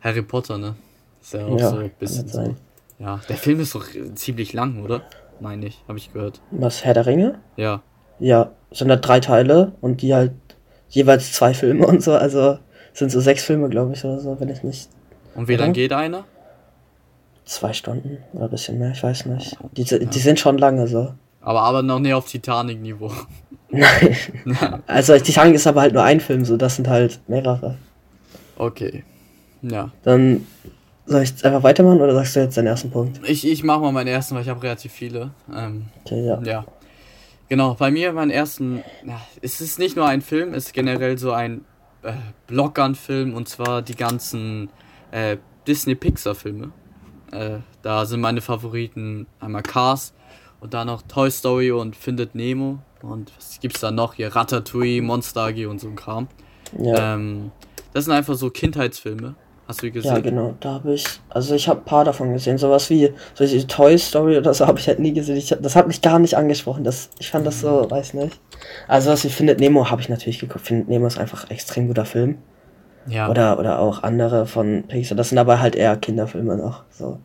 Harry 0.01 0.23
Potter, 0.23 0.59
ne? 0.59 0.77
Ist 1.23 1.35
ja 1.35 1.47
auch 1.47 1.59
ja, 1.59 1.71
so 1.71 1.77
ein 1.77 1.91
bisschen 1.99 2.29
so. 2.29 2.55
Ja, 2.99 3.21
der 3.29 3.37
Film 3.37 3.61
ist 3.61 3.75
doch 3.75 3.87
ziemlich 4.15 4.53
lang, 4.53 4.83
oder? 4.83 5.03
Meine 5.41 5.67
ich, 5.67 5.83
habe 5.89 5.99
ich 5.99 6.13
gehört. 6.13 6.41
Was, 6.51 6.85
Herr 6.85 6.95
der 6.95 7.07
Ringe? 7.07 7.39
Ja. 7.57 7.83
Ja, 8.19 8.53
sind 8.71 8.89
da 8.89 8.97
drei 8.97 9.21
Teile 9.21 9.73
und 9.81 10.03
die 10.03 10.15
halt 10.15 10.33
jeweils 10.89 11.33
zwei 11.33 11.55
Filme 11.55 11.87
und 11.89 12.03
so, 12.03 12.13
also 12.13 12.59
sind 12.93 13.11
so 13.11 13.21
sechs 13.21 13.45
Filme, 13.45 13.69
glaube 13.69 13.95
ich, 13.95 14.05
oder 14.05 14.19
so, 14.19 14.39
wenn 14.41 14.49
ich 14.49 14.63
nicht 14.63 14.91
und 15.39 15.47
wie 15.47 15.55
lange 15.55 15.73
geht 15.73 15.93
einer? 15.93 16.25
Zwei 17.49 17.73
Stunden 17.73 18.19
oder 18.35 18.45
ein 18.45 18.51
bisschen 18.51 18.79
mehr, 18.79 18.91
ich 18.91 19.03
weiß 19.03 19.25
nicht. 19.25 19.57
Die, 19.73 19.85
die 19.85 20.19
sind 20.19 20.39
schon 20.39 20.59
lange 20.59 20.87
so. 20.87 21.15
Aber, 21.41 21.63
aber 21.63 21.83
noch 21.83 21.99
nicht 21.99 22.13
auf 22.13 22.27
Titanic-Niveau. 22.27 23.11
Nein. 23.71 24.83
also 24.87 25.19
Titanic 25.19 25.55
ist 25.55 25.67
aber 25.67 25.81
halt 25.81 25.95
nur 25.95 26.03
ein 26.03 26.21
Film, 26.21 26.45
so 26.45 26.59
das 26.59 26.77
sind 26.77 26.89
halt 26.89 27.21
mehrere. 27.27 27.77
Okay. 28.57 29.03
Ja. 29.63 29.91
Dann 30.03 30.47
soll 31.07 31.23
ich 31.23 31.31
jetzt 31.31 31.43
einfach 31.43 31.63
weitermachen 31.63 32.03
oder 32.03 32.13
sagst 32.13 32.37
du 32.37 32.41
jetzt 32.41 32.59
deinen 32.59 32.67
ersten 32.67 32.91
Punkt? 32.91 33.27
Ich, 33.27 33.47
ich 33.49 33.65
mach 33.65 33.81
mal 33.81 33.93
meinen 33.93 34.09
ersten, 34.09 34.35
weil 34.35 34.43
ich 34.43 34.51
habe 34.51 34.63
relativ 34.63 34.93
viele. 34.93 35.31
Ähm, 35.51 35.87
Okay, 36.05 36.27
ja. 36.27 36.43
ja. 36.43 36.67
Genau, 37.49 37.73
bei 37.73 37.91
mir 37.91 38.13
meinen 38.13 38.31
ersten, 38.31 38.85
ja, 39.07 39.19
es 39.41 39.63
ist 39.63 39.79
nicht 39.79 39.97
nur 39.97 40.07
ein 40.07 40.21
Film, 40.21 40.53
es 40.53 40.67
ist 40.67 40.75
generell 40.75 41.17
so 41.17 41.33
ein 41.33 41.65
äh, 42.03 42.13
Block 42.47 42.79
an 42.79 42.95
Film 42.95 43.33
und 43.33 43.49
zwar 43.49 43.81
die 43.81 43.97
ganzen 43.97 44.69
äh, 45.13 45.39
Disney-Pixar-Filme. 45.67 46.73
Äh, 47.33 47.59
da 47.83 48.05
sind 48.07 48.21
meine 48.21 48.41
Favoriten 48.41 49.27
einmal 49.41 49.63
Cars 49.63 50.15
und 50.61 50.75
dann 50.75 50.87
noch 50.87 51.03
Toy 51.03 51.31
Story 51.31 51.71
und 51.71 51.97
Findet 51.97 52.35
Nemo 52.35 52.79
und 53.03 53.33
was 53.37 53.61
gibt's 53.61 53.81
da 53.81 53.91
noch 53.91 54.15
hier? 54.15 54.35
Ratatouille, 54.35 55.03
Monster 55.03 55.43
AG 55.47 55.67
und 55.67 55.81
so 55.81 55.89
ein 55.89 55.97
Kram. 55.97 56.29
Ja, 56.79 57.15
Ähm, 57.15 57.51
das 57.93 58.05
sind 58.05 58.15
einfach 58.15 58.35
so 58.35 58.51
Kindheitsfilme. 58.51 59.35
Hast 59.67 59.83
du 59.83 59.87
die 59.87 59.93
gesehen? 59.93 60.15
ja 60.15 60.21
genau, 60.21 60.55
da 60.61 60.73
habe 60.75 60.95
ich, 60.95 61.05
also 61.29 61.55
ich 61.55 61.69
habe 61.69 61.81
ein 61.81 61.85
paar 61.85 62.03
davon 62.03 62.33
gesehen, 62.33 62.57
sowas 62.57 62.89
wie, 62.89 63.13
solche 63.35 63.67
Toy 63.67 63.99
Story 63.99 64.39
oder 64.39 64.55
so 64.55 64.67
habe 64.67 64.79
ich 64.79 64.89
halt 64.89 64.99
nie 64.99 65.13
gesehen. 65.13 65.37
Ich, 65.37 65.55
das 65.61 65.77
hat 65.77 65.87
mich 65.87 66.01
gar 66.01 66.19
nicht 66.19 66.39
angesprochen, 66.39 66.85
das, 66.85 67.11
ich 67.19 67.31
fand 67.31 67.47
das 67.47 67.61
so, 67.61 67.91
weiß 67.91 68.15
nicht. 68.15 68.41
Also 68.87 69.11
was 69.11 69.25
wie 69.25 69.29
Findet 69.29 69.61
Nemo 69.61 69.91
habe 69.91 70.01
ich 70.01 70.09
natürlich 70.09 70.39
geguckt, 70.39 70.65
Findet 70.67 70.89
Nemo 70.89 71.07
ist 71.07 71.19
einfach 71.19 71.45
ein 71.45 71.51
extrem 71.51 71.87
guter 71.87 72.07
Film. 72.07 72.39
Ja. 73.09 73.29
Oder, 73.29 73.59
oder 73.59 73.79
auch 73.79 74.03
andere 74.03 74.47
von 74.47 74.85
Pixar. 74.89 75.17
Das 75.17 75.31
sind 75.31 75.39
aber 75.39 75.61
halt 75.61 75.77
eher 75.77 75.97
Kinderfilme 75.97 76.57
noch. 76.57 76.85
So. 76.91 77.19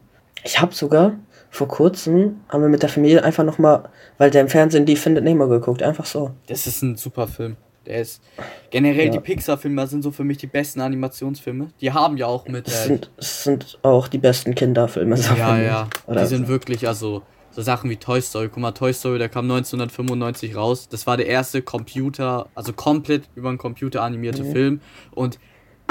Ich 0.44 0.60
habe 0.60 0.74
sogar 0.74 1.14
vor 1.50 1.68
kurzem, 1.68 2.42
haben 2.50 2.62
wir 2.62 2.70
mit 2.70 2.82
der 2.82 2.90
Familie 2.90 3.24
einfach 3.24 3.44
nochmal, 3.44 3.84
weil 4.18 4.32
der 4.32 4.42
im 4.42 4.50
Fernsehen 4.50 4.86
die 4.86 4.96
Findet 4.96 5.24
Nemo 5.24 5.48
geguckt. 5.48 5.84
Einfach 5.84 6.06
so. 6.06 6.32
Das 6.48 6.66
ist 6.68 6.82
ein 6.82 6.96
super 6.96 7.28
Film. 7.28 7.58
Der 7.86 8.00
ist 8.02 8.24
generell 8.72 9.08
Ja. 9.08 9.12
die 9.12 9.20
Pixar-Filme 9.20 9.86
sind 9.88 10.04
so 10.04 10.12
für 10.12 10.24
mich 10.24 10.38
die 10.38 10.48
besten 10.48 10.80
Animationsfilme. 10.80 11.68
Die 11.82 11.92
haben 11.92 12.18
ja 12.18 12.28
auch 12.28 12.48
mit 12.48 12.66
Das 12.68 12.86
äh, 12.86 12.88
sind, 12.88 13.12
das 13.18 13.44
sind 13.44 13.78
auch 13.82 14.08
die 14.08 14.20
besten 14.20 14.56
Kinderfilme. 14.56 15.18
So 15.18 15.34
ja 15.36 15.60
ja, 15.62 15.88
Oder 16.08 16.22
die 16.22 16.28
sind 16.28 16.48
wirklich 16.48 16.88
also 16.88 17.24
so 17.52 17.62
Sachen 17.62 17.90
wie 17.90 17.98
Toy 17.98 18.22
Story. 18.22 18.50
Guck 18.50 18.60
mal, 18.62 18.72
Toy 18.72 18.94
Story, 18.94 19.20
der 19.20 19.30
kam 19.30 19.46
1995 19.46 20.56
raus. 20.56 20.88
Das 20.90 21.06
war 21.06 21.18
der 21.18 21.28
erste 21.28 21.62
Computer, 21.62 22.48
also 22.56 22.74
komplett 22.74 23.30
über 23.36 23.50
einen 23.50 23.58
Computer 23.58 24.02
animierte 24.02 24.44
Film. 24.44 24.82
Und 25.12 25.38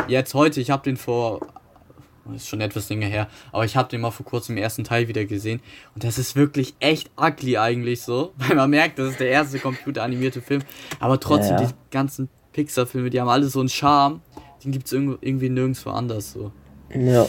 jetzt 0.09 0.35
heute, 0.35 0.61
ich 0.61 0.71
habe 0.71 0.83
den 0.83 0.97
vor 0.97 1.41
das 2.25 2.43
ist 2.43 2.49
schon 2.49 2.61
etwas 2.61 2.89
länger 2.89 3.09
her, 3.09 3.29
aber 3.51 3.65
ich 3.65 3.77
habe 3.77 3.89
den 3.89 4.01
mal 4.01 4.11
vor 4.11 4.25
kurzem 4.25 4.57
im 4.57 4.63
ersten 4.63 4.85
Teil 4.85 5.09
wieder 5.09 5.25
gesehen 5.25 5.61
und 5.95 6.05
das 6.05 6.19
ist 6.19 6.37
wirklich 6.37 6.75
echt 6.79 7.11
ugly 7.17 7.59
eigentlich 7.59 8.03
so, 8.03 8.33
weil 8.37 8.57
man 8.57 8.71
merkt, 8.71 8.99
das 8.99 9.11
ist 9.11 9.21
der 9.21 9.29
erste 9.29 9.59
computeranimierte 9.59 10.41
Film, 10.41 10.63
aber 11.01 11.19
trotzdem 11.19 11.57
Ja, 11.57 11.63
ja. 11.63 11.69
die 11.69 11.75
ganzen 11.91 12.29
Pixar-Filme, 12.53 13.11
die 13.11 13.21
haben 13.21 13.29
alle 13.29 13.47
so 13.47 13.61
einen 13.61 13.69
Charme, 13.69 14.21
den 14.65 14.73
gibt 14.73 14.87
es 14.87 14.93
irgendwie 14.93 15.49
nirgendwo 15.49 15.91
anders 15.91 16.33
so. 16.33 16.53
Ja. 16.95 17.27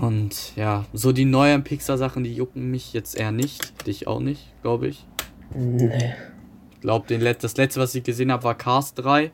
Und 0.00 0.56
ja, 0.56 0.84
so 0.92 1.12
die 1.12 1.24
neuen 1.24 1.62
Pixar-Sachen, 1.62 2.24
die 2.24 2.34
jucken 2.34 2.70
mich 2.70 2.92
jetzt 2.92 3.16
eher 3.16 3.30
nicht, 3.30 3.86
dich 3.86 4.08
auch 4.08 4.20
nicht, 4.20 4.52
glaube 4.62 4.88
ich. 4.88 5.06
Nee. 5.54 6.12
Ich 6.72 6.80
glaube, 6.80 7.14
Let 7.16 7.42
das 7.42 7.56
letzte, 7.56 7.80
was 7.80 7.94
ich 7.94 8.02
gesehen 8.02 8.32
habe, 8.32 8.42
war 8.42 8.56
Cars 8.56 8.94
3 8.94 9.30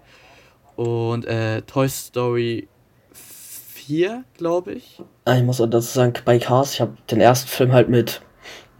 und 0.76 1.24
äh, 1.26 1.62
Toy 1.62 1.88
Story 1.88 2.68
4, 3.12 4.24
glaube 4.36 4.72
ich. 4.72 5.00
Ah, 5.24 5.36
Ich 5.36 5.42
muss 5.44 5.60
auch 5.60 5.66
dazu 5.66 5.86
sagen, 5.92 6.14
bei 6.24 6.38
Cars, 6.38 6.74
ich 6.74 6.80
habe 6.80 6.96
den 7.10 7.20
ersten 7.20 7.48
Film 7.48 7.72
halt 7.72 7.88
mit 7.88 8.22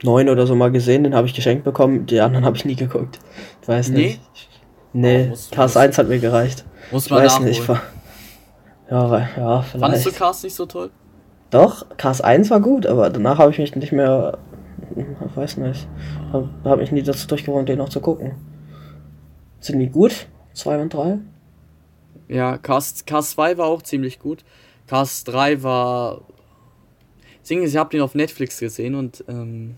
neun 0.02 0.28
oder 0.28 0.46
so 0.46 0.54
mal 0.54 0.70
gesehen, 0.70 1.04
den 1.04 1.14
habe 1.14 1.26
ich 1.26 1.34
geschenkt 1.34 1.64
bekommen, 1.64 2.06
die 2.06 2.20
anderen 2.20 2.44
habe 2.44 2.56
ich 2.56 2.64
nie 2.64 2.74
geguckt. 2.76 3.18
Ich 3.62 3.68
weiß 3.68 3.88
Nee? 3.90 3.98
nicht. 4.06 4.20
Nee, 4.94 5.32
Oh, 5.32 5.54
Cars 5.54 5.76
1 5.76 5.96
hat 5.98 6.08
mir 6.08 6.18
gereicht. 6.18 6.64
Muss 6.90 7.06
Ich 7.06 7.10
man 7.10 7.20
weiß 7.24 7.32
nachholen. 7.32 7.48
nicht. 7.48 7.68
war- 7.68 7.82
Ja, 8.90 9.18
ja, 9.36 9.62
Fandest 9.62 10.04
du 10.04 10.10
vielleicht. 10.10 10.18
Cars 10.18 10.42
nicht 10.42 10.54
so 10.54 10.66
toll? 10.66 10.90
Doch, 11.50 11.86
Cars 11.96 12.20
1 12.20 12.50
war 12.50 12.60
gut, 12.60 12.86
aber 12.86 13.08
danach 13.10 13.38
habe 13.38 13.50
ich 13.52 13.58
mich 13.58 13.74
nicht 13.76 13.92
mehr. 13.92 14.38
Ich 14.96 15.36
weiß 15.36 15.56
nicht. 15.58 15.86
Habe 16.32 16.48
hab 16.64 16.78
mich 16.78 16.92
nie 16.92 17.02
dazu 17.02 17.26
durchgerungen, 17.26 17.64
den 17.66 17.78
noch 17.78 17.88
zu 17.88 18.00
gucken. 18.00 18.34
Sind 19.60 19.78
die 19.78 19.88
gut? 19.88 20.26
2 20.52 20.78
und 20.82 20.92
3? 20.92 21.18
Ja, 22.32 22.56
Cars, 22.56 23.04
Cars 23.04 23.32
2 23.32 23.58
war 23.58 23.66
auch 23.66 23.82
ziemlich 23.82 24.18
gut. 24.18 24.42
Cars 24.86 25.24
3 25.24 25.62
war. 25.62 26.22
Singen, 27.42 27.64
ich 27.64 27.76
habe 27.76 27.90
den 27.90 28.00
auf 28.00 28.14
Netflix 28.14 28.58
gesehen 28.58 28.94
und 28.94 29.22
ähm, 29.28 29.74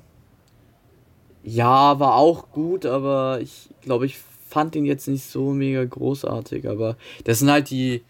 ja, 1.43 1.99
war 1.99 2.15
auch 2.15 2.51
gut, 2.53 2.87
aber 2.87 3.41
ich 3.41 3.71
glaube, 3.81 4.07
ich 4.07 4.19
fand 4.49 4.75
den 4.77 4.85
jetzt 4.85 5.09
nicht 5.09 5.25
so 5.25 5.51
mega 5.51 5.85
großartig. 5.85 6.69
Aber 6.69 6.97
das 7.25 7.41
sind 7.41 7.51
halt 7.51 7.71
die. 7.71 8.03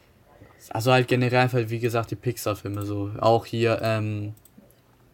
Also 0.70 0.92
halt 0.92 1.08
generell 1.08 1.40
einfach, 1.40 1.60
wie 1.68 1.78
gesagt, 1.78 2.10
die 2.10 2.16
Pixar-Filme 2.16 2.82
so. 2.82 3.12
Auch 3.20 3.46
hier, 3.46 3.80
ähm. 3.82 4.34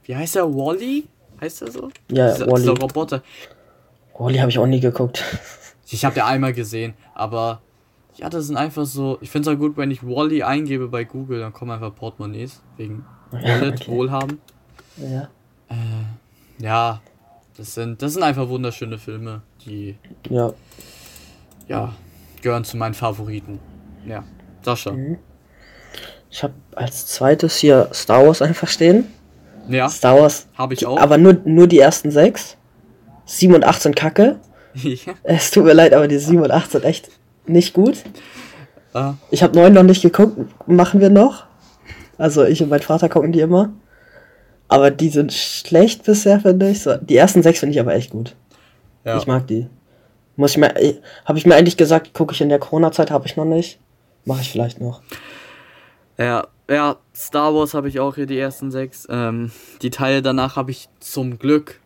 Wie 0.04 0.16
heißt 0.16 0.34
der? 0.34 0.52
Wally? 0.52 1.04
Heißt 1.40 1.62
er 1.62 1.70
so? 1.70 1.90
Ja, 2.10 2.32
dieser, 2.32 2.46
Wall-E. 2.46 2.62
dieser 2.62 2.78
Roboter. 2.78 3.22
Wally 4.18 4.38
habe 4.38 4.50
ich 4.50 4.58
auch 4.58 4.66
nie 4.66 4.80
geguckt. 4.80 5.22
Ich 5.92 6.04
habe 6.04 6.14
den 6.14 6.22
einmal 6.22 6.52
gesehen, 6.52 6.94
aber 7.14 7.62
ja, 8.20 8.28
das 8.28 8.46
sind 8.46 8.56
einfach 8.56 8.84
so. 8.84 9.18
Ich 9.20 9.30
finde 9.30 9.50
es 9.50 9.56
auch 9.56 9.58
gut, 9.58 9.76
wenn 9.76 9.90
ich 9.90 10.02
Wally 10.02 10.42
eingebe 10.42 10.88
bei 10.88 11.04
Google, 11.04 11.40
dann 11.40 11.52
kommen 11.52 11.70
einfach 11.70 11.94
Portemonnaies 11.94 12.60
wegen 12.76 13.04
Wallet, 13.30 13.80
okay. 13.82 13.90
Wohlhaben. 13.90 14.38
Ja. 14.96 15.28
Ja, 16.58 17.00
das 17.56 17.74
sind, 17.74 18.02
das 18.02 18.12
sind 18.14 18.22
einfach 18.22 18.48
wunderschöne 18.48 18.98
Filme, 18.98 19.42
die 19.64 19.96
Ja. 20.28 20.52
ja 21.68 21.94
gehören 22.42 22.64
zu 22.64 22.76
meinen 22.76 22.94
Favoriten. 22.94 23.58
Ja, 24.06 24.24
Sascha. 24.62 24.92
Mhm. 24.92 25.18
Ich 26.30 26.42
habe 26.42 26.54
als 26.74 27.06
zweites 27.06 27.56
hier 27.56 27.88
Star 27.92 28.26
Wars 28.26 28.42
einfach 28.42 28.68
stehen. 28.68 29.06
Ja, 29.68 29.88
Star 29.88 30.20
Wars. 30.20 30.46
habe 30.56 30.74
ich 30.74 30.84
auch. 30.86 30.98
Aber 30.98 31.18
nur, 31.18 31.34
nur 31.44 31.66
die 31.66 31.78
ersten 31.78 32.10
sechs. 32.10 32.56
7 33.26 33.54
und 33.54 33.64
8 33.64 33.82
sind 33.82 33.96
kacke. 33.96 34.40
ja, 34.74 35.14
Es 35.22 35.50
tut 35.52 35.64
mir 35.64 35.72
leid, 35.72 35.94
aber 35.94 36.08
die 36.08 36.18
7 36.18 36.42
und 36.42 36.50
8 36.50 36.72
sind 36.72 36.84
echt 36.84 37.08
nicht 37.46 37.74
gut. 37.74 37.98
äh, 38.94 39.12
Ich 39.30 39.42
habe 39.42 39.56
9 39.56 39.72
noch 39.72 39.82
nicht 39.82 40.02
geguckt. 40.02 40.38
Machen 40.66 41.00
wir 41.00 41.10
noch? 41.10 41.44
Also 42.18 42.44
ich 42.44 42.62
und 42.62 42.68
mein 42.68 42.80
Vater 42.82 43.08
gucken 43.08 43.32
die 43.32 43.40
immer. 43.40 43.70
Aber 44.68 44.90
die 44.90 45.08
sind 45.08 45.32
schlecht 45.32 46.04
bisher, 46.04 46.40
finde 46.40 46.70
ich. 46.70 46.82
So, 46.82 46.96
die 46.96 47.16
ersten 47.16 47.42
sechs 47.42 47.58
finde 47.60 47.74
ich 47.74 47.80
aber 47.80 47.94
echt 47.94 48.10
gut. 48.10 48.36
ja. 49.04 49.16
Ich 49.16 49.26
mag 49.26 49.46
die. 49.46 49.68
Muss 50.36 50.52
ich 50.52 50.58
mir, 50.58 50.72
habe 51.24 51.38
ich 51.38 51.44
mir 51.44 51.54
eigentlich 51.56 51.76
gesagt, 51.76 52.14
gucke 52.14 52.32
ich 52.34 52.40
in 52.40 52.48
der 52.48 52.58
Corona-Zeit, 52.60 53.10
habe 53.10 53.26
ich 53.26 53.36
noch 53.36 53.44
nicht. 53.44 53.78
Mache 54.24 54.42
ich 54.42 54.50
vielleicht 54.50 54.80
noch. 54.80 55.02
Ja, 56.18 56.46
ja, 56.70 56.96
Star 57.14 57.54
Wars 57.54 57.74
habe 57.74 57.88
ich 57.88 57.98
auch 58.00 58.14
hier 58.14 58.26
die 58.26 58.38
ersten 58.38 58.70
sechs. 58.70 59.06
Ähm, 59.10 59.50
die 59.82 59.90
Teile 59.90 60.22
danach 60.22 60.56
habe 60.56 60.70
ich 60.70 60.88
zum 61.00 61.38
Glück, 61.38 61.80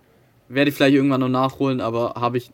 werde 0.48 0.68
ich 0.70 0.76
vielleicht 0.76 0.94
irgendwann 0.94 1.20
noch 1.20 1.28
nachholen, 1.28 1.80
aber 1.80 2.14
habe 2.20 2.36
ich, 2.38 2.50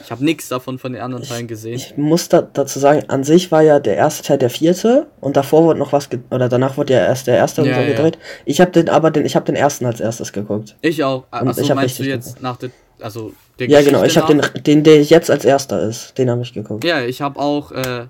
ich 0.00 0.10
habe 0.10 0.24
nichts 0.24 0.48
davon 0.48 0.78
von 0.78 0.92
den 0.92 1.02
anderen 1.02 1.24
Teilen 1.24 1.46
gesehen. 1.46 1.74
Ich 1.74 1.96
muss 1.96 2.28
da, 2.28 2.42
dazu 2.42 2.78
sagen, 2.78 3.04
an 3.08 3.24
sich 3.24 3.50
war 3.52 3.62
ja 3.62 3.78
der 3.80 3.96
erste 3.96 4.22
Teil 4.22 4.38
der 4.38 4.50
vierte 4.50 5.06
und 5.20 5.36
davor 5.36 5.64
wurde 5.64 5.78
noch 5.78 5.92
was, 5.92 6.08
oder 6.30 6.48
danach 6.48 6.76
wurde 6.76 6.94
ja 6.94 7.00
erst 7.00 7.26
der 7.26 7.36
erste 7.36 7.62
und 7.62 7.68
Ja, 7.68 7.74
so 7.76 7.80
ja. 7.82 7.86
gedreht. 7.88 8.18
Ich 8.44 8.60
habe 8.60 8.70
den, 8.70 8.88
aber 8.88 9.10
den, 9.10 9.24
ich 9.26 9.36
habe 9.36 9.44
den 9.46 9.56
ersten 9.56 9.86
als 9.86 10.00
erstes 10.00 10.32
geguckt. 10.32 10.76
Ich 10.80 11.02
auch. 11.04 11.24
Und 11.30 11.48
Achso, 11.48 11.60
ich 11.60 11.70
hab 11.70 11.76
meinst 11.76 11.98
du 11.98 12.04
jetzt 12.04 12.40
nach 12.42 12.56
der, 12.56 12.70
also 13.00 13.32
der 13.58 13.68
Ja, 13.68 13.82
genau. 13.82 13.98
Ich 14.02 14.14
Geschichte 14.14 14.36
habe 14.38 14.50
den, 14.52 14.62
den, 14.64 14.84
der 14.84 15.02
jetzt 15.02 15.30
als 15.30 15.44
erster 15.44 15.82
ist, 15.82 16.16
den 16.18 16.30
habe 16.30 16.42
ich 16.42 16.52
geguckt. 16.52 16.84
Ja, 16.84 17.00
ich 17.02 17.20
habe 17.20 17.38
auch, 17.38 17.70
äh, 17.72 18.06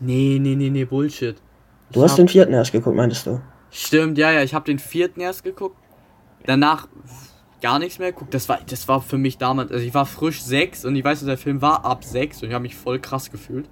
nee, 0.00 0.38
nee, 0.40 0.54
nee, 0.54 0.70
nee, 0.70 0.84
Bullshit. 0.84 1.36
Du 1.92 2.00
Ich 2.00 2.04
hast 2.04 2.12
hab- 2.12 2.16
den 2.18 2.28
vierten 2.28 2.52
erst 2.52 2.72
geguckt, 2.72 2.96
meintest 2.96 3.26
du? 3.26 3.40
Stimmt, 3.70 4.18
ja, 4.18 4.30
ja, 4.30 4.42
ich 4.42 4.54
habe 4.54 4.64
den 4.66 4.78
vierten 4.78 5.20
erst 5.20 5.42
geguckt. 5.42 5.76
Danach 6.46 6.86
gar 7.64 7.78
nichts 7.78 7.98
mehr 7.98 8.12
geguckt. 8.12 8.34
Das 8.34 8.46
war, 8.50 8.58
das 8.66 8.86
war 8.88 9.00
für 9.00 9.16
mich 9.16 9.38
damals, 9.38 9.72
also 9.72 9.82
ich 9.82 9.94
war 9.94 10.04
frisch 10.04 10.42
sechs 10.42 10.84
und 10.84 10.94
ich 10.96 11.02
weiß, 11.02 11.24
der 11.24 11.38
Film 11.38 11.62
war 11.62 11.84
ab 11.86 12.04
sechs 12.04 12.42
und 12.42 12.48
ich 12.48 12.54
habe 12.54 12.62
mich 12.62 12.74
voll 12.76 12.98
krass 12.98 13.30
gefühlt. 13.30 13.66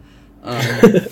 Ähm, 0.45 1.03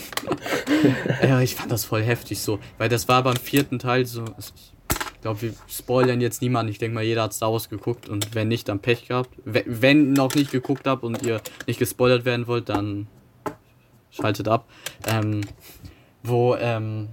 ja, 1.22 1.40
ich 1.42 1.54
fand 1.56 1.70
das 1.70 1.84
voll 1.84 2.02
heftig 2.02 2.40
so, 2.40 2.58
weil 2.78 2.88
das 2.88 3.06
war 3.06 3.22
beim 3.22 3.36
vierten 3.36 3.78
Teil 3.78 4.06
so. 4.06 4.24
Ich 4.38 5.20
glaube, 5.20 5.42
wir 5.42 5.52
spoilern 5.68 6.22
jetzt 6.22 6.40
niemanden. 6.40 6.72
Ich 6.72 6.78
denke 6.78 6.94
mal, 6.94 7.04
jeder 7.04 7.24
hat 7.24 7.34
Star 7.34 7.52
Wars 7.52 7.68
geguckt 7.68 8.08
und 8.08 8.34
wenn 8.34 8.48
nicht, 8.48 8.66
dann 8.70 8.78
Pech 8.80 9.06
gehabt. 9.08 9.28
We- 9.44 9.64
Wenn 9.66 10.14
noch 10.14 10.34
nicht 10.34 10.50
geguckt 10.50 10.86
habt 10.86 11.02
und 11.04 11.22
ihr 11.22 11.42
nicht 11.66 11.78
gespoilert 11.78 12.24
werden 12.24 12.46
wollt, 12.46 12.70
dann 12.70 13.06
schaltet 14.10 14.48
ab. 14.48 14.64
Ähm, 15.06 15.42
wo, 16.22 16.56
ähm, 16.56 17.08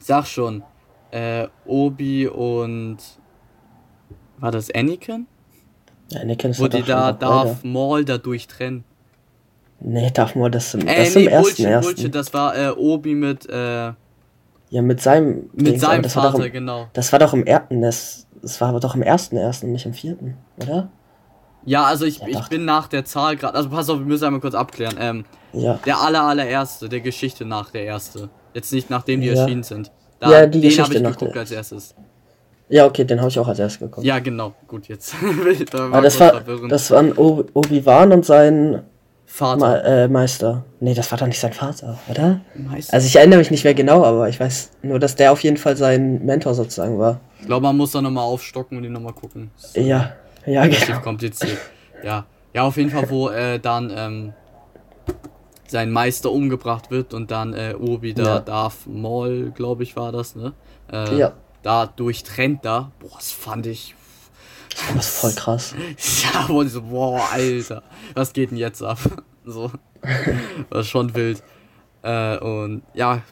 sag 0.00 0.26
schon, 0.26 0.64
äh, 1.12 1.46
Obi 1.64 2.26
und 2.26 2.98
war 4.40 4.50
das 4.50 4.70
Anakin? 4.70 5.26
Ja, 6.10 6.24
nee, 6.24 6.36
kennst 6.36 6.58
Wo 6.60 6.64
du 6.68 6.78
die 6.78 6.82
da 6.82 7.12
Darth. 7.12 7.64
Maul 7.64 8.04
da 8.04 8.18
durchtrennen. 8.18 8.84
Nee, 9.80 10.10
Darth 10.10 10.36
Maul, 10.36 10.50
das 10.50 10.74
im, 10.74 10.86
Äh, 10.86 10.96
das 10.96 11.14
im 11.16 11.22
nee, 11.22 11.28
ersten, 11.28 11.42
Bullshit, 11.42 11.66
ersten. 11.66 11.94
Bullshit, 11.94 12.14
das 12.14 12.34
war 12.34 12.56
äh, 12.56 12.68
Obi 12.70 13.14
mit, 13.14 13.48
äh, 13.48 13.92
Ja, 14.70 14.82
mit 14.82 15.00
seinem. 15.00 15.48
mit 15.52 15.66
Dings, 15.68 15.80
seinem 15.80 16.02
das 16.02 16.16
war 16.16 16.24
doch 16.24 16.32
Vater, 16.32 16.46
im, 16.46 16.52
genau. 16.52 16.88
Das 16.92 17.12
war 17.12 17.18
doch 17.18 17.32
im 17.32 17.44
ersten, 17.46 17.80
das, 17.82 18.26
das 18.42 18.60
war 18.60 18.68
aber 18.70 18.80
doch 18.80 18.94
im 18.94 19.02
ersten 19.02 19.36
ersten, 19.36 19.72
nicht 19.72 19.86
im 19.86 19.94
vierten, 19.94 20.36
oder? 20.60 20.88
Ja, 21.64 21.84
also 21.84 22.06
ich, 22.06 22.18
Ja, 22.18 22.26
ich 22.28 22.48
bin 22.48 22.64
nach 22.64 22.88
der 22.88 23.04
Zahl 23.04 23.36
gerade. 23.36 23.54
Also 23.54 23.68
pass 23.68 23.88
auf, 23.90 23.98
wir 23.98 24.06
müssen 24.06 24.24
einmal 24.24 24.40
kurz 24.40 24.54
abklären. 24.54 24.96
Ähm, 24.98 25.24
Ja. 25.52 25.78
der 25.84 26.00
aller 26.00 26.22
allererste, 26.22 26.88
der 26.88 27.00
Geschichte 27.00 27.44
nach 27.44 27.70
der 27.70 27.84
erste. 27.84 28.30
Jetzt 28.54 28.72
nicht 28.72 28.90
nachdem 28.90 29.20
die 29.20 29.28
Ja. 29.28 29.34
erschienen 29.42 29.62
sind. 29.62 29.90
Ja, 30.22 30.46
die 30.46 30.60
den 30.60 30.78
habe 30.82 30.94
ich 30.94 31.02
geguckt 31.02 31.36
als 31.36 31.50
erstes. 31.50 31.94
Ja, 32.70 32.86
okay, 32.86 33.04
den 33.04 33.18
habe 33.18 33.28
ich 33.28 33.38
auch 33.38 33.48
als 33.48 33.58
erstes 33.58 33.80
geguckt. 33.80 34.06
Ja, 34.06 34.18
genau. 34.20 34.54
Gut, 34.68 34.88
jetzt. 34.88 35.14
da 35.72 35.78
war 35.78 35.84
Aber 35.94 36.02
das 36.02 36.16
kurz 36.16 36.32
war, 36.32 36.40
verwirrend. 36.40 36.72
das 36.72 36.90
waren 36.90 37.12
Obi-Wan 37.12 38.12
und 38.12 38.24
sein 38.24 38.82
Vater. 39.26 39.58
Ma 39.58 39.76
äh, 39.78 40.08
Meister. 40.08 40.64
Nee, 40.80 40.94
das 40.94 41.10
war 41.10 41.18
doch 41.18 41.26
nicht 41.26 41.38
sein 41.40 41.52
Vater, 41.52 41.98
oder? 42.08 42.40
Meister. 42.54 42.94
Also 42.94 43.06
ich 43.06 43.16
erinnere 43.16 43.38
mich 43.40 43.50
nicht 43.50 43.64
mehr 43.64 43.74
genau, 43.74 44.04
aber 44.04 44.28
ich 44.28 44.38
weiß 44.40 44.70
nur, 44.82 44.98
dass 44.98 45.14
der 45.16 45.32
auf 45.32 45.42
jeden 45.42 45.56
Fall 45.56 45.76
sein 45.76 46.24
Mentor 46.24 46.54
sozusagen 46.54 46.98
war. 46.98 47.20
ich 47.40 47.46
glaube, 47.46 47.62
man 47.64 47.76
muss 47.76 47.90
da 47.92 48.00
nochmal 48.02 48.24
aufstocken 48.24 48.76
und 48.76 48.82
den 48.84 48.92
nochmal 48.92 49.12
gucken. 49.12 49.50
Das 49.60 49.76
ist 49.76 49.76
Ja, 49.86 50.12
ja, 50.46 50.66
genau. 50.66 51.00
kompliziert. 51.00 51.58
Ja. 52.04 52.24
Ja, 52.54 52.62
auf 52.62 52.76
jeden 52.76 52.90
Fall, 52.90 53.08
wo 53.10 53.28
äh, 53.28 53.58
dann 53.60 53.92
ähm, 53.96 54.32
sein 55.68 55.90
Meister 55.90 56.32
umgebracht 56.32 56.90
wird 56.90 57.14
und 57.14 57.30
dann 57.30 57.52
äh, 57.54 57.74
Obi 57.78 58.14
da, 58.14 58.22
Ja. 58.24 58.40
Darth 58.40 58.86
Maul, 58.86 59.52
glaube 59.54 59.82
ich, 59.84 59.94
war 59.96 60.10
das, 60.12 60.34
ne? 60.34 60.52
Äh, 60.92 61.16
Ja. 61.18 61.32
Da 61.62 61.86
durchtrennt 61.86 62.64
da. 62.64 62.92
Boah, 62.98 63.16
das 63.16 63.32
fand 63.32 63.66
ich. 63.66 63.94
Das 64.94 65.08
ist 65.08 65.18
voll 65.18 65.32
krass. 65.32 65.74
Ja, 66.22 66.48
wo 66.48 66.62
ich 66.62 66.72
so, 66.72 66.82
boah, 66.82 67.28
Alter, 67.30 67.82
was 68.14 68.32
geht 68.32 68.50
denn 68.50 68.58
jetzt 68.58 68.82
ab? 68.82 68.98
So. 69.44 69.72
Das 70.68 70.86
ist 70.86 70.90
schon 70.90 71.14
wild. 71.14 71.42
Äh, 72.02 72.38
und 72.38 72.82
ja, 72.92 73.22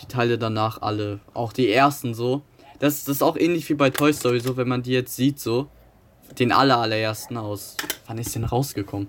die 0.00 0.06
Teile 0.06 0.38
danach 0.38 0.80
alle, 0.80 1.20
auch 1.34 1.52
die 1.52 1.70
ersten 1.70 2.14
so. 2.14 2.42
Das, 2.78 3.04
das 3.04 3.16
ist 3.16 3.22
auch 3.22 3.36
ähnlich 3.36 3.68
wie 3.68 3.74
bei 3.74 3.90
Toy 3.90 4.12
Story, 4.12 4.40
so, 4.40 4.56
wenn 4.56 4.66
man 4.66 4.82
die 4.82 4.92
jetzt 4.92 5.14
sieht, 5.14 5.38
so. 5.38 5.68
Den 6.38 6.52
aller, 6.52 6.78
allerersten 6.78 7.36
aus. 7.36 7.76
Wann 8.06 8.18
ist 8.18 8.34
denn 8.34 8.44
rausgekommen? 8.44 9.08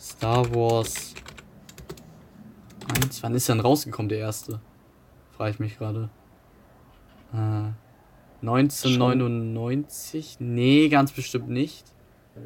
Star 0.00 0.52
Wars 0.54 1.14
1, 3.02 3.22
wann 3.22 3.34
ist 3.34 3.48
denn 3.48 3.60
rausgekommen, 3.60 4.08
der 4.08 4.18
erste? 4.18 4.60
Frage 5.36 5.52
ich 5.52 5.58
mich 5.58 5.78
gerade. 5.78 6.08
Äh, 7.32 7.72
1999? 8.42 10.36
Nee, 10.40 10.88
ganz 10.88 11.12
bestimmt 11.12 11.48
nicht. 11.48 11.84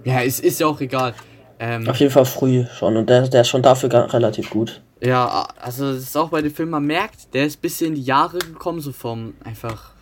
Ja, 0.05 0.23
es 0.23 0.41
ist 0.41 0.61
ja 0.61 0.67
auch 0.67 0.81
egal. 0.81 1.15
Ähm, 1.59 1.89
Auf 1.89 1.97
jeden 1.97 2.13
Fall 2.13 2.25
früh 2.27 2.65
schon 2.79 2.97
und 2.97 3.09
der, 3.09 3.29
der 3.29 3.41
ist 3.43 3.49
schon 3.49 3.63
dafür 3.63 3.91
relativ 4.13 4.51
gut. 4.51 4.83
ja, 5.03 5.49
also 5.61 5.87
es 5.87 6.03
ist 6.03 6.17
auch 6.17 6.29
bei 6.29 6.43
dem 6.43 6.53
Film, 6.53 6.71
man 6.71 6.85
merkt, 6.85 7.33
der 7.35 7.47
ist 7.47 7.59
ein 7.59 7.61
bisschen 7.63 7.89
in 7.89 7.95
die 7.95 8.03
Jahre 8.03 8.39
gekommen, 8.39 8.81
so 8.81 8.93
vom 8.93 9.35
einfach 9.43 9.93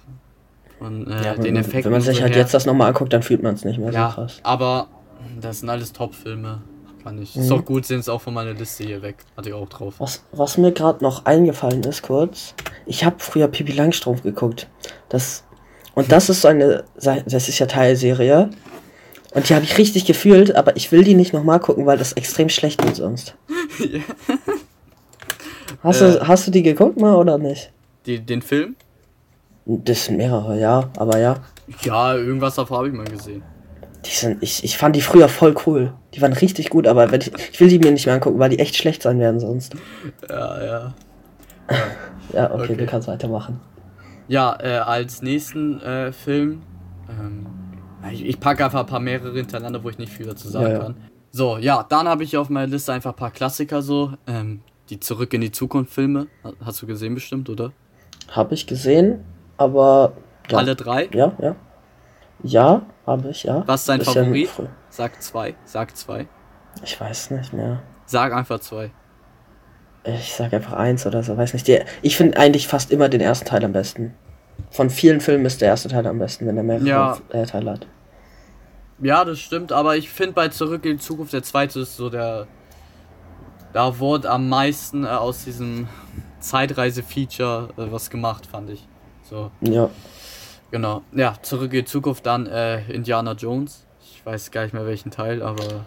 von 0.78 1.07
äh, 1.09 1.24
Ja, 1.24 1.34
den 1.36 1.55
Effekten. 1.57 1.84
wenn 1.84 1.92
man 1.92 2.01
sich 2.01 2.16
so 2.16 2.22
halt 2.22 2.32
her. 2.34 2.42
jetzt 2.42 2.55
das 2.55 2.66
nochmal 2.66 2.88
anguckt, 2.88 3.12
dann 3.12 3.22
fühlt 3.22 3.42
man 3.42 3.55
es 3.55 3.64
nicht 3.64 3.78
mehr 3.78 3.92
Ja, 3.92 4.09
so 4.11 4.14
krass. 4.16 4.40
aber 4.42 4.88
das 5.40 5.61
sind 5.61 5.68
alles 5.70 5.92
Top-Filme. 5.92 6.62
Kann 7.05 7.20
ich. 7.22 7.36
Ist 7.36 7.45
Mhm. 7.45 7.49
doch 7.51 7.64
gut, 7.66 7.84
sind 7.84 8.01
es 8.01 8.09
auch 8.09 8.20
von 8.22 8.32
meiner 8.32 8.55
Liste 8.55 8.82
hier 8.82 9.03
weg. 9.03 9.16
Hatte 9.36 9.51
ich 9.51 9.55
auch 9.55 9.68
drauf. 9.68 9.95
Was, 9.99 10.24
was 10.32 10.57
mir 10.57 10.72
gerade 10.72 11.05
noch 11.05 11.26
eingefallen 11.26 11.82
ist, 11.84 12.01
kurz, 12.03 12.55
ich 12.86 13.05
habe 13.05 13.16
früher 13.18 13.47
Pippi 13.47 13.72
Langstrumpf 13.72 14.22
geguckt. 14.22 14.68
Das, 15.11 15.45
und 15.95 16.11
das 16.12 16.28
ist 16.28 16.42
so 16.42 16.49
eine, 16.49 16.84
das 16.97 17.49
ist 17.49 17.59
ja 17.59 17.66
Teilserie. 17.66 18.51
Und 19.34 19.49
die 19.49 19.55
habe 19.55 19.64
ich 19.64 19.78
richtig 19.78 20.05
gefühlt, 20.05 20.55
aber 20.55 20.76
ich 20.76 20.92
will 20.92 21.03
die 21.03 21.14
nicht 21.14 21.32
nochmal 21.32 21.59
gucken, 21.59 21.86
weil 21.86 21.99
das 21.99 22.12
extrem 22.12 22.49
schlecht 22.49 22.84
wird 22.84 22.95
sonst. 22.97 23.34
Hast, 25.82 26.01
Äh. 26.01 26.12
du, 26.12 26.28
hast 26.28 26.47
du 26.47 26.51
die 26.51 26.62
geguckt 26.62 26.99
mal 27.01 27.14
oder 27.16 27.38
nicht? 27.38 27.70
Die, 28.07 28.20
den 28.20 28.42
Film? 28.42 28.76
Das 29.66 30.05
sind 30.07 30.16
mehrere, 30.18 30.59
ja, 30.59 30.90
aber 30.97 31.18
ja. 31.18 31.36
Ja, 31.82 32.14
irgendwas 32.14 32.55
davon 32.55 32.76
habe 32.78 32.88
ich 32.88 32.95
mal 32.95 33.07
gesehen. 33.07 33.42
Die 34.05 34.11
sind, 34.11 34.42
ich, 34.42 34.62
ich 34.62 34.76
fand 34.76 34.95
die 34.95 35.01
früher 35.01 35.28
voll 35.28 35.55
cool. 35.66 35.92
Die 36.12 36.20
waren 36.20 36.34
richtig 36.34 36.68
gut, 36.68 36.86
aber 36.86 37.11
ich, 37.14 37.32
ich 37.53 37.61
will 37.61 37.68
die 37.68 37.78
mir 37.78 37.90
nicht 37.90 38.05
mehr 38.05 38.14
angucken, 38.14 38.38
weil 38.38 38.51
die 38.51 38.59
echt 38.59 38.76
schlecht 38.76 39.03
sein 39.03 39.18
werden 39.18 39.40
sonst. 39.40 39.74
Ja, 40.28 40.64
ja. 40.64 40.95
Ja, 42.32 42.53
okay, 42.53 42.62
Okay. 42.64 42.76
du 42.76 42.86
kannst 42.86 43.07
weitermachen. 43.09 43.61
Ja, 44.29 44.57
äh, 44.61 44.79
als 44.79 45.22
nächsten 45.22 45.81
äh, 45.81 46.12
Film. 46.12 46.62
Ähm, 47.09 47.47
ich, 48.12 48.25
ich 48.25 48.41
packe 48.41 48.64
einfach 48.64 48.81
ein 48.81 48.87
paar 48.87 49.01
mehrere 49.01 49.35
hintereinander, 49.35 49.83
wo 49.83 49.89
ich 49.91 49.99
nicht 49.99 50.12
viel 50.12 50.27
dazu 50.27 50.49
sagen 50.49 50.66
Ja, 50.66 50.72
ja. 50.72 50.79
kann. 50.79 50.97
So, 51.31 51.59
ja, 51.59 51.85
dann 51.89 52.07
habe 52.09 52.22
ich 52.25 52.37
auf 52.37 52.49
meiner 52.49 52.68
Liste 52.68 52.93
einfach 52.93 53.11
ein 53.12 53.16
paar 53.16 53.31
Klassiker 53.31 53.83
so. 53.83 54.12
Ähm, 54.27 54.61
die 54.91 55.01
Zurück 55.01 55.33
in 55.35 55.41
die 55.41 55.51
Zukunft 55.51 55.93
Filme. 55.93 56.27
Ha- 56.45 56.53
Hast 56.64 56.81
du 56.83 56.87
gesehen 56.87 57.14
bestimmt, 57.14 57.49
oder? 57.49 57.72
Habe 58.31 58.55
ich 58.55 58.66
gesehen, 58.66 59.25
aber. 59.57 60.12
Ja, 60.51 60.59
Alle 60.59 60.77
drei? 60.77 61.09
ja, 61.12 61.33
ja. 61.41 61.57
Ja, 62.43 62.83
habe 63.07 63.31
ich, 63.31 63.45
ja. 63.45 63.62
Was 63.66 63.81
ist 63.83 63.89
dein 63.89 64.03
Favorit? 64.03 64.49
früh. 64.49 64.66
Sag 64.91 65.22
zwei. 65.22 65.55
Sag 65.64 65.97
zwei. 65.97 66.27
Ich 66.83 67.01
weiß 67.01 67.31
nicht 67.31 67.53
mehr. 67.55 67.83
Sag 68.05 68.35
einfach 68.35 68.61
zwei. 68.61 68.91
Ich 70.05 70.34
sag 70.34 70.52
einfach 70.52 70.74
eins 70.74 71.07
oder 71.07 71.22
so, 71.22 71.36
weiß 71.36 71.55
nicht. 71.55 71.66
Der, 71.66 71.84
ich 72.02 72.16
finde 72.16 72.38
eigentlich 72.38 72.68
fast 72.68 72.90
immer 72.90 73.09
den 73.09 73.20
ersten 73.22 73.46
Teil 73.46 73.64
am 73.64 73.72
besten. 73.72 74.14
Von 74.70 74.90
vielen 74.90 75.20
Filmen 75.20 75.46
ist 75.46 75.61
der 75.61 75.68
erste 75.68 75.88
Teil 75.88 76.07
am 76.07 76.18
besten, 76.18 76.46
wenn 76.46 76.57
er 76.57 76.62
mehrere 76.62 76.86
Ja. 76.86 77.18
äh, 77.30 77.46
Teile 77.46 77.72
hat. 77.72 77.86
Ja, 79.00 79.24
das 79.24 79.38
stimmt, 79.40 79.72
aber 79.72 79.96
ich 79.96 80.11
finde 80.11 80.32
bei 80.34 80.48
Zurück 80.48 80.84
in 80.84 80.92
die 80.92 81.02
Zukunft 81.02 81.32
der 81.32 81.42
zweite 81.42 81.80
ist 81.80 81.96
so 81.96 82.11
der. 82.11 82.46
Da 83.72 83.98
wurde 83.98 84.30
am 84.30 84.48
meisten 84.48 85.05
äh, 85.05 85.09
aus 85.09 85.44
diesem 85.44 85.88
Zeitreise-Feature 86.40 87.70
äh, 87.76 87.90
was 87.90 88.09
gemacht, 88.11 88.46
fand 88.46 88.70
ich. 88.70 88.86
So, 89.28 89.50
Ja. 89.62 89.88
genau. 90.70 91.02
Ja, 91.12 91.34
Zurück 91.42 91.72
in 91.72 91.80
die 91.80 91.84
Zukunft, 91.86 92.24
dann 92.26 92.46
äh, 92.46 92.82
Indiana 92.92 93.32
Jones. 93.32 93.84
Ich 94.02 94.24
weiß 94.24 94.50
gar 94.50 94.62
nicht 94.62 94.74
mehr 94.74 94.86
welchen 94.86 95.11
Teil, 95.11 95.42
aber 95.42 95.86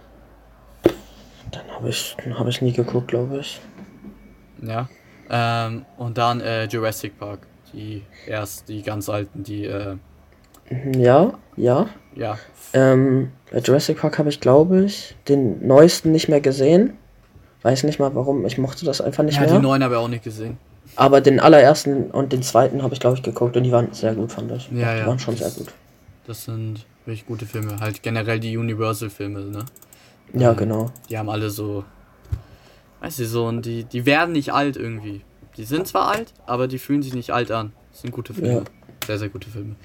Dann 1.52 1.62
habe 1.76 1.90
ich, 1.90 2.18
hab 2.38 2.48
ich 2.48 2.62
nie 2.62 2.74
geguckt, 2.74 3.08
glaube 3.08 3.38
ich. 3.40 3.62
Ja. 4.62 4.90
Ähm, 5.30 5.86
und 5.98 6.18
dann 6.18 6.42
äh, 6.42 6.66
Jurassic 6.66 7.18
Park. 7.20 7.40
Die 7.74 8.02
erst, 8.26 8.70
die 8.70 8.82
ganz 8.82 9.10
alten, 9.10 9.44
die, 9.44 9.66
äh, 9.66 9.98
Mhm, 10.70 10.94
Ja, 10.96 11.34
ja. 11.56 11.88
ja. 12.16 12.38
Ähm, 12.74 13.32
bei 13.52 13.60
Jurassic 13.60 14.00
Park 14.00 14.20
habe 14.20 14.30
ich, 14.30 14.40
glaube 14.42 14.84
ich, 14.84 15.16
den 15.28 15.66
neuesten 15.66 16.12
nicht 16.12 16.28
mehr 16.28 16.42
gesehen. 16.42 16.94
Weiß 17.62 17.84
nicht 17.84 18.00
mal 18.00 18.14
warum, 18.16 18.46
ich 18.46 18.58
mochte 18.58 18.86
das 18.86 19.00
einfach 19.02 19.24
nicht 19.24 19.36
Ja, 19.40 19.46
die 19.46 19.52
mehr. 19.54 19.62
neuen 19.62 19.84
habe 19.84 19.94
ich 19.96 20.00
auch 20.00 20.08
nicht 20.10 20.24
gesehen. 20.24 20.58
Aber 20.96 21.22
den 21.22 21.40
allerersten 21.40 22.12
und 22.12 22.32
den 22.34 22.42
zweiten 22.44 22.84
habe 22.84 22.94
ich, 22.94 23.00
glaube 23.00 23.18
ich, 23.18 23.24
geguckt 23.24 23.56
und 23.58 23.64
die 23.64 23.72
waren 23.72 23.94
sehr 23.94 24.14
gut, 24.16 24.32
fand 24.32 24.52
ich. 24.52 24.70
Ja, 24.72 24.94
die 24.94 25.00
ja. 25.02 25.08
waren 25.08 25.20
schon 25.20 25.36
sehr 25.36 25.52
gut. 25.52 25.68
Das 26.26 26.44
sind 26.46 26.86
wirklich 27.06 27.26
gute 27.26 27.46
Filme. 27.46 27.78
Halt 27.80 28.02
generell 28.04 28.40
die 28.40 28.58
Universal-Filme, 28.58 29.42
ne? 29.42 29.66
Ja, 30.34 30.52
Ähm, 30.52 30.58
genau. 30.58 30.92
Die 31.10 31.18
haben 31.18 31.30
alle 31.30 31.50
so. 31.50 31.84
Weißt 33.00 33.20
du, 33.20 33.26
so, 33.26 33.46
und 33.46 33.66
die, 33.66 33.84
die 33.84 34.06
werden 34.06 34.34
nicht 34.34 34.54
alt 34.54 34.76
irgendwie. 34.76 35.22
Die 35.58 35.64
sind 35.64 35.88
zwar 35.88 36.08
alt, 36.10 36.34
aber 36.46 36.68
die 36.68 36.80
fühlen 36.80 37.02
sich 37.02 37.14
nicht 37.14 37.32
alt 37.32 37.52
an. 37.52 37.74
Das 37.92 38.02
sind 38.02 38.12
gute 38.12 38.34
Filme. 38.34 38.54
Ja. 38.54 38.64
Sehr, 39.06 39.20
sehr 39.20 39.30
gute 39.30 39.50
Filme. 39.50 39.76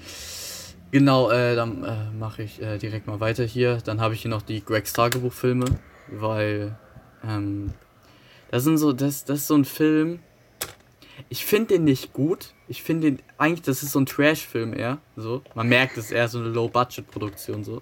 Genau, 0.91 1.31
äh, 1.31 1.55
dann 1.55 1.83
äh, 1.83 2.11
mache 2.17 2.43
ich 2.43 2.61
äh, 2.61 2.77
direkt 2.77 3.07
mal 3.07 3.19
weiter 3.19 3.43
hier. 3.43 3.79
Dann 3.83 3.99
habe 3.99 4.13
ich 4.13 4.21
hier 4.21 4.29
noch 4.29 4.43
die 4.43 4.63
Gregs 4.63 4.93
Tagebuch-Filme, 4.93 5.65
weil 6.09 6.77
ähm, 7.27 7.73
das 8.51 8.63
sind 8.63 8.77
so, 8.77 8.93
das, 8.93 9.25
das 9.25 9.39
ist 9.39 9.47
so 9.47 9.55
ein 9.55 9.65
Film. 9.65 10.19
Ich 11.29 11.45
finde 11.45 11.75
den 11.75 11.85
nicht 11.85 12.13
gut. 12.13 12.53
Ich 12.67 12.83
finde 12.83 13.09
den, 13.09 13.19
eigentlich, 13.39 13.63
das 13.63 13.81
ist 13.81 13.93
so 13.93 13.99
ein 13.99 14.05
Trash-Film 14.05 14.73
eher. 14.73 14.99
So. 15.15 15.41
Man 15.55 15.67
merkt, 15.67 15.97
es 15.97 16.05
ist 16.05 16.11
eher 16.11 16.27
so 16.27 16.37
eine 16.37 16.49
Low-Budget-Produktion 16.49 17.63
so. 17.63 17.81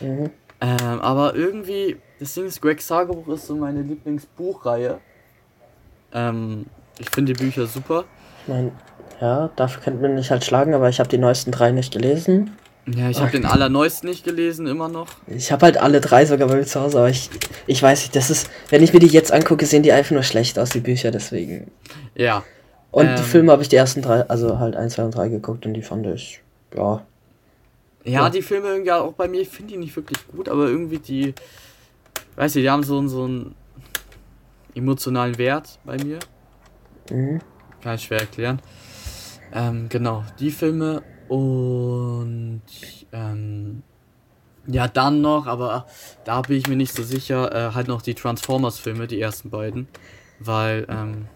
Mhm. 0.00 0.30
Ähm, 0.62 1.00
aber 1.00 1.34
irgendwie, 1.34 1.96
das 2.18 2.34
Ding 2.34 2.46
ist, 2.46 2.60
Gregs 2.60 2.86
Tagebuch 2.86 3.28
ist 3.28 3.46
so 3.46 3.54
meine 3.56 3.82
Lieblingsbuchreihe. 3.82 4.98
Ähm, 6.12 6.66
ich 6.98 7.10
finde 7.10 7.32
die 7.34 7.42
Bücher 7.44 7.66
super. 7.66 8.04
Ich 8.42 8.48
meine, 8.48 8.72
ja, 9.20 9.50
dafür 9.56 9.82
könnte 9.82 10.02
man 10.02 10.14
mich 10.14 10.30
halt 10.30 10.44
schlagen, 10.44 10.74
aber 10.74 10.88
ich 10.88 10.98
habe 11.00 11.08
die 11.08 11.18
neuesten 11.18 11.50
drei 11.52 11.70
nicht 11.72 11.92
gelesen. 11.92 12.56
Ja, 12.86 13.10
ich 13.10 13.18
habe 13.20 13.32
den 13.32 13.44
allerneuesten 13.46 14.08
nicht 14.08 14.22
gelesen, 14.24 14.68
immer 14.68 14.88
noch. 14.88 15.08
Ich 15.26 15.50
habe 15.50 15.66
halt 15.66 15.76
alle 15.76 16.00
drei 16.00 16.24
sogar 16.24 16.46
bei 16.46 16.54
mir 16.54 16.66
zu 16.66 16.80
Hause, 16.80 16.98
aber 16.98 17.08
ich, 17.08 17.28
ich 17.66 17.82
weiß 17.82 18.02
nicht, 18.02 18.14
das 18.14 18.30
ist, 18.30 18.48
wenn 18.70 18.80
ich 18.82 18.92
mir 18.92 19.00
die 19.00 19.08
jetzt 19.08 19.32
angucke, 19.32 19.66
sehen 19.66 19.82
die 19.82 19.90
einfach 19.90 20.12
nur 20.12 20.22
schlecht 20.22 20.56
aus, 20.58 20.70
die 20.70 20.78
Bücher, 20.80 21.10
deswegen. 21.10 21.70
Ja. 22.14 22.44
Und 22.92 23.06
Ähm. 23.08 23.16
die 23.16 23.22
Filme 23.24 23.50
habe 23.50 23.62
ich 23.62 23.68
die 23.68 23.74
ersten 23.76 24.02
drei, 24.02 24.22
also 24.28 24.60
halt 24.60 24.76
1, 24.76 24.94
2 24.94 25.04
und 25.04 25.14
3 25.16 25.28
geguckt 25.28 25.66
und 25.66 25.74
die 25.74 25.82
fand 25.82 26.06
ich, 26.06 26.40
ja. 26.76 27.04
Ja, 28.04 28.12
Ja. 28.12 28.30
die 28.30 28.40
Filme 28.42 28.68
irgendwie 28.68 28.92
auch 28.92 29.12
bei 29.14 29.26
mir, 29.26 29.40
ich 29.40 29.48
finde 29.48 29.72
die 29.72 29.78
nicht 29.80 29.96
wirklich 29.96 30.18
gut, 30.28 30.48
aber 30.48 30.66
irgendwie 30.68 30.98
die, 31.00 31.34
weiß 32.36 32.56
ich, 32.56 32.62
die 32.62 32.70
haben 32.70 32.82
so, 32.82 32.98
einen- 32.98 33.08
so 33.08 33.24
einen 33.24 33.54
emotionalen 34.74 35.38
Wert 35.38 35.78
bei 35.84 35.96
mir. 36.02 36.18
Mhm. 37.10 37.40
Kann 37.82 37.94
ich 37.96 38.02
schwer 38.04 38.20
erklären. 38.20 38.60
Ähm, 39.52 39.88
genau, 39.88 40.24
die 40.38 40.50
Filme 40.50 41.02
und 41.28 42.62
ähm, 43.12 43.82
ja, 44.66 44.88
dann 44.88 45.20
noch, 45.20 45.46
aber 45.46 45.86
da 46.24 46.40
bin 46.42 46.56
ich 46.56 46.66
mir 46.66 46.74
nicht 46.76 46.92
so 46.92 47.02
sicher, 47.04 47.52
äh, 47.70 47.74
halt 47.74 47.86
noch 47.86 48.02
die 48.02 48.14
Transformers-Filme, 48.14 49.06
die 49.06 49.20
ersten 49.20 49.50
beiden. 49.50 49.86
Weil, 50.40 50.86
ähm, 50.88 51.26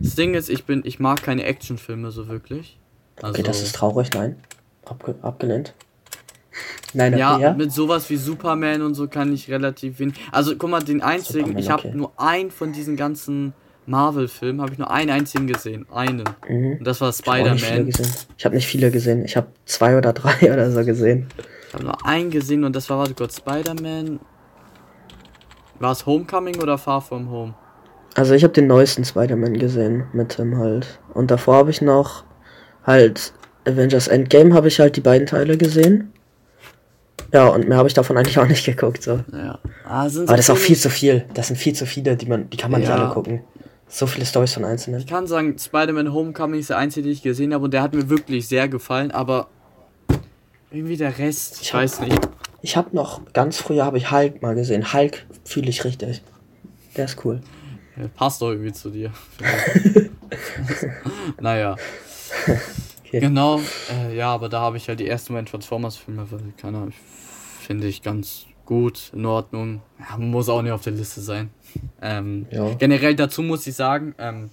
das 0.00 0.14
Ding 0.14 0.34
ist, 0.34 0.50
ich 0.50 0.64
bin, 0.64 0.82
ich 0.84 1.00
mag 1.00 1.22
keine 1.22 1.44
Actionfilme 1.44 2.10
so 2.10 2.28
wirklich. 2.28 2.78
Also, 3.22 3.32
Okay, 3.40 3.42
das 3.42 3.62
ist 3.62 3.74
traurig, 3.74 4.10
nein. 4.12 4.36
Abge 4.84 5.14
abgelehnt. 5.22 5.72
Nein, 6.92 7.16
Ja, 7.18 7.38
ja. 7.38 7.54
mit 7.54 7.72
sowas 7.72 8.08
wie 8.10 8.16
Superman 8.16 8.82
und 8.82 8.94
so 8.94 9.08
kann 9.08 9.32
ich 9.32 9.50
relativ 9.50 9.98
wenig. 9.98 10.14
Also 10.30 10.56
guck 10.56 10.70
mal, 10.70 10.82
den 10.82 11.02
einzigen, 11.02 11.40
Superman, 11.40 11.58
ich 11.58 11.70
habe 11.70 11.88
okay. 11.88 11.96
nur 11.96 12.12
einen 12.16 12.50
von 12.50 12.72
diesen 12.72 12.96
ganzen 12.96 13.52
Marvel-Filmen, 13.86 14.60
habe 14.60 14.72
ich 14.72 14.78
nur 14.78 14.90
einen 14.90 15.10
einzigen 15.10 15.46
gesehen. 15.46 15.86
Einen. 15.92 16.24
Mhm. 16.48 16.78
Und 16.78 16.84
das 16.84 17.00
war 17.00 17.12
Spider-Man. 17.12 17.90
Ich 18.36 18.44
habe 18.44 18.54
nicht 18.54 18.66
viele 18.66 18.90
gesehen. 18.90 19.24
Ich 19.24 19.36
habe 19.36 19.48
zwei 19.66 19.96
oder 19.96 20.12
drei 20.12 20.52
oder 20.52 20.70
so 20.70 20.84
gesehen. 20.84 21.26
Ich 21.68 21.74
habe 21.74 21.84
nur 21.84 22.06
einen 22.06 22.30
gesehen 22.30 22.64
und 22.64 22.74
das 22.74 22.88
war, 22.88 22.98
warte 22.98 23.14
Gott, 23.14 23.32
Spider-Man. 23.32 24.20
War 25.80 25.92
es 25.92 26.06
Homecoming 26.06 26.62
oder 26.62 26.78
Far 26.78 27.02
From 27.02 27.30
Home? 27.30 27.54
Also 28.14 28.34
ich 28.34 28.44
habe 28.44 28.52
den 28.52 28.68
neuesten 28.68 29.04
Spider-Man 29.04 29.54
gesehen 29.54 30.04
mit 30.12 30.30
Tim 30.30 30.56
halt. 30.56 31.00
Und 31.12 31.30
davor 31.30 31.56
habe 31.56 31.70
ich 31.70 31.82
noch 31.82 32.24
halt 32.84 33.32
Avengers 33.66 34.08
Endgame 34.08 34.54
habe 34.54 34.68
ich 34.68 34.78
halt 34.78 34.96
die 34.96 35.00
beiden 35.00 35.26
Teile 35.26 35.56
gesehen. 35.56 36.12
Ja, 37.34 37.48
und 37.48 37.68
mehr 37.68 37.76
habe 37.78 37.88
ich 37.88 37.94
davon 37.94 38.16
eigentlich 38.16 38.38
auch 38.38 38.46
nicht 38.46 38.64
geguckt. 38.64 39.02
So. 39.02 39.20
Ja. 39.32 39.58
Ah, 39.84 40.08
so 40.08 40.22
Aber 40.22 40.36
das 40.36 40.46
ist 40.46 40.50
auch 40.50 40.56
viel 40.56 40.76
zu 40.76 40.88
viel. 40.88 41.24
Das 41.34 41.48
sind 41.48 41.56
viel 41.56 41.74
zu 41.74 41.84
viele, 41.84 42.16
die 42.16 42.26
man, 42.26 42.48
die 42.48 42.56
kann 42.56 42.70
man 42.70 42.80
nicht 42.80 42.88
Ja. 42.88 42.96
alle 42.96 43.12
gucken. 43.12 43.40
So 43.88 44.06
viele 44.06 44.24
Storys 44.24 44.54
von 44.54 44.64
Einzelnen. 44.64 45.00
Ich 45.00 45.06
kann 45.06 45.26
sagen, 45.26 45.58
Spider-Man 45.58 46.12
Homecoming 46.12 46.60
ist 46.60 46.70
der 46.70 46.78
einzige, 46.78 47.04
den 47.04 47.12
ich 47.12 47.22
gesehen 47.22 47.52
habe 47.52 47.64
und 47.64 47.74
der 47.74 47.82
hat 47.82 47.94
mir 47.94 48.08
wirklich 48.08 48.48
sehr 48.48 48.68
gefallen, 48.68 49.10
aber 49.10 49.48
irgendwie 50.70 50.96
der 50.96 51.18
Rest, 51.18 51.56
ich 51.56 51.62
Ich 51.62 51.74
hab- 51.74 51.82
weiß 51.82 52.00
nicht. 52.00 52.28
Ich 52.62 52.76
habe 52.76 52.96
noch 52.96 53.20
ganz 53.32 53.58
früher 53.58 53.84
habe 53.84 53.98
ich 53.98 54.10
Hulk 54.10 54.40
mal 54.40 54.54
gesehen. 54.54 54.92
Hulk 54.92 55.26
fühle 55.44 55.68
ich 55.68 55.84
richtig. 55.84 56.22
Der 56.96 57.04
ist 57.04 57.24
cool. 57.24 57.40
Ja, 57.96 58.08
Passt 58.16 58.40
doch 58.42 58.50
irgendwie 58.50 58.72
zu 58.72 58.90
dir. 58.90 59.10
naja. 61.40 61.76
Okay. 63.06 63.20
Genau, 63.20 63.60
äh, 64.08 64.16
ja, 64.16 64.32
aber 64.32 64.48
da 64.48 64.60
habe 64.60 64.76
ich 64.76 64.88
halt 64.88 64.98
die 64.98 65.08
ersten 65.08 65.34
beiden 65.34 65.46
Transformers-Filme, 65.46 66.26
weil, 66.30 66.40
keine 66.60 66.78
Ahnung, 66.78 66.92
finde 67.64 67.86
ich 67.86 68.02
ganz 68.02 68.46
gut, 68.64 69.10
in 69.12 69.26
Ordnung. 69.26 69.82
Ja, 69.98 70.16
muss 70.16 70.48
auch 70.48 70.62
nicht 70.62 70.72
auf 70.72 70.82
der 70.82 70.92
Liste 70.94 71.20
sein. 71.20 71.50
Ähm, 72.00 72.46
Ja. 72.50 72.72
Generell 72.74 73.14
dazu 73.14 73.42
muss 73.42 73.66
ich 73.66 73.74
sagen, 73.74 74.14
ähm, 74.18 74.50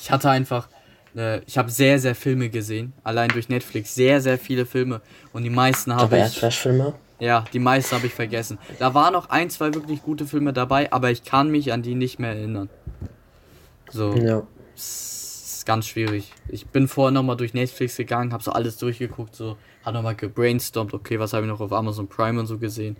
ich 0.00 0.10
hatte 0.10 0.30
einfach, 0.30 0.68
äh, 1.16 1.40
ich 1.44 1.58
habe 1.58 1.70
sehr, 1.70 1.98
sehr 1.98 2.14
Filme 2.14 2.48
gesehen, 2.48 2.92
allein 3.04 3.28
durch 3.30 3.48
Netflix, 3.48 3.94
sehr, 3.94 4.20
sehr 4.20 4.38
viele 4.38 4.64
Filme 4.66 5.00
und 5.32 5.42
die 5.42 5.50
meisten 5.50 5.94
habe 5.94 6.18
ich, 6.18 6.38
Trash-Filme. 6.38 6.94
ja, 7.18 7.44
die 7.52 7.58
meisten 7.58 7.96
habe 7.96 8.06
ich 8.06 8.14
vergessen. 8.14 8.58
Da 8.78 8.94
waren 8.94 9.12
noch 9.12 9.28
ein, 9.30 9.50
zwei 9.50 9.74
wirklich 9.74 10.02
gute 10.02 10.26
Filme 10.26 10.52
dabei, 10.52 10.90
aber 10.92 11.10
ich 11.10 11.24
kann 11.24 11.50
mich 11.50 11.72
an 11.72 11.82
die 11.82 11.94
nicht 11.94 12.18
mehr 12.18 12.30
erinnern. 12.30 12.68
So, 13.90 14.14
Ja. 14.14 14.42
Ist 15.60 15.66
ganz 15.66 15.86
schwierig. 15.86 16.32
Ich 16.48 16.66
bin 16.66 16.88
vorher 16.88 17.10
nochmal 17.12 17.36
durch 17.36 17.52
Netflix 17.54 17.96
gegangen, 17.96 18.32
habe 18.32 18.42
so 18.42 18.50
alles 18.52 18.78
durchgeguckt, 18.78 19.36
so, 19.36 19.56
hat 19.84 19.92
nochmal 19.94 20.14
gebrainstormt, 20.14 20.94
okay, 20.94 21.18
was 21.18 21.32
habe 21.34 21.44
ich 21.44 21.50
noch 21.52 21.60
auf 21.60 21.72
Amazon 21.72 22.08
Prime 22.08 22.40
und 22.40 22.46
so 22.46 22.56
gesehen. 22.58 22.96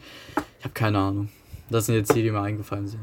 Ich 0.58 0.64
habe 0.64 0.74
keine 0.74 0.98
Ahnung. 0.98 1.28
Das 1.70 1.86
sind 1.86 1.94
jetzt 1.94 2.14
die, 2.14 2.22
die 2.22 2.30
mir 2.30 2.40
eingefallen 2.40 2.86
sind. 2.86 3.00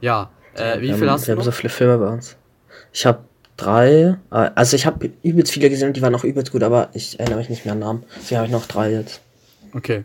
Ja, 0.00 0.30
äh, 0.54 0.80
wie 0.80 0.88
wir 0.88 0.94
viel 0.96 1.06
haben, 1.06 1.14
hast 1.14 1.28
wir 1.28 1.34
du 1.36 1.40
haben 1.40 1.44
so 1.44 1.52
viele 1.52 1.68
Filme 1.70 1.98
bei 1.98 2.08
uns. 2.08 2.36
Ich 2.92 3.06
habe 3.06 3.20
drei. 3.56 4.16
äh, 4.32 4.50
Also 4.54 4.74
ich 4.74 4.86
habe 4.86 5.10
übelst 5.22 5.52
viele 5.52 5.70
gesehen 5.70 5.88
und 5.88 5.96
die 5.96 6.02
waren 6.02 6.14
auch 6.14 6.24
übelst 6.24 6.50
gut, 6.50 6.62
aber 6.62 6.88
ich 6.92 7.20
erinnere 7.20 7.38
mich 7.38 7.48
nicht 7.50 7.64
mehr 7.64 7.72
an 7.74 7.78
Namen. 7.80 8.04
Deswegen 8.16 8.38
habe 8.38 8.46
ich 8.46 8.52
noch 8.52 8.66
drei 8.66 8.90
jetzt. 8.92 9.20
Okay. 9.72 10.04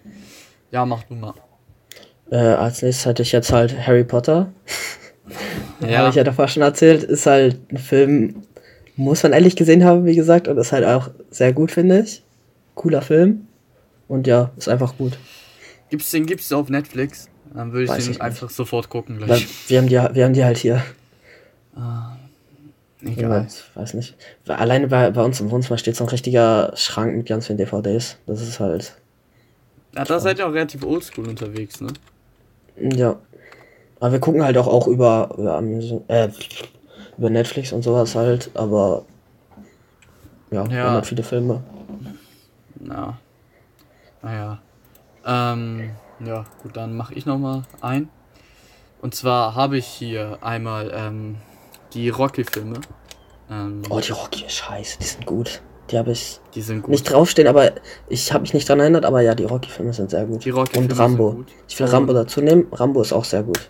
Ja, 0.71 0.85
mach 0.85 1.03
du 1.03 1.15
mal. 1.15 1.33
Äh, 2.29 2.37
als 2.37 2.83
nächstes 2.83 3.05
hatte 3.07 3.23
ich 3.23 3.31
jetzt 3.31 3.51
halt 3.51 3.87
Harry 3.87 4.03
Potter. 4.03 4.51
Habe 5.81 5.91
Ja, 5.91 6.09
ich 6.09 6.15
ja 6.15 6.23
davor 6.23 6.47
schon 6.47 6.61
erzählt. 6.63 7.03
Ist 7.03 7.25
halt 7.25 7.71
ein 7.71 7.77
Film, 7.77 8.43
muss 8.97 9.23
man 9.23 9.33
ehrlich 9.33 9.55
gesehen 9.55 9.83
haben, 9.83 10.05
wie 10.05 10.15
gesagt. 10.15 10.47
Und 10.47 10.57
ist 10.57 10.71
halt 10.71 10.85
auch 10.85 11.09
sehr 11.29 11.53
gut, 11.53 11.71
finde 11.71 12.01
ich. 12.01 12.23
Cooler 12.75 13.01
Film. 13.01 13.47
Und 14.07 14.27
ja, 14.27 14.51
ist 14.57 14.69
einfach 14.69 14.97
gut. 14.97 15.17
gibt's 15.89 16.11
den 16.11 16.25
gibt's 16.25 16.51
auf 16.53 16.69
Netflix? 16.69 17.27
Dann 17.53 17.71
würde 17.71 17.85
ich 17.85 17.89
Weiß 17.89 17.97
den 17.97 18.03
ich 18.03 18.09
nicht. 18.09 18.21
einfach 18.21 18.49
sofort 18.49 18.89
gucken 18.89 19.19
Weil 19.19 19.27
gleich. 19.27 19.47
wir, 19.69 19.77
haben 19.79 19.87
die, 19.87 19.95
wir 19.95 20.25
haben 20.25 20.33
die 20.33 20.43
halt 20.43 20.57
hier. 20.57 20.83
Egal. 23.03 23.47
Ich 23.47 23.75
weiß 23.75 23.93
nicht. 23.93 24.15
Weil 24.45 24.55
Alleine 24.57 24.87
bei, 24.87 25.11
bei 25.11 25.21
uns 25.23 25.39
im 25.39 25.51
Wohnzimmer 25.51 25.77
steht 25.77 25.95
so 25.95 26.03
ein 26.05 26.09
richtiger 26.09 26.71
Schrank 26.75 27.15
mit 27.15 27.27
ganz 27.27 27.47
vielen 27.47 27.57
DVDs. 27.57 28.17
Das 28.25 28.41
ist 28.41 28.59
halt. 28.59 28.95
Ja, 29.95 30.03
da 30.03 30.19
seid 30.19 30.39
ihr 30.39 30.47
auch 30.47 30.53
relativ 30.53 30.83
oldschool 30.83 31.27
unterwegs, 31.27 31.81
ne? 31.81 31.89
Ja. 32.77 33.17
Aber 33.99 34.11
wir 34.13 34.19
gucken 34.19 34.43
halt 34.43 34.57
auch, 34.57 34.67
auch 34.67 34.87
über, 34.87 35.33
über, 35.37 35.55
Amazon- 35.57 36.03
äh, 36.09 36.27
über 37.17 37.29
Netflix 37.29 37.71
und 37.71 37.81
sowas 37.83 38.15
halt, 38.15 38.51
aber 38.55 39.03
ja, 40.51 40.65
Ja. 40.67 40.91
halt 40.91 41.05
viele 41.05 41.23
Filme. 41.23 41.63
Na. 42.79 43.17
Naja. 44.21 44.59
Ähm, 45.25 45.91
ja, 46.25 46.45
gut, 46.63 46.75
dann 46.77 46.95
mache 46.95 47.13
ich 47.13 47.25
nochmal 47.25 47.63
ein. 47.81 48.09
Und 49.01 49.15
zwar 49.15 49.55
habe 49.55 49.77
ich 49.77 49.85
hier 49.85 50.39
einmal 50.41 50.91
ähm, 50.95 51.35
die 51.93 52.09
Rocky-Filme. 52.09 52.79
Ähm, 53.49 53.81
Oh, 53.89 53.99
die 53.99 54.11
Rocky, 54.11 54.45
scheiße, 54.47 54.97
die 54.99 55.05
sind 55.05 55.25
gut. 55.25 55.61
Die 55.91 55.97
habe 55.99 56.11
ich 56.11 56.39
die 56.55 56.63
sind 56.63 56.81
gut. 56.81 56.89
nicht 56.91 57.03
draufstehen, 57.11 57.47
aber 57.47 57.73
ich 58.09 58.33
habe 58.33 58.41
mich 58.41 58.55
nicht 58.55 58.67
dran 58.67 58.79
erinnert, 58.79 59.05
aber 59.05 59.21
ja, 59.21 59.35
die 59.35 59.43
Rocky-Filme 59.43 59.93
sind 59.93 60.09
sehr 60.09 60.25
gut. 60.25 60.43
Die 60.43 60.49
Rocky-Filme 60.49 60.87
und 60.91 60.97
Rambo. 60.99 61.43
Ich 61.67 61.79
will 61.79 61.85
Rambo 61.87 62.13
dazu 62.13 62.41
nehmen. 62.41 62.67
Rambo 62.71 63.01
ist 63.01 63.13
auch 63.13 63.25
sehr 63.25 63.43
gut. 63.43 63.69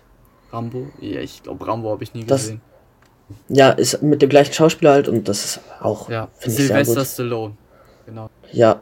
Rambo? 0.50 0.86
Ja, 1.00 1.20
ich 1.20 1.42
glaube, 1.42 1.66
Rambo 1.66 1.90
habe 1.90 2.04
ich 2.04 2.14
nie 2.14 2.24
Das- 2.24 2.42
gesehen. 2.42 2.60
Ja, 3.48 3.70
ist 3.70 4.02
mit 4.02 4.22
dem 4.22 4.28
gleichen 4.28 4.52
Schauspieler 4.52 4.92
halt 4.92 5.08
und 5.08 5.28
das 5.28 5.44
ist 5.44 5.60
auch, 5.80 6.08
Ja, 6.08 6.28
finde 6.38 6.60
ich 6.62 6.66
sehr 6.68 6.84
Sylvester. 6.84 7.04
Stallone. 7.04 7.56
Genau. 8.06 8.30
Ja, 8.52 8.80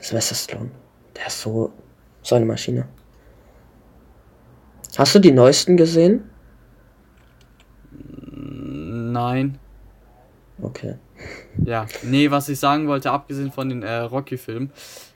Sylvester 0.00 0.34
Stallone. 0.34 0.70
Der 1.16 1.26
ist 1.26 1.40
so, 1.40 1.72
so 2.22 2.34
eine 2.34 2.44
Maschine. 2.44 2.86
Hast 4.96 5.14
du 5.14 5.18
die 5.18 5.32
neuesten 5.32 5.76
gesehen? 5.78 6.28
Nein. 7.92 9.58
Okay. 10.60 10.96
Ja, 11.64 11.86
nee, 12.02 12.30
was 12.30 12.48
ich 12.48 12.58
sagen 12.58 12.88
wollte, 12.88 13.10
abgesehen 13.10 13.52
von 13.52 13.68
den 13.68 13.82
äh, 13.82 13.98
Rocky-Filmen, 14.00 14.70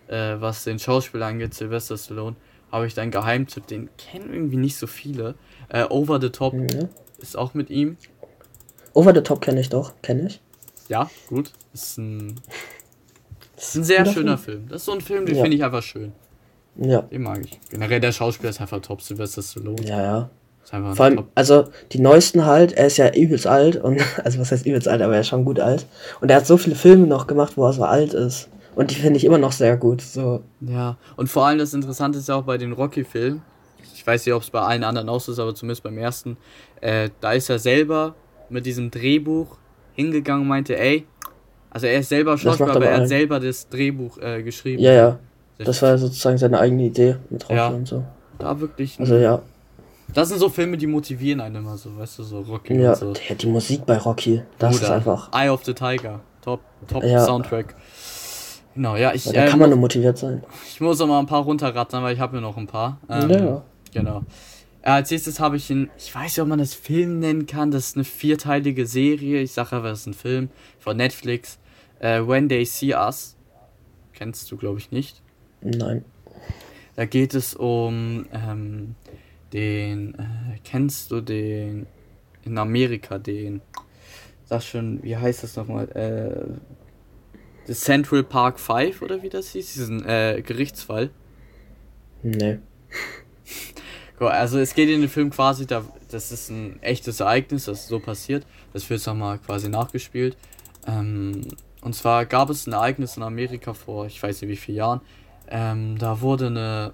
äh, 0.09 0.37
was 0.39 0.65
den 0.65 0.79
Schauspieler 0.79 1.27
angeht, 1.27 1.55
Sylvester 1.55 1.97
Stallone, 1.97 2.37
habe 2.73 2.87
ich 2.87 2.95
da 2.95 3.03
einen 3.03 3.11
Geheimtipp, 3.11 3.67
den 3.67 3.89
kennen 3.97 4.33
irgendwie 4.33 4.57
nicht 4.57 4.77
so 4.77 4.87
viele. 4.87 5.35
Äh, 5.69 5.85
Over 5.85 6.21
the 6.21 6.31
Top 6.31 6.55
Ja. 6.55 6.89
ist 7.19 7.37
auch 7.37 7.55
mit 7.55 7.71
ihm. 7.71 7.97
Over 8.97 9.15
the 9.15 9.21
Top 9.21 9.43
kenne 9.43 9.61
ich 9.61 9.69
doch, 9.69 9.93
kenne 10.03 10.29
ich. 10.29 10.41
Ja, 10.89 11.11
gut. 11.29 11.53
Ist 11.75 11.99
ein, 11.99 12.41
ist 13.57 13.75
ein 13.75 13.85
sehr 13.85 14.07
schöner 14.07 14.39
Film. 14.39 14.67
Das 14.69 14.81
ist 14.83 14.87
so 14.87 14.93
ein 14.93 15.03
Film, 15.03 15.27
den 15.27 15.37
Ja. 15.37 15.43
finde 15.43 15.57
ich 15.57 15.63
einfach 15.65 15.83
schön. 15.83 16.13
Ja, 16.77 17.03
Den 17.03 17.23
mag 17.23 17.41
ich. 17.45 17.61
Generell 17.71 18.01
der 18.01 18.13
Schauspieler 18.13 18.51
ist 18.51 18.61
einfach 18.61 18.81
top. 18.81 19.03
Sylvester 19.03 19.43
Stallone 19.43 19.83
ja, 19.85 20.03
ja. 20.03 20.31
Vor 20.65 21.05
allem, 21.05 21.17
top. 21.17 21.29
also 21.35 21.69
die 21.93 22.01
neuesten 22.01 22.45
halt, 22.47 22.73
er 22.73 22.87
ist 22.87 22.97
ja 22.97 23.15
übelst 23.15 23.47
alt 23.47 23.77
und, 23.77 24.01
also 24.25 24.39
was 24.41 24.51
heißt 24.51 24.65
übelst 24.65 24.89
alt, 24.89 25.03
aber 25.03 25.15
er 25.15 25.21
ist 25.21 25.29
schon 25.29 25.45
gut 25.45 25.61
alt. 25.61 25.87
Und 26.23 26.31
er 26.31 26.39
hat 26.39 26.47
so 26.47 26.57
viele 26.57 26.75
Filme 26.75 27.07
noch 27.07 27.27
gemacht, 27.27 27.57
wo 27.57 27.67
er 27.67 27.73
so 27.75 27.85
alt 27.85 28.15
ist. 28.15 28.49
Und 28.75 28.91
die 28.91 28.95
finde 28.97 29.19
ich 29.19 29.25
immer 29.25 29.39
noch 29.39 29.53
sehr 29.53 29.77
gut. 29.77 30.01
So, 30.01 30.43
Ja, 30.61 30.97
und 31.17 31.29
vor 31.29 31.47
allem 31.47 31.59
das 31.59 31.75
Interessante 31.75 32.19
ist 32.19 32.29
ja 32.29 32.35
auch 32.37 32.45
bei 32.45 32.57
den 32.59 32.73
Rocky-Filmen, 32.73 33.43
ich 33.95 34.07
weiß 34.07 34.25
nicht, 34.25 34.35
ob 34.35 34.43
es 34.43 34.51
bei 34.51 34.61
allen 34.61 34.85
anderen 34.85 35.09
auch 35.09 35.21
so 35.21 35.33
ist, 35.33 35.39
aber 35.39 35.55
zumindest 35.55 35.83
beim 35.83 35.99
ersten, 35.99 36.37
äh, 36.81 37.11
da 37.21 37.33
ist 37.33 37.49
er 37.51 37.59
selber 37.59 38.15
mit 38.51 38.67
diesem 38.67 38.91
Drehbuch 38.91 39.57
hingegangen 39.95 40.43
und 40.43 40.49
meinte, 40.49 40.79
ey, 40.79 41.07
also 41.71 41.87
er 41.87 42.01
ist 42.01 42.09
selber 42.09 42.37
Schauspieler, 42.39 42.71
aber 42.71 42.77
aber 42.77 42.87
er 42.87 43.01
hat 43.03 43.09
selber 43.09 43.41
das 43.41 43.69
Drehbuch 43.69 44.19
äh, 44.19 44.43
geschrieben. 44.43 44.83
ja, 44.83 44.93
ja. 44.93 45.19
Das 45.59 45.81
war 45.81 45.97
sozusagen 45.97 46.37
seine 46.37 46.59
eigene 46.61 46.83
Idee 46.85 47.17
mit 47.31 47.45
Rocky 47.45 47.55
Ja. 47.57 47.69
und 47.69 47.89
so. 47.89 48.05
Da 48.39 48.61
wirklich, 48.61 49.01
Also 49.01 49.17
ja, 49.17 49.41
das 50.13 50.29
sind 50.29 50.39
so 50.39 50.51
Filme, 50.51 50.77
die 50.77 50.87
motivieren 50.87 51.41
einen 51.41 51.57
immer 51.57 51.79
so, 51.79 51.97
weißt 51.97 52.19
du, 52.19 52.23
so 52.25 52.41
Rocky 52.43 52.75
ja, 52.79 52.91
und 52.91 52.97
so. 52.99 53.13
der, 53.15 53.37
die 53.37 53.47
Musik 53.47 53.87
bei 53.87 53.97
Rocky, 53.97 54.43
das 54.59 54.75
ist 54.75 54.81
Bruder, 54.83 54.95
einfach, 54.97 55.31
Eye 55.33 55.49
of 55.49 55.65
the 55.65 55.73
Tiger, 55.73 56.21
top, 56.43 56.61
top 56.89 57.03
Ja. 57.03 57.25
Soundtrack. 57.25 57.75
Genau, 58.75 58.97
ja, 58.97 59.15
ich, 59.15 59.25
da 59.25 59.47
äh, 59.47 59.49
kann 59.49 59.59
man 59.59 59.71
nur 59.71 59.79
motiviert 59.79 60.19
sein. 60.19 60.45
Ich 60.69 60.79
muss 60.83 60.99
noch 60.99 61.07
mal 61.07 61.19
ein 61.21 61.27
paar 61.27 61.43
runterrattern, 61.43 62.03
weil 62.03 62.13
ich 62.13 62.21
habe 62.21 62.37
ja 62.37 62.43
noch 62.43 62.59
ein 62.59 62.67
paar. 62.67 62.99
Ähm, 63.09 63.31
Ja. 63.31 63.63
Genau. 63.95 64.23
Äh, 64.87 64.91
als 64.91 65.11
nächstes 65.11 65.41
habe 65.41 65.57
ich 65.57 65.69
ein, 65.69 65.91
ich 65.99 66.15
weiß 66.15 66.37
nicht, 66.37 66.41
ob 66.41 66.47
man 66.47 66.61
das 66.61 66.73
Film 66.73 67.19
nennen 67.19 67.47
kann, 67.47 67.73
das 67.73 67.89
ist 67.89 67.97
eine 67.97 68.05
vierteilige 68.05 68.87
Serie. 68.87 69.41
Ich 69.41 69.51
sage 69.51 69.75
aber, 69.75 69.89
das 69.89 70.03
ist 70.03 70.07
ein 70.07 70.15
Film 70.15 70.49
von 70.79 70.97
Netflix. 70.97 71.59
Äh, 71.99 72.21
When 72.21 72.49
They 72.49 72.65
See 72.65 72.95
Us. 72.95 73.35
Kennst 74.13 74.49
du, 74.51 74.57
glaube 74.57 74.79
ich, 74.79 74.93
nicht. 74.93 75.23
Nein. 75.61 76.05
Da 76.95 77.05
geht 77.05 77.35
es 77.35 77.55
um 77.55 78.27
ähm, 78.33 78.95
den, 79.53 80.15
äh, 80.15 80.59
kennst 80.63 81.11
du 81.11 81.21
den, 81.21 81.87
in 82.45 82.57
Amerika 82.57 83.19
den, 83.19 83.63
sag 84.45 84.63
schon, 84.63 85.03
wie 85.03 85.17
heißt 85.17 85.43
das 85.43 85.57
nochmal, 85.57 85.89
äh, 85.97 86.55
The 87.67 87.75
Central 87.75 88.23
Park 88.23 88.61
5 88.61 89.03
oder 89.03 89.21
wie 89.25 89.31
das 89.31 89.51
hieß, 89.51 89.75
diesen 89.75 90.07
äh, 90.07 90.45
Gerichtsfall. 90.47 91.11
Nee. 92.23 92.61
Also 94.19 94.59
es 94.59 94.75
geht 94.75 94.89
in 94.89 95.03
dem 95.03 95.11
Film 95.11 95.31
quasi, 95.31 95.67
da, 95.67 95.85
das 96.11 96.33
ist 96.33 96.51
ein 96.51 96.83
echtes 96.83 97.21
Ereignis, 97.21 97.67
das 97.67 97.87
so 97.87 98.01
passiert. 98.01 98.47
Das 98.73 98.89
wird 98.89 99.01
jetzt 99.01 99.07
nochmal 99.07 99.39
quasi 99.39 99.69
nachgespielt. 99.69 100.37
Ähm, 100.87 101.43
und 101.83 101.95
zwar 101.95 102.25
gab 102.27 102.51
es 102.51 102.67
ein 102.67 102.73
Ereignis 102.73 103.17
in 103.17 103.23
Amerika 103.23 103.75
vor, 103.75 104.07
ich 104.07 104.23
weiß 104.23 104.41
nicht 104.43 104.51
wie 104.51 104.57
vielen 104.57 104.79
Jahren. 104.79 105.01
Ähm, 105.49 105.99
da 105.99 106.21
wurde 106.21 106.47
eine 106.47 106.93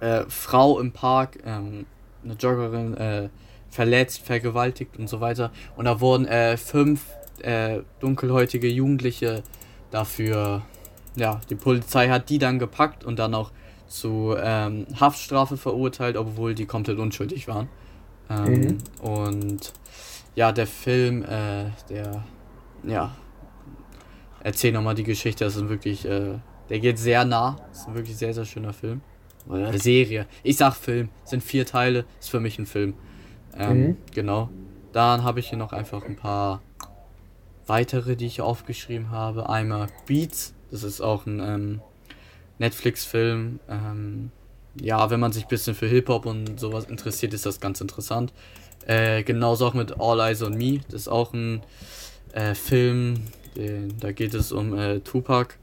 äh, 0.00 0.24
Frau 0.28 0.80
im 0.80 0.92
Park, 0.92 1.38
ähm, 1.44 1.86
eine 2.24 2.34
Joggerin, 2.34 2.96
äh, 2.96 3.28
verletzt, 3.70 4.22
vergewaltigt 4.24 4.96
und 4.98 5.08
so 5.08 5.20
weiter. 5.20 5.52
Und 5.76 5.84
da 5.84 6.00
wurden 6.00 6.26
äh, 6.26 6.56
fünf 6.56 7.04
äh, 7.40 7.80
dunkelhäutige 8.00 8.68
Jugendliche 8.68 9.42
dafür, 9.90 10.62
ja, 11.16 11.40
die 11.48 11.54
Polizei 11.54 12.08
hat 12.08 12.28
die 12.28 12.38
dann 12.38 12.58
gepackt 12.58 13.04
und 13.04 13.18
dann 13.18 13.34
auch 13.34 13.52
zu 13.88 14.34
ähm, 14.38 14.86
Haftstrafe 14.98 15.56
verurteilt, 15.56 16.16
obwohl 16.16 16.54
die 16.54 16.66
komplett 16.66 16.98
unschuldig 16.98 17.48
waren. 17.48 17.68
Ähm, 18.30 18.60
mhm. 18.60 18.78
Und 19.00 19.72
ja, 20.34 20.52
der 20.52 20.66
Film, 20.66 21.24
äh, 21.24 21.70
der, 21.88 22.24
ja, 22.84 23.16
erzähl 24.40 24.72
nochmal 24.72 24.94
die 24.94 25.04
Geschichte, 25.04 25.44
das 25.44 25.56
ist 25.56 25.68
wirklich, 25.68 26.04
äh, 26.04 26.38
der 26.68 26.80
geht 26.80 26.98
sehr 26.98 27.24
nah, 27.24 27.56
das 27.70 27.80
ist 27.80 27.88
ein 27.88 27.94
wirklich 27.94 28.16
sehr, 28.16 28.34
sehr 28.34 28.44
schöner 28.44 28.72
Film. 28.72 29.00
Oder 29.48 29.68
eine 29.68 29.78
Serie. 29.78 30.26
Ich 30.42 30.58
sag 30.58 30.74
Film, 30.74 31.08
sind 31.24 31.42
vier 31.42 31.64
Teile, 31.64 32.04
ist 32.20 32.30
für 32.30 32.40
mich 32.40 32.58
ein 32.58 32.66
Film. 32.66 32.94
Ähm, 33.56 33.80
mhm. 33.80 33.96
Genau. 34.14 34.50
Dann 34.92 35.24
habe 35.24 35.40
ich 35.40 35.48
hier 35.48 35.58
noch 35.58 35.72
einfach 35.72 36.04
ein 36.04 36.16
paar 36.16 36.60
weitere, 37.66 38.16
die 38.16 38.26
ich 38.26 38.40
aufgeschrieben 38.40 39.10
habe. 39.10 39.48
Einmal 39.48 39.88
Beats, 40.06 40.54
das 40.70 40.82
ist 40.82 41.00
auch 41.00 41.26
ein 41.26 41.40
ähm, 41.40 41.80
Netflix-Film. 42.58 43.60
Ähm, 43.68 44.30
ja, 44.80 45.10
wenn 45.10 45.20
man 45.20 45.32
sich 45.32 45.44
ein 45.44 45.48
bisschen 45.48 45.74
für 45.74 45.86
Hip-Hop 45.86 46.26
und 46.26 46.58
sowas 46.58 46.84
interessiert, 46.84 47.34
ist 47.34 47.46
das 47.46 47.60
ganz 47.60 47.80
interessant. 47.80 48.32
Äh, 48.86 49.22
genauso 49.22 49.66
auch 49.66 49.74
mit 49.74 50.00
All 50.00 50.20
Eyes 50.20 50.42
on 50.42 50.56
Me. 50.56 50.80
Das 50.90 51.02
ist 51.02 51.08
auch 51.08 51.32
ein 51.32 51.62
äh, 52.32 52.54
Film, 52.54 53.24
den, 53.56 53.98
da 53.98 54.12
geht 54.12 54.34
es 54.34 54.52
um 54.52 54.76
äh, 54.78 55.00
Tupac. 55.00 55.56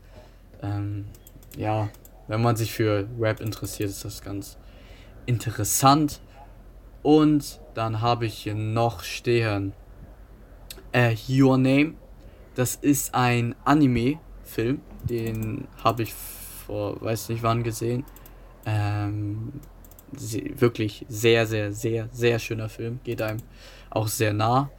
Ähm, 0.61 1.05
ja, 1.57 1.89
wenn 2.27 2.41
man 2.41 2.55
sich 2.55 2.73
für 2.73 3.07
Rap 3.19 3.39
interessiert, 3.39 3.89
ist 3.89 4.05
das 4.05 4.21
ganz 4.21 4.57
interessant. 5.25 6.19
Und 7.03 7.59
dann 7.73 8.01
habe 8.01 8.25
ich 8.25 8.33
hier 8.33 8.55
noch 8.55 9.03
stehen 9.03 9.73
äh, 10.91 11.15
Your 11.29 11.57
Name. 11.57 11.93
Das 12.55 12.75
ist 12.75 13.13
ein 13.13 13.55
Anime-Film. 13.63 14.81
Den 15.03 15.67
habe 15.83 16.03
ich 16.03 16.13
vor 16.65 17.01
weiß 17.01 17.29
nicht 17.29 17.43
wann 17.43 17.63
gesehen. 17.63 18.03
Ähm, 18.65 19.53
wirklich 20.57 21.05
sehr, 21.09 21.45
sehr, 21.45 21.71
sehr, 21.71 22.09
sehr 22.11 22.39
schöner 22.39 22.69
Film. 22.69 22.99
Geht 23.03 23.21
einem 23.21 23.39
auch 23.89 24.07
sehr 24.07 24.33
nah. 24.33 24.69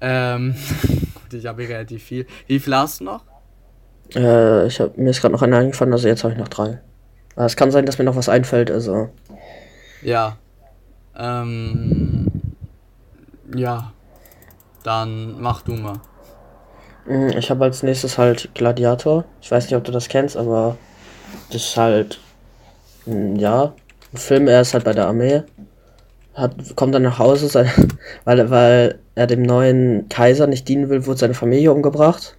Ähm, 0.00 0.54
gut, 1.14 1.34
ich 1.34 1.46
habe 1.46 1.62
relativ 1.68 2.02
viel. 2.02 2.26
Wie 2.46 2.58
viel 2.58 2.74
hast 2.74 3.00
du 3.00 3.04
noch? 3.04 3.24
Äh, 4.14 4.66
ich 4.66 4.80
hab, 4.80 4.96
mir 4.96 5.10
ist 5.10 5.20
gerade 5.20 5.32
noch 5.32 5.42
einer 5.42 5.58
eingefallen, 5.58 5.92
also 5.92 6.08
jetzt 6.08 6.24
habe 6.24 6.32
ich 6.32 6.38
noch 6.38 6.48
drei. 6.48 6.80
Aber 7.36 7.46
es 7.46 7.56
kann 7.56 7.70
sein, 7.70 7.86
dass 7.86 7.98
mir 7.98 8.04
noch 8.04 8.16
was 8.16 8.28
einfällt, 8.28 8.70
also. 8.70 9.10
Ja. 10.02 10.36
Ähm, 11.16 12.26
ja. 13.54 13.92
Dann 14.82 15.40
mach 15.40 15.62
du 15.62 15.72
mal. 15.72 16.00
Hm, 17.06 17.28
ich 17.36 17.50
habe 17.50 17.64
als 17.64 17.82
nächstes 17.82 18.18
halt 18.18 18.50
Gladiator. 18.54 19.24
Ich 19.40 19.50
weiß 19.50 19.64
nicht, 19.64 19.76
ob 19.76 19.84
du 19.84 19.92
das 19.92 20.08
kennst, 20.08 20.36
aber 20.36 20.76
das 21.50 21.62
ist 21.62 21.76
halt, 21.76 22.20
hm, 23.04 23.36
ja, 23.36 23.74
ein 24.12 24.16
Film. 24.16 24.48
Er 24.48 24.60
ist 24.60 24.74
halt 24.74 24.84
bei 24.84 24.92
der 24.92 25.06
Armee, 25.06 25.42
hat, 26.34 26.54
kommt 26.76 26.94
dann 26.94 27.02
nach 27.02 27.18
Hause, 27.18 27.48
seine, 27.48 27.70
weil, 28.24 28.50
weil 28.50 28.98
er 29.14 29.26
dem 29.26 29.42
neuen 29.42 30.08
Kaiser 30.08 30.46
nicht 30.46 30.68
dienen 30.68 30.88
will, 30.88 31.06
wurde 31.06 31.18
seine 31.18 31.34
Familie 31.34 31.72
umgebracht. 31.72 32.36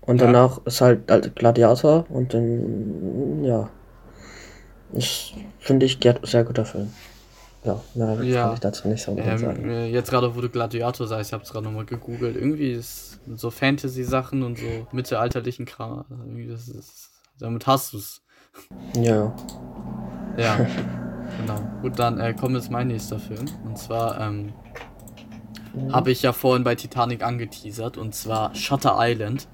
Und 0.00 0.20
ja. 0.20 0.26
danach 0.26 0.64
ist 0.64 0.80
halt, 0.80 1.10
halt 1.10 1.36
Gladiator 1.36 2.06
und 2.08 2.32
dann, 2.32 3.44
ja. 3.44 3.68
Ich 4.92 5.36
finde 5.58 5.84
ich 5.84 5.98
sehr 6.22 6.44
guter 6.44 6.64
Film. 6.64 6.90
Ja, 7.64 7.80
mehr 7.94 8.24
ja. 8.24 8.44
kann 8.44 8.54
ich 8.54 8.60
dazu 8.60 8.88
nicht 8.88 9.02
so 9.02 9.16
ähm, 9.18 9.38
sagen. 9.38 9.68
Äh, 9.68 9.88
jetzt 9.88 10.10
gerade, 10.10 10.34
wo 10.34 10.40
du 10.40 10.48
Gladiator 10.48 11.06
sagst, 11.06 11.28
ich 11.28 11.32
habe 11.34 11.44
es 11.44 11.50
gerade 11.50 11.64
nochmal 11.64 11.84
gegoogelt. 11.84 12.36
Irgendwie 12.36 12.70
ist 12.70 13.20
so 13.34 13.50
Fantasy-Sachen 13.50 14.42
und 14.42 14.58
so 14.58 14.86
mittelalterlichen 14.92 15.66
Kram. 15.66 16.04
Das 16.48 16.68
ist, 16.68 17.07
damit 17.38 17.66
hast 17.66 17.92
du 17.92 17.98
es. 17.98 18.22
Ja. 18.96 19.34
Ja, 20.36 20.56
genau. 21.40 21.60
Gut, 21.82 21.98
dann 21.98 22.18
äh, 22.20 22.34
kommt 22.34 22.54
jetzt 22.54 22.70
mein 22.70 22.88
nächster 22.88 23.18
Film. 23.18 23.46
Und 23.64 23.78
zwar 23.78 24.20
ähm, 24.20 24.52
mhm. 25.74 25.92
habe 25.92 26.10
ich 26.10 26.22
ja 26.22 26.32
vorhin 26.32 26.64
bei 26.64 26.74
Titanic 26.74 27.22
angeteasert. 27.22 27.96
Und 27.96 28.14
zwar 28.14 28.54
Shutter 28.54 28.96
Island. 28.98 29.48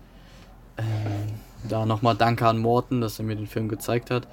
Ähm, 0.76 1.34
da 1.68 1.86
nochmal 1.86 2.14
Danke 2.14 2.46
an 2.46 2.58
Morten, 2.58 3.00
dass 3.00 3.18
er 3.18 3.24
mir 3.24 3.36
den 3.36 3.46
Film 3.46 3.68
gezeigt 3.68 4.10
hat. 4.10 4.28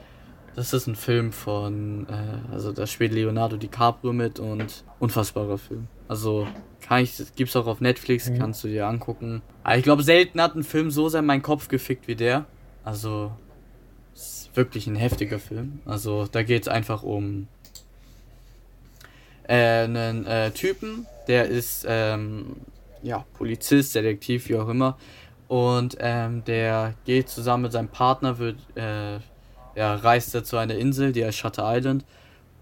Das 0.55 0.73
ist 0.73 0.87
ein 0.87 0.95
Film 0.95 1.31
von, 1.31 2.07
äh, 2.09 2.53
also 2.53 2.73
da 2.73 2.85
spielt 2.85 3.13
Leonardo 3.13 3.55
DiCaprio 3.55 4.11
mit 4.11 4.39
und 4.39 4.83
unfassbarer 4.99 5.57
Film. 5.57 5.87
Also 6.09 6.45
kann 6.81 7.03
ich, 7.03 7.21
gibt's 7.35 7.55
auch 7.55 7.67
auf 7.67 7.79
Netflix, 7.79 8.29
mhm. 8.29 8.37
kannst 8.37 8.63
du 8.63 8.67
dir 8.67 8.85
angucken. 8.87 9.41
Aber 9.63 9.77
ich 9.77 9.83
glaube, 9.83 10.03
selten 10.03 10.41
hat 10.41 10.55
ein 10.55 10.63
Film 10.63 10.91
so 10.91 11.07
sehr 11.07 11.21
meinen 11.21 11.41
Kopf 11.41 11.69
gefickt 11.69 12.07
wie 12.09 12.15
der. 12.15 12.45
Also 12.83 13.31
ist 14.13 14.49
wirklich 14.55 14.87
ein 14.87 14.95
heftiger 14.95 15.39
Film. 15.39 15.79
Also 15.85 16.27
da 16.27 16.43
geht 16.43 16.63
es 16.63 16.67
einfach 16.67 17.03
um 17.03 17.47
äh, 19.47 19.83
einen 19.83 20.25
äh, 20.25 20.51
Typen, 20.51 21.05
der 21.27 21.45
ist 21.45 21.85
ähm, 21.87 22.57
ja 23.01 23.25
Polizist, 23.33 23.95
Detektiv, 23.95 24.49
wie 24.49 24.55
auch 24.57 24.69
immer. 24.69 24.97
Und 25.47 25.97
ähm, 25.99 26.43
der 26.45 26.93
geht 27.05 27.29
zusammen 27.29 27.63
mit 27.63 27.71
seinem 27.73 27.89
Partner, 27.89 28.37
wird 28.37 28.57
äh, 28.75 29.19
ja, 29.75 29.95
reist 29.95 30.33
er 30.35 30.43
zu 30.43 30.57
einer 30.57 30.75
Insel, 30.75 31.11
die 31.11 31.25
heißt 31.25 31.37
Shutter 31.37 31.63
Island. 31.65 32.05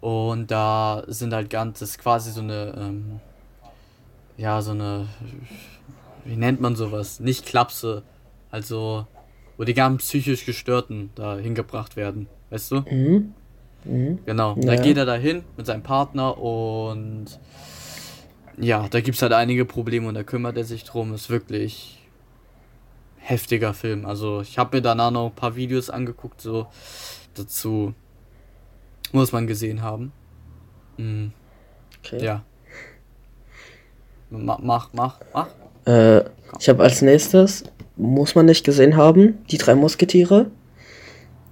Und 0.01 0.49
da 0.49 1.03
sind 1.07 1.33
halt 1.33 1.49
ganz, 1.49 1.79
das 1.79 1.91
ist 1.91 1.99
quasi 1.99 2.31
so 2.31 2.41
eine, 2.41 2.73
ähm, 2.77 3.19
ja, 4.37 4.61
so 4.61 4.71
eine, 4.71 5.07
wie 6.25 6.37
nennt 6.37 6.61
man 6.61 6.75
sowas? 6.75 7.19
Nicht 7.19 7.45
Klapse, 7.45 8.03
also, 8.51 9.05
wo 9.59 9.65
die 9.65 9.73
ganzen 9.73 9.97
psychisch 9.97 10.45
Gestörten 10.45 11.09
da 11.15 11.37
hingebracht 11.37 11.97
werden, 11.97 12.27
weißt 12.49 12.71
du? 12.71 12.75
Mhm. 12.89 13.33
Mhm. 13.83 14.19
Genau, 14.25 14.55
ja. 14.55 14.75
da 14.75 14.81
geht 14.81 14.95
er 14.95 15.05
dahin 15.05 15.43
mit 15.57 15.65
seinem 15.65 15.83
Partner 15.83 16.37
und 16.37 17.25
ja, 18.57 18.87
da 18.87 19.01
gibt 19.01 19.17
es 19.17 19.21
halt 19.21 19.33
einige 19.33 19.65
Probleme 19.65 20.07
und 20.07 20.13
da 20.13 20.23
kümmert 20.23 20.55
er 20.55 20.63
sich 20.63 20.85
drum. 20.85 21.13
Ist 21.13 21.29
wirklich 21.29 21.99
heftiger 23.17 23.73
Film. 23.73 24.05
Also 24.05 24.39
ich 24.39 24.57
habe 24.57 24.77
mir 24.77 24.81
danach 24.81 25.11
noch 25.11 25.25
ein 25.25 25.35
paar 25.35 25.57
Videos 25.57 25.89
angeguckt, 25.89 26.39
so 26.39 26.67
dazu 27.33 27.93
muss 29.11 29.33
man 29.33 29.45
gesehen 29.45 29.81
haben. 29.81 30.13
Mhm. 30.95 31.33
Okay. 32.01 32.23
Ja. 32.23 32.45
Mach, 34.29 34.59
mach, 34.59 34.93
mach. 34.93 35.19
mach. 35.33 35.49
Äh, 35.85 36.21
ich 36.59 36.69
habe 36.69 36.83
als 36.83 37.01
nächstes, 37.01 37.63
muss 37.95 38.35
man 38.35 38.45
nicht 38.45 38.65
gesehen 38.65 38.97
haben, 38.97 39.39
die 39.51 39.57
drei 39.57 39.75
Musketiere. 39.75 40.47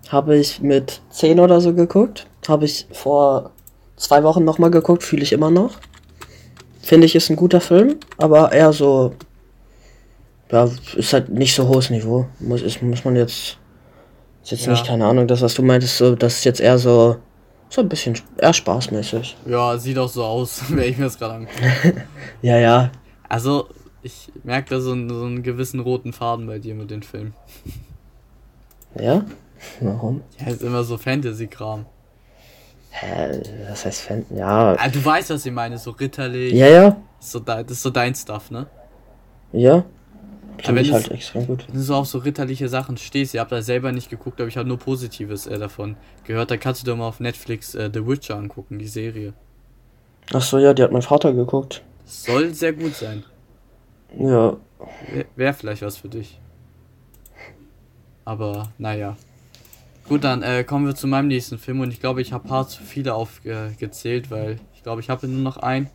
Habe 0.09 0.37
ich 0.37 0.61
mit 0.61 1.01
10 1.09 1.39
oder 1.39 1.59
so 1.59 1.73
geguckt. 1.73 2.27
Habe 2.47 2.65
ich 2.65 2.87
vor 2.93 3.51
zwei 3.97 4.23
Wochen 4.23 4.45
nochmal 4.45 4.71
geguckt, 4.71 5.03
fühle 5.03 5.23
ich 5.23 5.33
immer 5.33 5.51
noch. 5.51 5.77
Finde 6.81 7.05
ich, 7.05 7.15
ist 7.15 7.29
ein 7.29 7.35
guter 7.35 7.59
Film, 7.59 7.97
aber 8.17 8.53
eher 8.53 8.71
so 8.71 9.13
ja, 10.51 10.69
ist 10.95 11.13
halt 11.13 11.29
nicht 11.29 11.53
so 11.55 11.67
hohes 11.67 11.89
Niveau. 11.89 12.27
Muss, 12.39 12.61
ist, 12.61 12.81
muss 12.81 13.03
man 13.03 13.15
jetzt. 13.15 13.57
Ist 14.43 14.51
jetzt 14.51 14.65
ja. 14.65 14.71
nicht, 14.71 14.85
keine 14.85 15.05
Ahnung, 15.05 15.27
das, 15.27 15.41
was 15.41 15.53
du 15.53 15.61
meintest, 15.61 15.97
so, 15.97 16.15
das 16.15 16.37
ist 16.37 16.45
jetzt 16.45 16.61
eher 16.61 16.77
so. 16.77 17.17
So 17.69 17.81
ein 17.81 17.89
bisschen 17.89 18.17
eher 18.37 18.53
spaßmäßig. 18.53 19.35
Ja, 19.45 19.77
sieht 19.77 19.97
auch 19.97 20.07
so 20.07 20.23
aus, 20.23 20.61
wenn 20.69 20.89
ich 20.89 20.97
mir 20.97 21.05
das 21.05 21.19
gerade 21.19 21.33
angucke. 21.33 22.05
ja, 22.41 22.57
ja. 22.57 22.91
Also, 23.27 23.67
ich 24.03 24.31
merke 24.43 24.69
da 24.69 24.79
so 24.79 24.91
einen, 24.91 25.09
so 25.09 25.25
einen 25.25 25.43
gewissen 25.43 25.79
roten 25.79 26.13
Faden 26.13 26.47
bei 26.47 26.59
dir 26.59 26.75
mit 26.75 26.91
den 26.91 27.03
Filmen. 27.03 27.33
Ja? 28.99 29.25
Warum? 29.81 30.21
Ja, 30.39 30.47
ist 30.47 30.61
immer 30.61 30.83
so 30.83 30.97
Fantasy-Kram. 30.97 31.85
Hä, 32.91 33.41
was 33.69 33.85
heißt 33.85 34.01
Fantasy? 34.01 34.39
Ja. 34.39 34.75
Ah, 34.77 34.89
du 34.89 35.03
weißt, 35.03 35.29
was 35.29 35.45
ich 35.45 35.51
meine, 35.51 35.77
so 35.77 35.91
ritterlich. 35.91 36.53
Ja, 36.53 36.67
ja. 36.67 36.97
So, 37.19 37.39
das 37.39 37.65
ist 37.69 37.81
so 37.81 37.89
dein 37.89 38.15
Stuff, 38.15 38.51
ne? 38.51 38.67
Ja. 39.51 39.83
Finde 40.63 40.81
ich 40.81 40.91
halt 40.91 41.11
extrem 41.11 41.45
gut. 41.45 41.67
Wenn 41.67 41.75
du 41.75 41.81
so 41.81 41.95
auf 41.95 42.07
so 42.07 42.17
ritterliche 42.17 42.67
Sachen 42.67 42.97
stehst, 42.97 43.33
ihr 43.33 43.41
habt 43.41 43.51
da 43.51 43.61
selber 43.61 43.91
nicht 43.91 44.09
geguckt, 44.09 44.39
aber 44.41 44.47
ich 44.47 44.57
habe 44.57 44.67
nur 44.67 44.79
Positives 44.79 45.45
äh, 45.45 45.59
davon 45.59 45.97
gehört. 46.23 46.49
Da 46.49 46.57
kannst 46.57 46.81
du 46.81 46.87
doch 46.87 46.97
mal 46.97 47.07
auf 47.07 47.19
Netflix 47.19 47.75
äh, 47.75 47.91
The 47.93 48.07
Witcher 48.07 48.37
angucken, 48.37 48.79
die 48.79 48.87
Serie. 48.87 49.33
Ach 50.33 50.41
so, 50.41 50.57
ja, 50.57 50.73
die 50.73 50.81
hat 50.81 50.91
mein 50.91 51.03
Vater 51.03 51.33
geguckt. 51.33 51.83
soll 52.05 52.53
sehr 52.53 52.73
gut 52.73 52.95
sein. 52.95 53.23
Ja. 54.17 54.57
Wäre 55.11 55.25
wär 55.35 55.53
vielleicht 55.53 55.81
was 55.81 55.97
für 55.97 56.09
dich. 56.09 56.39
Aber, 58.25 58.69
naja. 58.77 59.15
Gut, 60.07 60.23
dann 60.23 60.43
äh, 60.43 60.63
kommen 60.63 60.85
wir 60.85 60.95
zu 60.95 61.07
meinem 61.07 61.27
nächsten 61.27 61.57
Film 61.57 61.81
und 61.81 61.91
ich 61.91 61.99
glaube, 61.99 62.21
ich 62.21 62.31
habe 62.33 62.47
paar 62.47 62.67
zu 62.67 62.81
viele 62.83 63.13
aufgezählt, 63.13 64.31
weil 64.31 64.57
ich 64.73 64.83
glaube, 64.83 65.01
ich 65.01 65.09
habe 65.09 65.27
nur 65.27 65.41
noch 65.41 65.57
einen. 65.57 65.89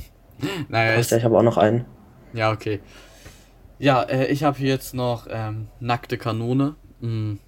naja, 0.68 0.98
Ach, 0.98 1.10
ja, 1.10 1.16
ich 1.16 1.24
habe 1.24 1.38
auch 1.38 1.42
noch 1.42 1.58
einen. 1.58 1.84
Ja, 2.32 2.50
okay. 2.52 2.80
Ja, 3.78 4.02
äh, 4.02 4.26
ich 4.26 4.44
habe 4.44 4.56
hier 4.58 4.68
jetzt 4.68 4.94
noch 4.94 5.26
ähm, 5.30 5.68
Nackte 5.80 6.16
Kanone. 6.16 6.76
Mhm. 7.00 7.40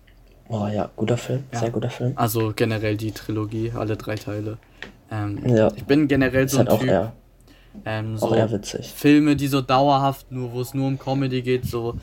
Oh 0.48 0.66
ja, 0.66 0.90
guter 0.96 1.16
Film, 1.16 1.44
Ja. 1.52 1.61
sehr 1.61 1.70
guter 1.70 1.88
Film. 1.88 2.12
Also 2.16 2.52
generell 2.55 2.96
die 2.98 3.12
Trilogie, 3.12 3.72
alle 3.74 3.96
drei 3.96 4.16
Teile. 4.16 4.59
Ähm, 5.11 5.40
Ja. 5.46 5.70
Ich 5.74 5.84
bin 5.84 6.07
generell 6.07 6.44
Ist 6.44 6.52
so 6.52 6.59
halt 6.59 6.68
ein 6.68 6.74
auch 6.74 6.80
Typ. 6.80 7.12
Ähm, 7.84 8.16
auch 8.16 8.30
so 8.30 8.34
eher 8.34 8.50
witzig. 8.50 8.92
Filme, 8.94 9.36
die 9.36 9.48
so 9.48 9.60
dauerhaft, 9.60 10.30
nur 10.30 10.52
wo 10.52 10.60
es 10.60 10.74
nur 10.74 10.86
um 10.86 10.98
Comedy 10.98 11.42
geht, 11.42 11.66
so. 11.66 11.96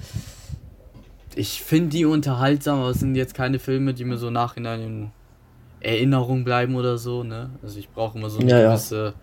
Ich 1.35 1.61
finde 1.63 1.89
die 1.89 2.05
unterhaltsam, 2.05 2.79
aber 2.79 2.89
es 2.89 2.99
sind 2.99 3.15
jetzt 3.15 3.33
keine 3.33 3.57
Filme, 3.59 3.93
die 3.93 4.03
mir 4.03 4.17
so 4.17 4.29
nachhinein 4.29 4.81
in 4.81 5.11
Erinnerung 5.79 6.43
bleiben 6.43 6.75
oder 6.75 6.97
so, 6.97 7.23
ne? 7.23 7.49
Also 7.63 7.79
ich 7.79 7.89
brauche 7.89 8.17
immer 8.17 8.29
so 8.29 8.39
eine 8.39 8.51
Ja, 8.51 8.59
ja. 8.59 8.67
gewisse 8.69 9.13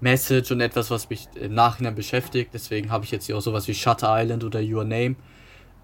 Message 0.00 0.50
und 0.50 0.60
etwas, 0.60 0.90
was 0.90 1.10
mich 1.10 1.28
im 1.34 1.54
Nachhinein 1.54 1.94
beschäftigt. 1.94 2.50
Deswegen 2.54 2.90
habe 2.90 3.04
ich 3.04 3.10
jetzt 3.10 3.26
hier 3.26 3.36
auch 3.36 3.42
sowas 3.42 3.68
wie 3.68 3.74
Shutter 3.74 4.08
Island 4.10 4.42
oder 4.42 4.60
Your 4.60 4.84
Name. 4.84 5.16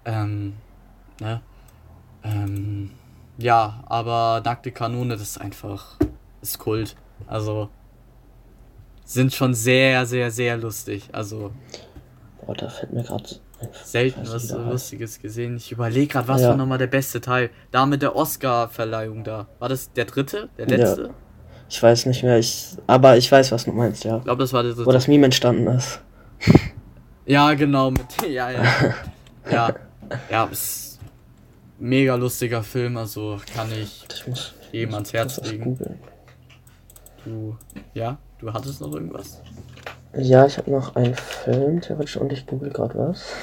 Ähm, 0.05 0.53
ne? 1.21 1.41
Ähm, 2.23 2.91
ja, 3.37 3.83
aber 3.85 4.41
Nackte 4.43 4.71
Kanone, 4.71 5.13
das 5.13 5.21
ist 5.21 5.37
einfach, 5.39 5.97
ist 6.41 6.57
Kult. 6.57 6.95
Also, 7.27 7.69
sind 9.07 9.33
schon 9.33 9.53
sehr, 9.53 10.05
sehr, 10.05 10.29
sehr 10.31 10.57
lustig. 10.57 11.09
Also, 11.13 11.51
Boah, 12.45 12.53
da 12.55 12.69
fällt 12.69 12.93
mir 12.93 13.03
gerade. 13.03 13.23
selten 13.83 14.21
was 14.27 14.43
so 14.49 14.57
Lustiges 14.59 15.19
gesehen. 15.19 15.57
Ich 15.57 15.71
überlege 15.71 16.07
gerade, 16.07 16.27
was 16.27 16.41
Ja. 16.41 16.49
war 16.49 16.55
nochmal 16.57 16.77
der 16.77 16.87
beste 16.87 17.21
Teil? 17.21 17.49
Da 17.71 17.85
mit 17.85 18.01
der 18.01 18.15
Oscar-Verleihung 18.15 19.23
da. 19.23 19.47
War 19.59 19.69
das 19.69 19.91
der 19.93 20.05
dritte? 20.05 20.49
Der 20.57 20.67
Ja. 20.67 20.75
letzte? 20.77 21.09
Ich 21.69 21.81
weiß 21.81 22.05
nicht 22.05 22.23
mehr, 22.23 22.37
ich, 22.37 22.77
aber 22.85 23.17
ich 23.17 23.31
weiß, 23.31 23.51
was 23.51 23.65
du 23.65 23.71
meinst, 23.71 24.03
ja. 24.03 24.17
Ich 24.17 24.23
glaube, 24.25 24.43
das 24.43 24.53
war 24.53 24.61
der 24.63 24.73
dritte. 24.73 24.85
Wo 24.85 24.91
das 24.91 25.07
Meme 25.07 25.25
entstanden 25.25 25.67
ist. 25.67 25.99
Ja, 27.25 27.53
genau, 27.55 27.91
mit. 27.91 28.05
Ja, 28.29 28.51
ja. 28.51 28.63
ja. 29.51 29.75
Ja, 30.29 30.45
ist 30.45 30.99
mega 31.79 32.15
lustiger 32.15 32.63
Film, 32.63 32.95
also 32.97 33.37
kann 33.53 33.69
ich 33.71 34.05
Ich 34.13 34.27
muss, 34.27 34.53
jedem 34.71 34.93
ans 34.93 35.11
Herz 35.13 35.41
legen. 35.43 35.77
Du. 37.25 37.57
Ja? 37.93 38.17
Du 38.39 38.53
hattest 38.53 38.81
noch 38.81 38.93
irgendwas? 38.93 39.41
Ja, 40.15 40.45
ich 40.45 40.57
habe 40.57 40.71
noch 40.71 40.95
einen 40.95 41.15
Film, 41.15 41.81
theoretisch, 41.81 42.17
und 42.17 42.31
ich 42.31 42.45
google 42.45 42.69
gerade 42.69 42.97
was. 42.97 43.33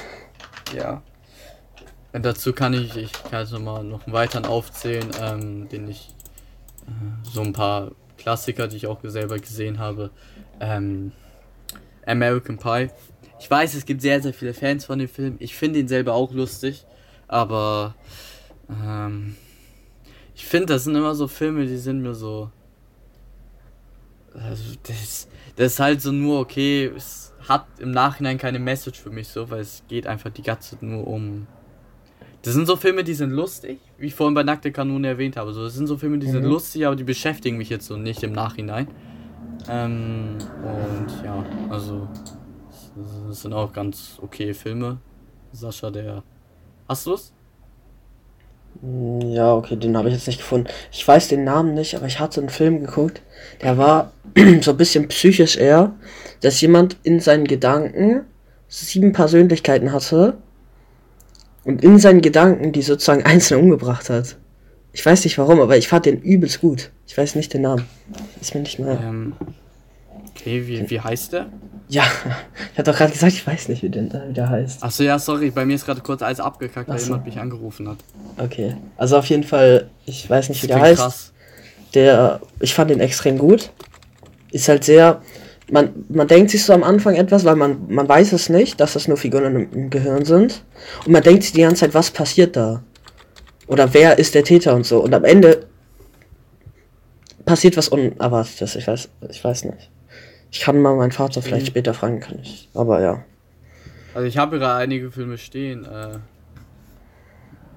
Ja. 0.75 1.01
Und 2.13 2.25
dazu 2.25 2.53
kann 2.53 2.73
ich, 2.73 2.95
ich 2.95 3.11
kann 3.11 3.41
jetzt 3.41 3.51
nochmal 3.51 3.83
noch 3.83 4.05
einen 4.05 4.13
weiteren 4.13 4.45
aufzählen, 4.45 5.09
ähm, 5.21 5.67
den 5.69 5.89
ich, 5.89 6.13
äh, 6.87 6.91
so 7.23 7.41
ein 7.41 7.53
paar 7.53 7.91
Klassiker, 8.17 8.67
die 8.67 8.77
ich 8.77 8.87
auch 8.87 8.99
selber 9.03 9.37
gesehen 9.37 9.79
habe. 9.79 10.11
Ähm, 10.59 11.11
American 12.05 12.57
Pie. 12.57 12.89
Ich 13.39 13.51
weiß, 13.51 13.73
es 13.73 13.85
gibt 13.85 14.01
sehr, 14.01 14.21
sehr 14.21 14.33
viele 14.33 14.53
Fans 14.53 14.85
von 14.85 14.99
dem 14.99 15.09
Film. 15.09 15.35
Ich 15.39 15.55
finde 15.55 15.79
ihn 15.79 15.87
selber 15.87 16.13
auch 16.13 16.31
lustig, 16.31 16.85
aber 17.27 17.95
ähm, 18.69 19.35
ich 20.33 20.45
finde, 20.45 20.67
das 20.67 20.85
sind 20.85 20.95
immer 20.95 21.15
so 21.15 21.27
Filme, 21.27 21.65
die 21.65 21.77
sind 21.77 22.01
mir 22.01 22.13
so. 22.13 22.49
Also, 24.37 24.63
das, 24.83 25.27
das 25.55 25.73
ist 25.73 25.79
halt 25.79 26.01
so 26.01 26.11
nur 26.11 26.39
okay, 26.39 26.91
es 26.95 27.33
hat 27.47 27.65
im 27.79 27.91
Nachhinein 27.91 28.37
keine 28.37 28.59
Message 28.59 28.99
für 28.99 29.09
mich 29.11 29.27
so, 29.27 29.49
weil 29.49 29.61
es 29.61 29.83
geht 29.87 30.07
einfach 30.07 30.29
die 30.31 30.41
ganze 30.43 30.71
Zeit 30.71 30.83
nur 30.83 31.07
um. 31.07 31.47
Das 32.41 32.53
sind 32.53 32.67
so 32.67 32.75
Filme, 32.75 33.03
die 33.03 33.13
sind 33.15 33.31
lustig, 33.31 33.79
wie 33.97 34.07
ich 34.07 34.15
vorhin 34.15 34.35
bei 34.35 34.43
Nackte 34.43 34.71
Kanone 34.71 35.07
erwähnt 35.07 35.35
habe. 35.37 35.51
So, 35.53 35.63
das 35.63 35.73
sind 35.73 35.87
so 35.87 35.97
Filme, 35.97 36.19
die 36.19 36.27
sind 36.27 36.43
Mhm. 36.43 36.49
lustig, 36.49 36.85
aber 36.85 36.95
die 36.95 37.03
beschäftigen 37.03 37.57
mich 37.57 37.69
jetzt 37.69 37.87
so 37.87 37.97
nicht 37.97 38.21
im 38.23 38.33
Nachhinein. 38.33 38.87
Ähm, 39.67 40.37
und 40.61 41.07
ja, 41.23 41.43
also 41.69 42.07
das- 42.23 42.91
das 43.27 43.41
sind 43.41 43.53
auch 43.53 43.73
ganz 43.73 44.19
okay 44.21 44.53
Filme. 44.53 44.97
Sascha, 45.53 45.89
der. 45.89 46.23
Hast 46.87 47.07
du's? 47.07 47.33
Hm, 48.81 49.21
Ja, 49.21 49.53
okay, 49.53 49.75
den 49.75 49.97
habe 49.97 50.09
ich 50.09 50.15
jetzt 50.15 50.27
nicht 50.27 50.39
gefunden. 50.39 50.67
Ich 50.91 51.07
weiß 51.07 51.27
den 51.27 51.43
Namen 51.43 51.73
nicht, 51.73 51.95
aber 51.95 52.05
ich 52.07 52.19
hatte 52.19 52.39
einen 52.41 52.49
Film 52.49 52.81
geguckt, 52.81 53.21
der 53.61 53.77
war 53.77 54.11
so 54.61 54.71
ein 54.71 54.77
bisschen 54.77 55.07
psychisch 55.07 55.57
eher, 55.57 55.93
dass 56.41 56.59
jemand 56.61 56.97
in 57.03 57.19
seinen 57.19 57.45
Gedanken 57.45 58.21
sieben 58.67 59.13
Persönlichkeiten 59.13 59.91
hatte 59.91 60.37
und 61.63 61.83
in 61.83 61.99
seinen 61.99 62.21
Gedanken 62.21 62.71
die 62.71 62.81
sozusagen 62.81 63.23
einzeln 63.25 63.61
umgebracht 63.61 64.09
hat. 64.09 64.37
Ich 64.93 65.05
weiß 65.05 65.25
nicht 65.25 65.37
warum, 65.37 65.59
aber 65.59 65.75
ich 65.77 65.89
fand 65.89 66.05
den 66.05 66.21
übelst 66.21 66.61
gut. 66.61 66.89
Ich 67.05 67.17
weiß 67.17 67.35
nicht 67.35 67.53
den 67.53 67.63
Namen. 67.63 67.85
Ist 68.39 68.55
mir 68.55 68.61
nicht 68.61 68.79
mehr. 68.79 68.97
Ähm, 69.03 69.33
okay, 70.29 70.65
wie, 70.67 70.89
wie 70.89 71.01
heißt 71.01 71.33
der? 71.33 71.47
Ja, 71.87 72.03
ich 72.73 72.77
hatte 72.77 72.91
doch 72.91 72.97
gerade 72.97 73.11
gesagt, 73.11 73.33
ich 73.33 73.45
weiß 73.45 73.69
nicht, 73.69 73.83
wie, 73.83 73.89
den, 73.89 74.11
wie 74.11 74.33
der 74.33 74.49
heißt. 74.49 74.83
Achso, 74.83 75.03
ja, 75.03 75.19
sorry, 75.19 75.51
bei 75.51 75.65
mir 75.65 75.75
ist 75.75 75.85
gerade 75.85 76.01
kurz 76.01 76.21
alles 76.21 76.39
abgekackt, 76.39 76.89
weil 76.89 76.99
so. 76.99 77.07
jemand 77.07 77.25
mich 77.25 77.39
angerufen 77.39 77.87
hat. 77.87 77.97
Okay. 78.37 78.75
Also 78.97 79.17
auf 79.17 79.25
jeden 79.27 79.43
Fall, 79.43 79.89
ich 80.05 80.29
weiß 80.29 80.49
nicht, 80.49 80.63
wie 80.63 80.67
der 80.67 80.79
heißt. 80.79 81.01
krass. 81.01 81.33
der, 81.93 82.41
ich 82.59 82.73
fand 82.73 82.89
den 82.89 82.99
extrem 82.99 83.37
gut. 83.37 83.71
Ist 84.51 84.67
halt 84.67 84.83
sehr, 84.83 85.21
man, 85.69 86.05
man 86.09 86.27
denkt 86.27 86.51
sich 86.51 86.63
so 86.63 86.73
am 86.73 86.83
Anfang 86.83 87.15
etwas, 87.15 87.45
weil 87.45 87.55
man, 87.55 87.85
man 87.87 88.07
weiß 88.07 88.33
es 88.33 88.49
nicht, 88.49 88.79
dass 88.79 88.93
das 88.93 89.07
nur 89.07 89.17
Figuren 89.17 89.55
im, 89.55 89.71
im 89.71 89.89
Gehirn 89.89 90.25
sind. 90.25 90.63
Und 91.05 91.11
man 91.11 91.23
denkt 91.23 91.43
sich 91.43 91.53
die 91.53 91.61
ganze 91.61 91.81
Zeit, 91.81 91.93
was 91.93 92.11
passiert 92.11 92.55
da? 92.55 92.83
Oder 93.67 93.93
wer 93.93 94.17
ist 94.17 94.35
der 94.35 94.43
Täter 94.43 94.75
und 94.75 94.85
so. 94.85 95.03
Und 95.03 95.13
am 95.13 95.23
Ende 95.23 95.67
passiert 97.45 97.77
was 97.77 97.89
Unerwartetes. 97.89 98.75
Ich 98.75 98.87
weiß, 98.87 99.09
ich 99.29 99.43
weiß 99.43 99.65
nicht. 99.65 99.89
Ich 100.55 100.61
kann 100.61 100.81
mal 100.81 100.95
meinen 100.95 101.11
Vater 101.11 101.41
vielleicht 101.41 101.65
Mhm. 101.65 101.69
später 101.71 101.93
fragen, 101.93 102.21
kann 102.21 102.39
ich. 102.41 102.69
Aber 102.73 103.01
ja. 103.01 103.25
Also 104.13 104.25
ich 104.25 104.37
habe 104.37 104.57
gerade 104.57 104.75
einige 104.81 105.11
Filme 105.11 105.37
stehen, 105.37 105.83
äh, 105.83 106.17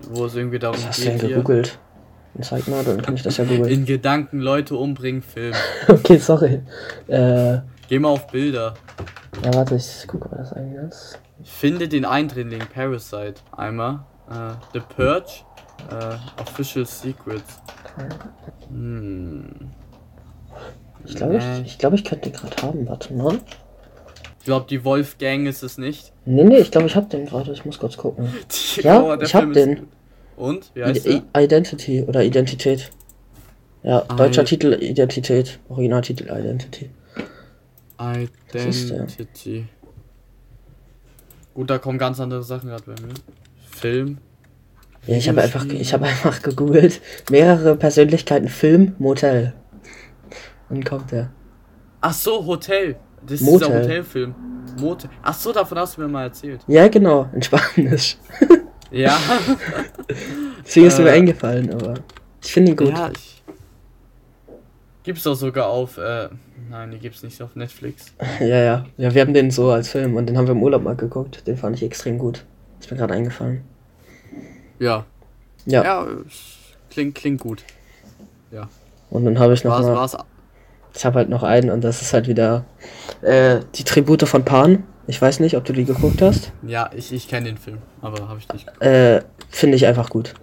wo 0.09 0.26
es 0.26 0.37
irgendwie 0.37 0.61
darum 0.61 0.76
Was 0.79 0.87
hast 0.87 0.99
du 1.01 1.03
denn 1.07 1.12
geht 1.18 1.20
hier. 1.26 1.37
gegoogelt? 1.39 1.76
Zeig 2.41 2.68
mal, 2.68 2.85
dann 2.85 3.03
kann 3.03 3.16
ich 3.16 3.22
das 3.24 3.37
ja 3.37 3.45
googeln. 3.47 3.66
In 3.68 3.85
Gedanken 3.85 4.39
Leute 4.39 4.76
umbringen, 4.76 5.22
Film. 5.22 5.55
okay, 5.89 6.18
sorry. 6.18 6.62
Äh, 7.09 7.55
ja, 7.55 7.64
Geh 7.89 7.99
mal 7.99 8.11
auf 8.11 8.29
Bilder. 8.29 8.74
warte, 9.43 9.74
ich 9.74 10.07
gucke, 10.07 10.29
was 10.31 10.51
das 10.51 10.53
eigentlich 10.53 10.81
ist. 10.89 11.18
Finde 11.43 11.89
den 11.89 12.05
Eindringling 12.05 12.62
Parasite 12.72 13.41
einmal. 13.57 14.05
Äh, 14.31 14.53
The 14.72 14.81
Purge. 14.95 15.33
Äh, 15.91 16.41
Official 16.41 16.87
Secrets. 16.87 17.59
Hm. 18.68 19.72
Ich 21.09 21.17
glaube, 21.17 21.39
Nee. 21.39 21.61
ich, 21.63 21.67
ich, 21.73 21.79
glaub, 21.79 21.93
ich 21.95 22.05
könnte 22.05 22.31
den 22.31 22.39
gerade 22.39 22.57
haben. 22.63 22.87
Warte 22.89 23.13
mal. 23.15 23.39
Ich 24.41 24.45
glaube, 24.45 24.67
die 24.69 24.85
Wolfgang 24.85 25.47
ist 25.47 25.63
es 25.63 25.79
nicht. 25.79 26.13
Nee, 26.25 26.45
nee, 26.45 26.59
ich 26.59 26.71
glaube, 26.71 26.87
ich 26.87 26.97
habe 26.97 27.07
den 27.09 27.27
gerade. 27.27 27.53
Ich 27.53 27.65
muss 27.65 27.79
kurz 27.79 27.97
gucken. 27.97 28.29
Die- 28.77 28.83
Ja, 28.83 29.03
oh, 29.03 29.15
ich 29.21 29.35
hab 29.35 29.43
Film 29.43 29.53
ist 29.53 29.57
den. 29.67 29.77
gut. 29.77 29.89
Und? 30.37 30.71
Wie 30.75 30.85
heißt 30.85 31.07
I 31.07 31.23
der? 31.35 31.45
Identity 31.45 32.03
oder 32.05 32.23
Identität. 32.23 32.91
Ja, 33.83 34.05
Ah, 34.09 34.15
deutscher 34.17 34.43
ja. 34.43 34.47
Titel 34.47 34.73
Identität. 34.81 35.59
Originaltitel 35.69 36.25
Identity. 36.25 36.91
Identity. 37.99 39.65
Gut, 41.55 41.71
da 41.71 41.79
kommen 41.79 41.99
ganz 41.99 42.21
andere 42.21 42.43
Sachen 42.43 42.69
gerade 42.69 42.85
bei 42.85 42.93
mir. 43.03 43.15
Film. 43.71 44.19
Ja, 45.07 45.17
ich 45.17 45.29
habe 45.29 45.43
einfach, 45.43 45.65
ich 45.67 45.93
habe 45.93 46.05
einfach 46.07 46.43
gegoogelt. 46.43 47.01
Mehrere 47.31 47.77
Persönlichkeiten 47.77 48.49
Film 48.49 48.95
Motel. 48.99 49.55
Und 50.71 50.85
kommt 50.85 51.11
der. 51.12 51.31
Ach 52.01 52.12
so, 52.12 52.45
Hotel. 52.45 52.97
Das 53.23 53.41
ist 53.41 53.47
Motel. 53.47 53.69
dieser 53.69 53.81
Hotelfilm. 53.83 54.35
Motel. 54.81 55.11
Ach 55.23 55.35
so, 55.35 55.53
davon 55.53 55.79
hast 55.79 55.97
du 55.97 56.03
mir 56.03 56.09
mal 56.09 56.25
erzählt. 56.25 56.61
Ja, 56.66 56.89
genau, 56.89 57.29
in 57.33 57.43
Spanisch. 57.43 58.16
Ja. 58.91 59.19
Deswegen 60.64 60.87
ist 60.87 60.99
mir 60.99 61.11
Äh, 61.11 61.19
eingefallen, 61.19 61.71
aber 61.75 61.93
ich 62.43 62.51
finde 62.51 62.71
ihn 62.73 62.77
gut. 62.77 62.89
Ja, 62.89 63.11
ich. 63.11 63.43
Gibt's 65.03 65.25
doch 65.25 65.35
sogar 65.35 65.66
auf. 65.69 65.99
Äh, 65.99 66.31
nein, 66.71 66.91
die 66.93 66.99
gibt's 66.99 67.23
nicht 67.23 67.43
auf 67.43 67.55
Netflix. 67.55 68.14
Ja, 68.41 68.47
ja. 68.47 68.87
Ja, 68.97 69.12
wir 69.12 69.21
haben 69.21 69.35
den 69.35 69.51
so 69.51 69.71
als 69.71 69.89
Film 69.89 70.16
und 70.16 70.27
den 70.27 70.39
haben 70.39 70.47
wir 70.47 70.53
im 70.53 70.62
Urlaub 70.62 70.83
mal 70.83 70.97
geguckt. 70.97 71.47
Den 71.47 71.59
fand 71.59 71.77
ich 71.77 71.83
extrem 71.83 72.16
gut. 72.16 72.47
Ist 72.81 72.91
mir 72.91 72.97
gerade 72.97 73.12
eingefallen. 73.12 73.62
Ja. 74.79 75.05
Ja. 75.66 75.85
Ja, 75.85 76.07
klingt, 76.89 77.14
klingt 77.14 77.41
gut. 77.41 77.64
Und 79.11 79.25
dann 79.25 79.39
habe 79.39 79.53
ich 79.55 79.64
noch 79.64 79.73
War's, 79.73 79.87
mal, 79.87 79.95
war's. 79.97 80.16
Ich 80.99 81.05
habe 81.07 81.20
halt 81.20 81.28
noch 81.28 81.44
einen 81.44 81.70
und 81.70 81.84
das 81.84 82.03
ist 82.03 82.12
halt 82.12 82.26
wieder 82.26 82.64
äh, 83.22 83.61
die 83.76 83.84
Tribute 83.84 84.28
von 84.28 84.44
Pan. 84.44 84.82
Ich 85.07 85.22
weiß 85.22 85.38
nicht, 85.38 85.57
ob 85.57 85.64
du 85.64 85.72
die 85.72 85.84
geguckt 85.84 86.20
hast. 86.20 86.51
Ja, 86.66 86.90
ich, 86.94 87.12
ich 87.12 87.28
kenne 87.28 87.46
den 87.46 87.57
Film, 87.57 87.78
aber 88.03 88.28
habe 88.28 88.40
ich 88.40 88.49
nicht. 88.53 88.66
geguckt. 88.66 88.84
Äh, 88.84 89.22
finde 89.49 89.76
ich 89.76 89.86
einfach 89.86 90.11
gut. 90.11 90.34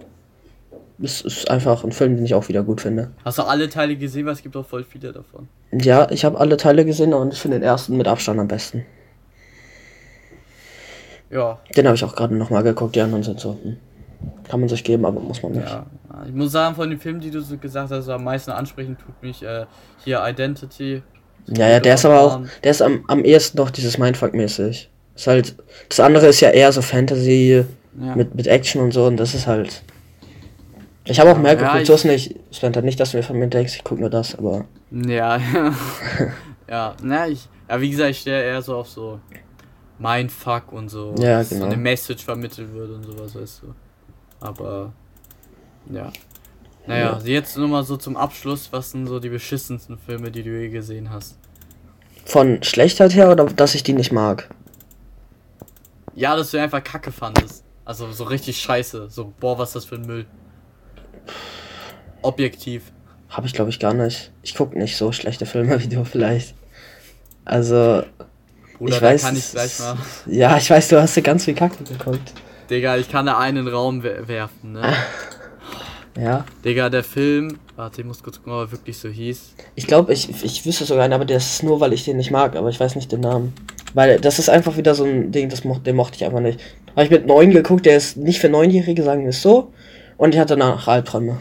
Es 1.02 1.20
ist 1.20 1.50
einfach 1.50 1.84
ein 1.84 1.92
Film, 1.92 2.16
den 2.16 2.24
ich 2.24 2.32
auch 2.34 2.48
wieder 2.48 2.62
gut 2.62 2.80
finde. 2.80 3.10
Hast 3.22 3.36
du 3.36 3.42
alle 3.42 3.68
Teile 3.68 3.96
gesehen? 3.96 4.24
Weil 4.24 4.32
es 4.32 4.42
gibt 4.42 4.56
auch 4.56 4.64
voll 4.64 4.82
viele 4.82 5.12
davon. 5.12 5.46
Ja, 5.72 6.10
ich 6.10 6.24
habe 6.24 6.40
alle 6.40 6.56
Teile 6.56 6.86
gesehen 6.86 7.12
und 7.12 7.34
ich 7.34 7.38
finde 7.38 7.58
den 7.58 7.62
ersten 7.64 7.98
mit 7.98 8.08
Abstand 8.08 8.40
am 8.40 8.48
besten. 8.48 8.86
Ja, 11.28 11.58
Den 11.76 11.84
habe 11.86 11.96
ich 11.96 12.04
auch 12.04 12.16
gerade 12.16 12.34
noch 12.34 12.48
mal 12.48 12.62
geguckt. 12.62 12.96
Die 12.96 13.02
anderen 13.02 13.24
sind 13.24 13.40
so, 13.40 13.58
hm, 13.62 13.76
kann 14.48 14.60
man 14.60 14.68
sich 14.68 14.84
geben, 14.84 15.04
aber 15.04 15.20
muss 15.20 15.42
man 15.42 15.52
nicht. 15.52 15.68
ja. 15.68 15.86
Ich 16.26 16.32
muss 16.32 16.52
sagen, 16.52 16.74
von 16.74 16.88
den 16.88 16.98
Filmen, 16.98 17.20
die 17.20 17.30
du 17.30 17.40
so 17.40 17.56
gesagt 17.58 17.90
hast, 17.90 18.08
am 18.08 18.24
meisten 18.24 18.50
ansprechen 18.50 18.96
tut 18.96 19.22
mich 19.22 19.42
äh, 19.42 19.66
hier 20.04 20.22
Identity. 20.26 21.02
Ja, 21.48 21.68
ja, 21.68 21.80
der 21.80 21.94
ist 21.94 22.04
aber 22.04 22.20
auch, 22.20 22.40
der 22.64 22.70
ist 22.70 22.82
am, 22.82 23.04
am 23.06 23.24
ehesten 23.24 23.56
doch 23.58 23.70
dieses 23.70 23.98
Mindfuck-mäßig. 23.98 24.88
Ist 25.14 25.26
halt, 25.26 25.56
das 25.88 26.00
andere 26.00 26.26
ist 26.26 26.40
ja 26.40 26.50
eher 26.50 26.72
so 26.72 26.82
Fantasy 26.82 27.64
Ja. 28.00 28.16
mit, 28.16 28.34
mit 28.34 28.46
Action 28.46 28.82
und 28.82 28.92
so 28.92 29.06
und 29.06 29.16
das 29.18 29.34
ist 29.34 29.46
halt, 29.46 29.82
Ich 31.04 31.20
habe 31.20 31.30
auch 31.30 31.38
mehr 31.38 31.54
Ja, 31.54 31.68
geguckt, 31.72 31.86
so 31.86 31.94
ist 31.94 32.04
nicht. 32.04 32.34
Halt 32.62 32.84
nicht, 32.84 32.98
dass 32.98 33.12
du 33.12 33.18
mir 33.18 33.22
von 33.22 33.38
mir 33.38 33.48
denkst, 33.48 33.76
ich 33.76 33.84
gucke 33.84 34.00
nur 34.00 34.10
das, 34.10 34.36
aber. 34.36 34.64
Ja, 34.90 35.38
ja, 36.68 36.94
na, 37.02 37.28
ich, 37.28 37.48
ja, 37.68 37.80
wie 37.80 37.90
gesagt, 37.90 38.10
ich 38.10 38.20
stehe 38.20 38.42
eher 38.42 38.62
so 38.62 38.76
auf 38.76 38.88
so 38.88 39.20
Mindfuck 39.98 40.72
und 40.72 40.88
so, 40.88 41.14
Ja, 41.18 41.42
genau. 41.42 41.60
so 41.60 41.66
eine 41.66 41.76
Message 41.76 42.24
vermittelt 42.24 42.72
wird 42.74 42.90
und 42.90 43.04
sowas, 43.04 43.34
weißt 43.34 43.62
du. 43.62 43.74
Aber, 44.40 44.92
ja. 45.90 46.12
Naja, 46.86 47.18
jetzt 47.24 47.56
nur 47.56 47.68
mal 47.68 47.82
so 47.82 47.96
zum 47.96 48.16
Abschluss, 48.16 48.68
was 48.72 48.92
sind 48.92 49.06
so 49.06 49.18
die 49.18 49.28
beschissensten 49.28 49.98
Filme, 49.98 50.30
die 50.30 50.42
du 50.42 50.50
je 50.50 50.68
gesehen 50.68 51.10
hast? 51.10 51.36
Von 52.24 52.62
Schlechtheit 52.62 53.14
her 53.14 53.30
oder 53.30 53.44
dass 53.46 53.74
ich 53.74 53.82
die 53.82 53.92
nicht 53.92 54.12
mag? 54.12 54.48
Ja, 56.14 56.36
dass 56.36 56.50
du 56.52 56.60
einfach 56.60 56.82
Kacke 56.82 57.12
fandest. 57.12 57.64
Also 57.84 58.10
so 58.10 58.24
richtig 58.24 58.58
scheiße. 58.58 59.08
So, 59.10 59.32
boah, 59.38 59.58
was 59.58 59.70
ist 59.70 59.76
das 59.76 59.84
für 59.84 59.96
ein 59.96 60.06
Müll. 60.06 60.26
Objektiv. 62.22 62.92
Habe 63.28 63.46
ich 63.46 63.52
glaube 63.52 63.70
ich 63.70 63.78
gar 63.78 63.94
nicht. 63.94 64.32
Ich 64.42 64.54
gucke 64.54 64.78
nicht 64.78 64.96
so 64.96 65.12
schlechte 65.12 65.46
Filme 65.46 65.80
wie 65.82 65.88
du 65.88 66.04
vielleicht. 66.04 66.54
Also, 67.44 68.02
Bruder, 68.78 68.96
ich 68.96 69.02
weiß. 69.02 69.22
kann 69.22 69.36
ich 69.36 69.50
gleich 69.50 69.78
mal. 69.78 69.96
Ja, 70.26 70.56
ich 70.56 70.68
weiß, 70.68 70.88
du 70.88 71.00
hast 71.00 71.16
dir 71.16 71.22
ganz 71.22 71.44
viel 71.44 71.54
Kacke 71.54 71.84
geguckt. 71.84 72.32
Digga, 72.70 72.96
ich 72.96 73.08
kann 73.08 73.26
da 73.26 73.38
einen 73.38 73.68
Raum 73.68 74.02
wer- 74.02 74.26
werfen, 74.28 74.72
ne? 74.72 74.92
Ja. 76.18 76.46
Digga, 76.64 76.88
der 76.88 77.04
Film. 77.04 77.58
Warte, 77.76 78.00
ich 78.00 78.06
muss 78.06 78.22
kurz 78.22 78.38
gucken, 78.38 78.54
ob 78.54 78.60
er 78.60 78.72
wirklich 78.72 78.96
so 78.96 79.10
hieß. 79.10 79.54
Ich 79.74 79.86
glaube, 79.86 80.14
ich, 80.14 80.30
ich 80.42 80.64
wüsste 80.64 80.86
sogar 80.86 81.04
einen, 81.04 81.12
aber 81.12 81.26
das 81.26 81.44
ist 81.56 81.62
nur, 81.62 81.78
weil 81.80 81.92
ich 81.92 82.04
den 82.06 82.16
nicht 82.16 82.30
mag, 82.30 82.56
aber 82.56 82.70
ich 82.70 82.80
weiß 82.80 82.96
nicht 82.96 83.12
den 83.12 83.20
Namen. 83.20 83.52
Weil 83.92 84.18
das 84.18 84.38
ist 84.38 84.48
einfach 84.48 84.78
wieder 84.78 84.94
so 84.94 85.04
ein 85.04 85.30
Ding, 85.30 85.50
das 85.50 85.62
mo 85.64 85.78
den 85.78 85.94
mochte 85.94 86.16
ich 86.16 86.24
einfach 86.24 86.40
nicht. 86.40 86.58
Habe 86.92 87.04
ich 87.04 87.10
mit 87.10 87.26
neun 87.26 87.50
geguckt, 87.50 87.84
der 87.84 87.98
ist 87.98 88.16
nicht 88.16 88.40
für 88.40 88.48
Neunjährige, 88.48 89.02
sagen 89.02 89.24
wir 89.24 89.28
es 89.28 89.42
so. 89.42 89.74
Und 90.16 90.32
ich 90.34 90.40
hatte 90.40 90.56
danach 90.56 90.88
Albträume. 90.88 91.38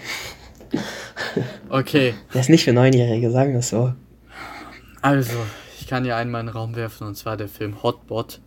Okay, 1.69 2.13
Der 2.33 2.41
ist 2.41 2.49
nicht 2.49 2.65
für 2.65 2.73
Neunjährige, 2.73 3.31
sagen 3.31 3.53
wir 3.53 3.59
es 3.59 3.69
so. 3.69 3.93
also, 5.01 5.37
ich 5.79 5.87
kann 5.87 6.03
hier 6.03 6.15
einmal 6.17 6.41
in 6.41 6.47
den 6.47 6.55
Raum 6.55 6.75
werfen 6.75 7.07
und 7.07 7.15
zwar 7.15 7.37
der 7.37 7.47
Film 7.47 7.81
Hotbot. 7.83 8.39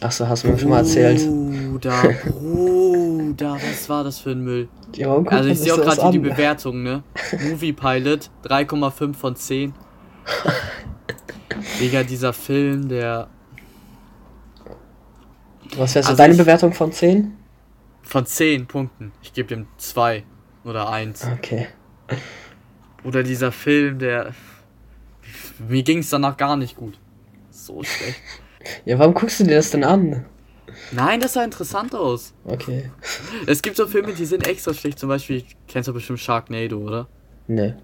Achso, 0.00 0.28
hast 0.28 0.44
du 0.44 0.48
mir 0.48 0.58
schon 0.58 0.70
mal 0.70 0.78
erzählt. 0.78 1.18
Bruder, 1.26 2.02
Bruder, 2.26 3.54
was 3.54 3.88
war 3.88 4.04
das 4.04 4.18
für 4.18 4.30
ein 4.30 4.40
Müll? 4.42 4.68
Ja, 4.94 5.08
warum 5.08 5.28
Also, 5.28 5.48
ich 5.50 5.58
sehe 5.60 5.72
auch 5.74 5.78
gerade 5.80 6.02
hier 6.02 6.10
die? 6.12 6.18
Bewertung, 6.18 6.82
ne? 6.82 7.02
Movie 7.48 7.72
Pilot, 7.72 8.30
3,5 8.44 9.14
von 9.14 9.36
10. 9.36 9.74
Digga, 11.80 12.02
dieser 12.04 12.32
Film, 12.32 12.88
der. 12.88 13.28
Was 15.76 15.94
wäre 15.94 16.02
so 16.04 16.10
Also 16.10 16.16
deine 16.22 16.32
ich- 16.34 16.38
Bewertung 16.38 16.72
von 16.72 16.92
10? 16.92 17.34
Von 18.02 18.24
10 18.24 18.66
Punkten. 18.66 19.12
Ich 19.22 19.32
gebe 19.32 19.48
dem 19.48 19.66
2 19.76 20.24
oder 20.64 20.88
1. 20.90 21.26
Okay. 21.38 21.66
Oder 23.04 23.22
dieser 23.22 23.52
Film, 23.52 23.98
der. 23.98 24.32
Mir 25.68 25.82
ging 25.82 25.98
es 25.98 26.08
danach 26.10 26.36
gar 26.36 26.56
nicht 26.56 26.76
gut. 26.76 26.98
So 27.50 27.82
schlecht. 27.82 28.20
Ja, 28.84 28.98
warum 28.98 29.14
guckst 29.14 29.40
du 29.40 29.44
dir 29.44 29.56
das 29.56 29.70
denn 29.70 29.84
an? 29.84 30.24
Nein, 30.92 31.20
das 31.20 31.34
sah 31.34 31.44
interessant 31.44 31.94
aus. 31.94 32.32
Okay. 32.44 32.90
Es 33.46 33.62
gibt 33.62 33.76
so 33.76 33.86
Filme, 33.86 34.12
die 34.12 34.24
sind 34.24 34.46
extra 34.46 34.72
schlecht. 34.72 34.98
Zum 34.98 35.08
Beispiel, 35.08 35.44
kennst 35.66 35.88
du 35.88 35.92
bestimmt 35.92 36.20
Sharknado, 36.20 36.78
oder? 36.78 37.08
Nee. 37.46 37.74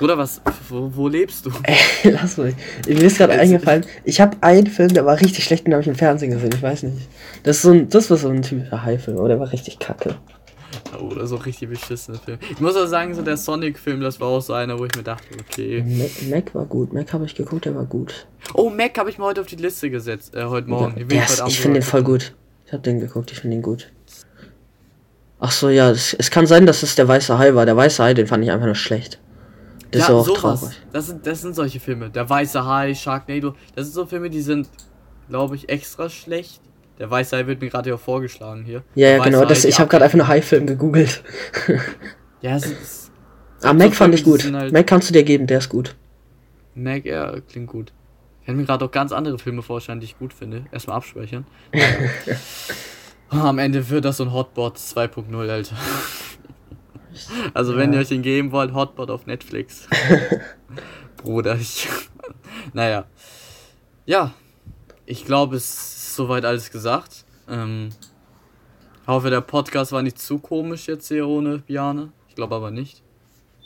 Oder 0.00 0.16
was? 0.16 0.40
Wo, 0.68 0.90
wo 0.94 1.08
lebst 1.08 1.46
du? 1.46 1.50
Ey, 1.64 1.76
lass 2.12 2.36
mich. 2.36 2.54
Mir 2.86 3.02
ist 3.02 3.18
gerade 3.18 3.32
eingefallen, 3.32 3.84
ich 4.04 4.20
habe 4.20 4.36
einen 4.40 4.66
Film, 4.68 4.94
der 4.94 5.04
war 5.04 5.20
richtig 5.20 5.44
schlecht, 5.44 5.66
den 5.66 5.74
habe 5.74 5.82
ich 5.82 5.88
im 5.88 5.96
Fernsehen 5.96 6.30
gesehen, 6.30 6.52
ich 6.54 6.62
weiß 6.62 6.84
nicht. 6.84 7.08
Das 7.42 7.56
ist 7.56 7.62
so 7.62 7.72
ein, 7.72 7.88
das 7.88 8.08
war 8.10 8.16
so 8.16 8.28
ein 8.28 8.42
typischer 8.42 8.84
High-Film, 8.84 9.18
aber 9.18 9.28
der 9.28 9.40
war 9.40 9.50
richtig 9.52 9.78
kacke. 9.78 10.14
Oder 11.00 11.26
so 11.26 11.36
richtig 11.36 11.68
beschissene 11.70 12.18
Film. 12.18 12.38
Ich 12.50 12.60
muss 12.60 12.76
auch 12.76 12.86
sagen, 12.86 13.14
so 13.14 13.22
der 13.22 13.36
Sonic-Film, 13.36 14.00
das 14.00 14.20
war 14.20 14.28
auch 14.28 14.40
so 14.40 14.52
einer, 14.52 14.78
wo 14.78 14.84
ich 14.84 14.94
mir 14.96 15.02
dachte, 15.02 15.26
okay. 15.40 15.82
Mac, 15.86 16.30
Mac 16.30 16.54
war 16.54 16.64
gut, 16.64 16.92
Mac 16.92 17.12
habe 17.12 17.24
ich 17.24 17.34
geguckt, 17.34 17.64
der 17.64 17.74
war 17.74 17.84
gut. 17.84 18.26
Oh, 18.54 18.70
Mac 18.70 18.98
habe 18.98 19.10
ich 19.10 19.18
mir 19.18 19.24
heute 19.24 19.40
auf 19.40 19.46
die 19.46 19.56
Liste 19.56 19.90
gesetzt. 19.90 20.34
Äh, 20.34 20.44
heute 20.44 20.68
Morgen. 20.68 21.06
Ja, 21.10 21.24
ist, 21.24 21.40
Abend 21.40 21.52
ich 21.52 21.60
finde 21.60 21.80
den 21.80 21.86
voll 21.86 22.02
gut. 22.02 22.34
Ich 22.66 22.72
habe 22.72 22.82
den 22.82 23.00
geguckt, 23.00 23.32
ich 23.32 23.40
finde 23.40 23.56
den 23.56 23.62
gut. 23.62 23.90
Ach 25.40 25.52
so, 25.52 25.68
ja, 25.68 25.90
es, 25.90 26.14
es 26.14 26.30
kann 26.30 26.46
sein, 26.46 26.66
dass 26.66 26.82
es 26.82 26.96
der 26.96 27.06
weiße 27.06 27.38
Hai 27.38 27.54
war. 27.54 27.64
Der 27.64 27.76
weiße 27.76 28.02
Hai, 28.02 28.14
den 28.14 28.26
fand 28.26 28.44
ich 28.44 28.50
einfach 28.50 28.66
nur 28.66 28.74
schlecht. 28.74 29.20
Das 29.90 30.02
ist 30.02 30.08
ja, 30.08 30.14
auch 30.14 30.26
sowas. 30.26 30.60
traurig. 30.60 30.76
Das 30.92 31.06
sind, 31.06 31.26
das 31.26 31.40
sind 31.40 31.54
solche 31.54 31.80
Filme. 31.80 32.10
Der 32.10 32.28
Weiße 32.28 32.64
Hai, 32.66 32.94
Sharknado. 32.94 33.54
Das 33.74 33.86
sind 33.86 33.94
so 33.94 34.06
Filme, 34.06 34.28
die 34.28 34.42
sind, 34.42 34.68
glaube 35.28 35.56
ich, 35.56 35.68
extra 35.68 36.10
schlecht. 36.10 36.60
Der 36.98 37.10
Weiße 37.10 37.36
Hai 37.36 37.46
wird 37.46 37.60
mir 37.60 37.68
gerade 37.70 37.90
ja 37.90 37.96
vorgeschlagen 37.96 38.64
hier. 38.64 38.82
Ja, 38.94 39.08
ja, 39.10 39.22
genau. 39.22 39.44
Das, 39.44 39.64
ich 39.64 39.78
habe 39.78 39.88
gerade 39.88 40.04
einfach 40.04 40.16
nur 40.18 40.28
Hai-Film 40.28 40.66
gegoogelt. 40.66 41.22
Ja, 42.40 42.54
es 42.54 42.66
ist. 42.66 43.10
Ah, 43.62 43.72
Mac 43.72 43.96
fand 43.96 44.14
ich 44.14 44.22
gut. 44.22 44.44
halt- 44.52 44.72
Mac 44.72 44.86
kannst 44.86 45.08
du 45.08 45.12
dir 45.12 45.24
geben, 45.24 45.48
der 45.48 45.58
ist 45.58 45.68
gut. 45.68 45.96
Mac, 46.76 47.04
ja, 47.04 47.40
klingt 47.40 47.66
gut. 47.66 47.92
Ich 48.40 48.46
kann 48.46 48.56
mir 48.56 48.64
gerade 48.64 48.84
auch 48.84 48.92
ganz 48.92 49.10
andere 49.10 49.40
Filme 49.40 49.60
vorstellen, 49.62 49.98
die 49.98 50.04
ich 50.06 50.16
gut 50.20 50.32
finde. 50.32 50.64
Erstmal 50.70 50.98
abspeichern. 50.98 51.44
Am 53.30 53.58
Ende 53.58 53.90
wird 53.90 54.04
das 54.04 54.18
so 54.18 54.24
ein 54.24 54.32
Hotbot 54.32 54.76
2.0, 54.76 55.48
Alter. 55.50 55.76
Also, 57.52 57.76
wenn 57.76 57.92
Ja. 57.92 57.98
ihr 57.98 58.02
euch 58.02 58.08
den 58.08 58.22
geben 58.22 58.52
wollt, 58.52 58.72
Hotbot 58.72 59.10
auf 59.10 59.26
Netflix. 59.26 59.88
Bruder, 61.16 61.56
ich. 61.56 61.88
naja. 62.72 63.06
Ja. 64.06 64.32
Ich 65.04 65.24
glaube, 65.24 65.56
es 65.56 65.97
soweit 66.18 66.44
alles 66.44 66.70
gesagt. 66.70 67.24
Ähm, 67.48 67.88
hoffe, 69.06 69.30
der 69.30 69.40
Podcast 69.40 69.92
war 69.92 70.02
nicht 70.02 70.18
zu 70.18 70.38
komisch 70.38 70.86
jetzt 70.86 71.08
hier 71.08 71.26
ohne 71.26 71.58
Biane. 71.58 72.12
Ich 72.28 72.34
glaube 72.34 72.54
aber 72.54 72.70
nicht. 72.70 73.02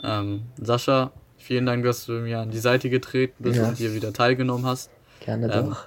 Ähm, 0.05 0.43
Sascha, 0.61 1.11
vielen 1.37 1.67
Dank, 1.67 1.83
dass 1.85 2.07
du 2.07 2.13
mir 2.13 2.39
an 2.41 2.51
die 2.51 2.59
Seite 2.59 2.89
getreten 2.91 3.43
bist 3.43 3.59
Ja. 3.59 3.69
und 3.69 3.77
hier 3.79 3.93
wieder 3.95 4.13
teilgenommen 4.13 4.67
hast. 4.67 4.91
Gerne 5.21 5.53
Ähm, 5.53 5.71
doch. 5.71 5.87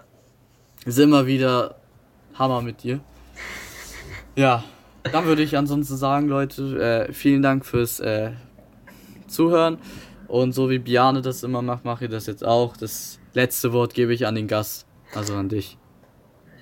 Ist 0.85 0.99
immer 0.99 1.25
wieder 1.25 1.75
Hammer 2.33 2.61
mit 2.61 2.83
dir. 2.83 2.99
Ja, 4.35 4.63
dann 5.03 5.25
würde 5.25 5.41
ich 5.43 5.57
ansonsten 5.57 5.95
sagen, 5.95 6.27
Leute, 6.27 7.07
äh, 7.07 7.13
vielen 7.13 7.41
Dank 7.41 7.65
fürs 7.65 7.99
äh, 8.01 8.31
Zuhören. 9.27 9.77
Und 10.27 10.53
so 10.53 10.69
wie 10.69 10.79
Biane 10.79 11.21
das 11.21 11.43
immer 11.43 11.61
macht, 11.61 11.85
mache 11.85 12.05
ich 12.05 12.11
das 12.11 12.25
jetzt 12.25 12.43
auch. 12.43 12.75
Das 12.75 13.19
letzte 13.33 13.71
Wort 13.73 13.93
gebe 13.93 14.13
ich 14.13 14.25
an 14.27 14.35
den 14.35 14.47
Gast, 14.47 14.85
also 15.13 15.35
an 15.35 15.49
dich. 15.49 15.77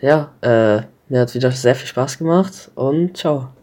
Ja, 0.04 0.34
äh, 0.42 0.82
mir 1.08 1.22
hat 1.22 1.34
wieder 1.34 1.50
sehr 1.52 1.76
viel 1.76 1.88
Spaß 1.88 2.18
gemacht 2.18 2.70
und 2.76 3.16
ciao. 3.16 3.54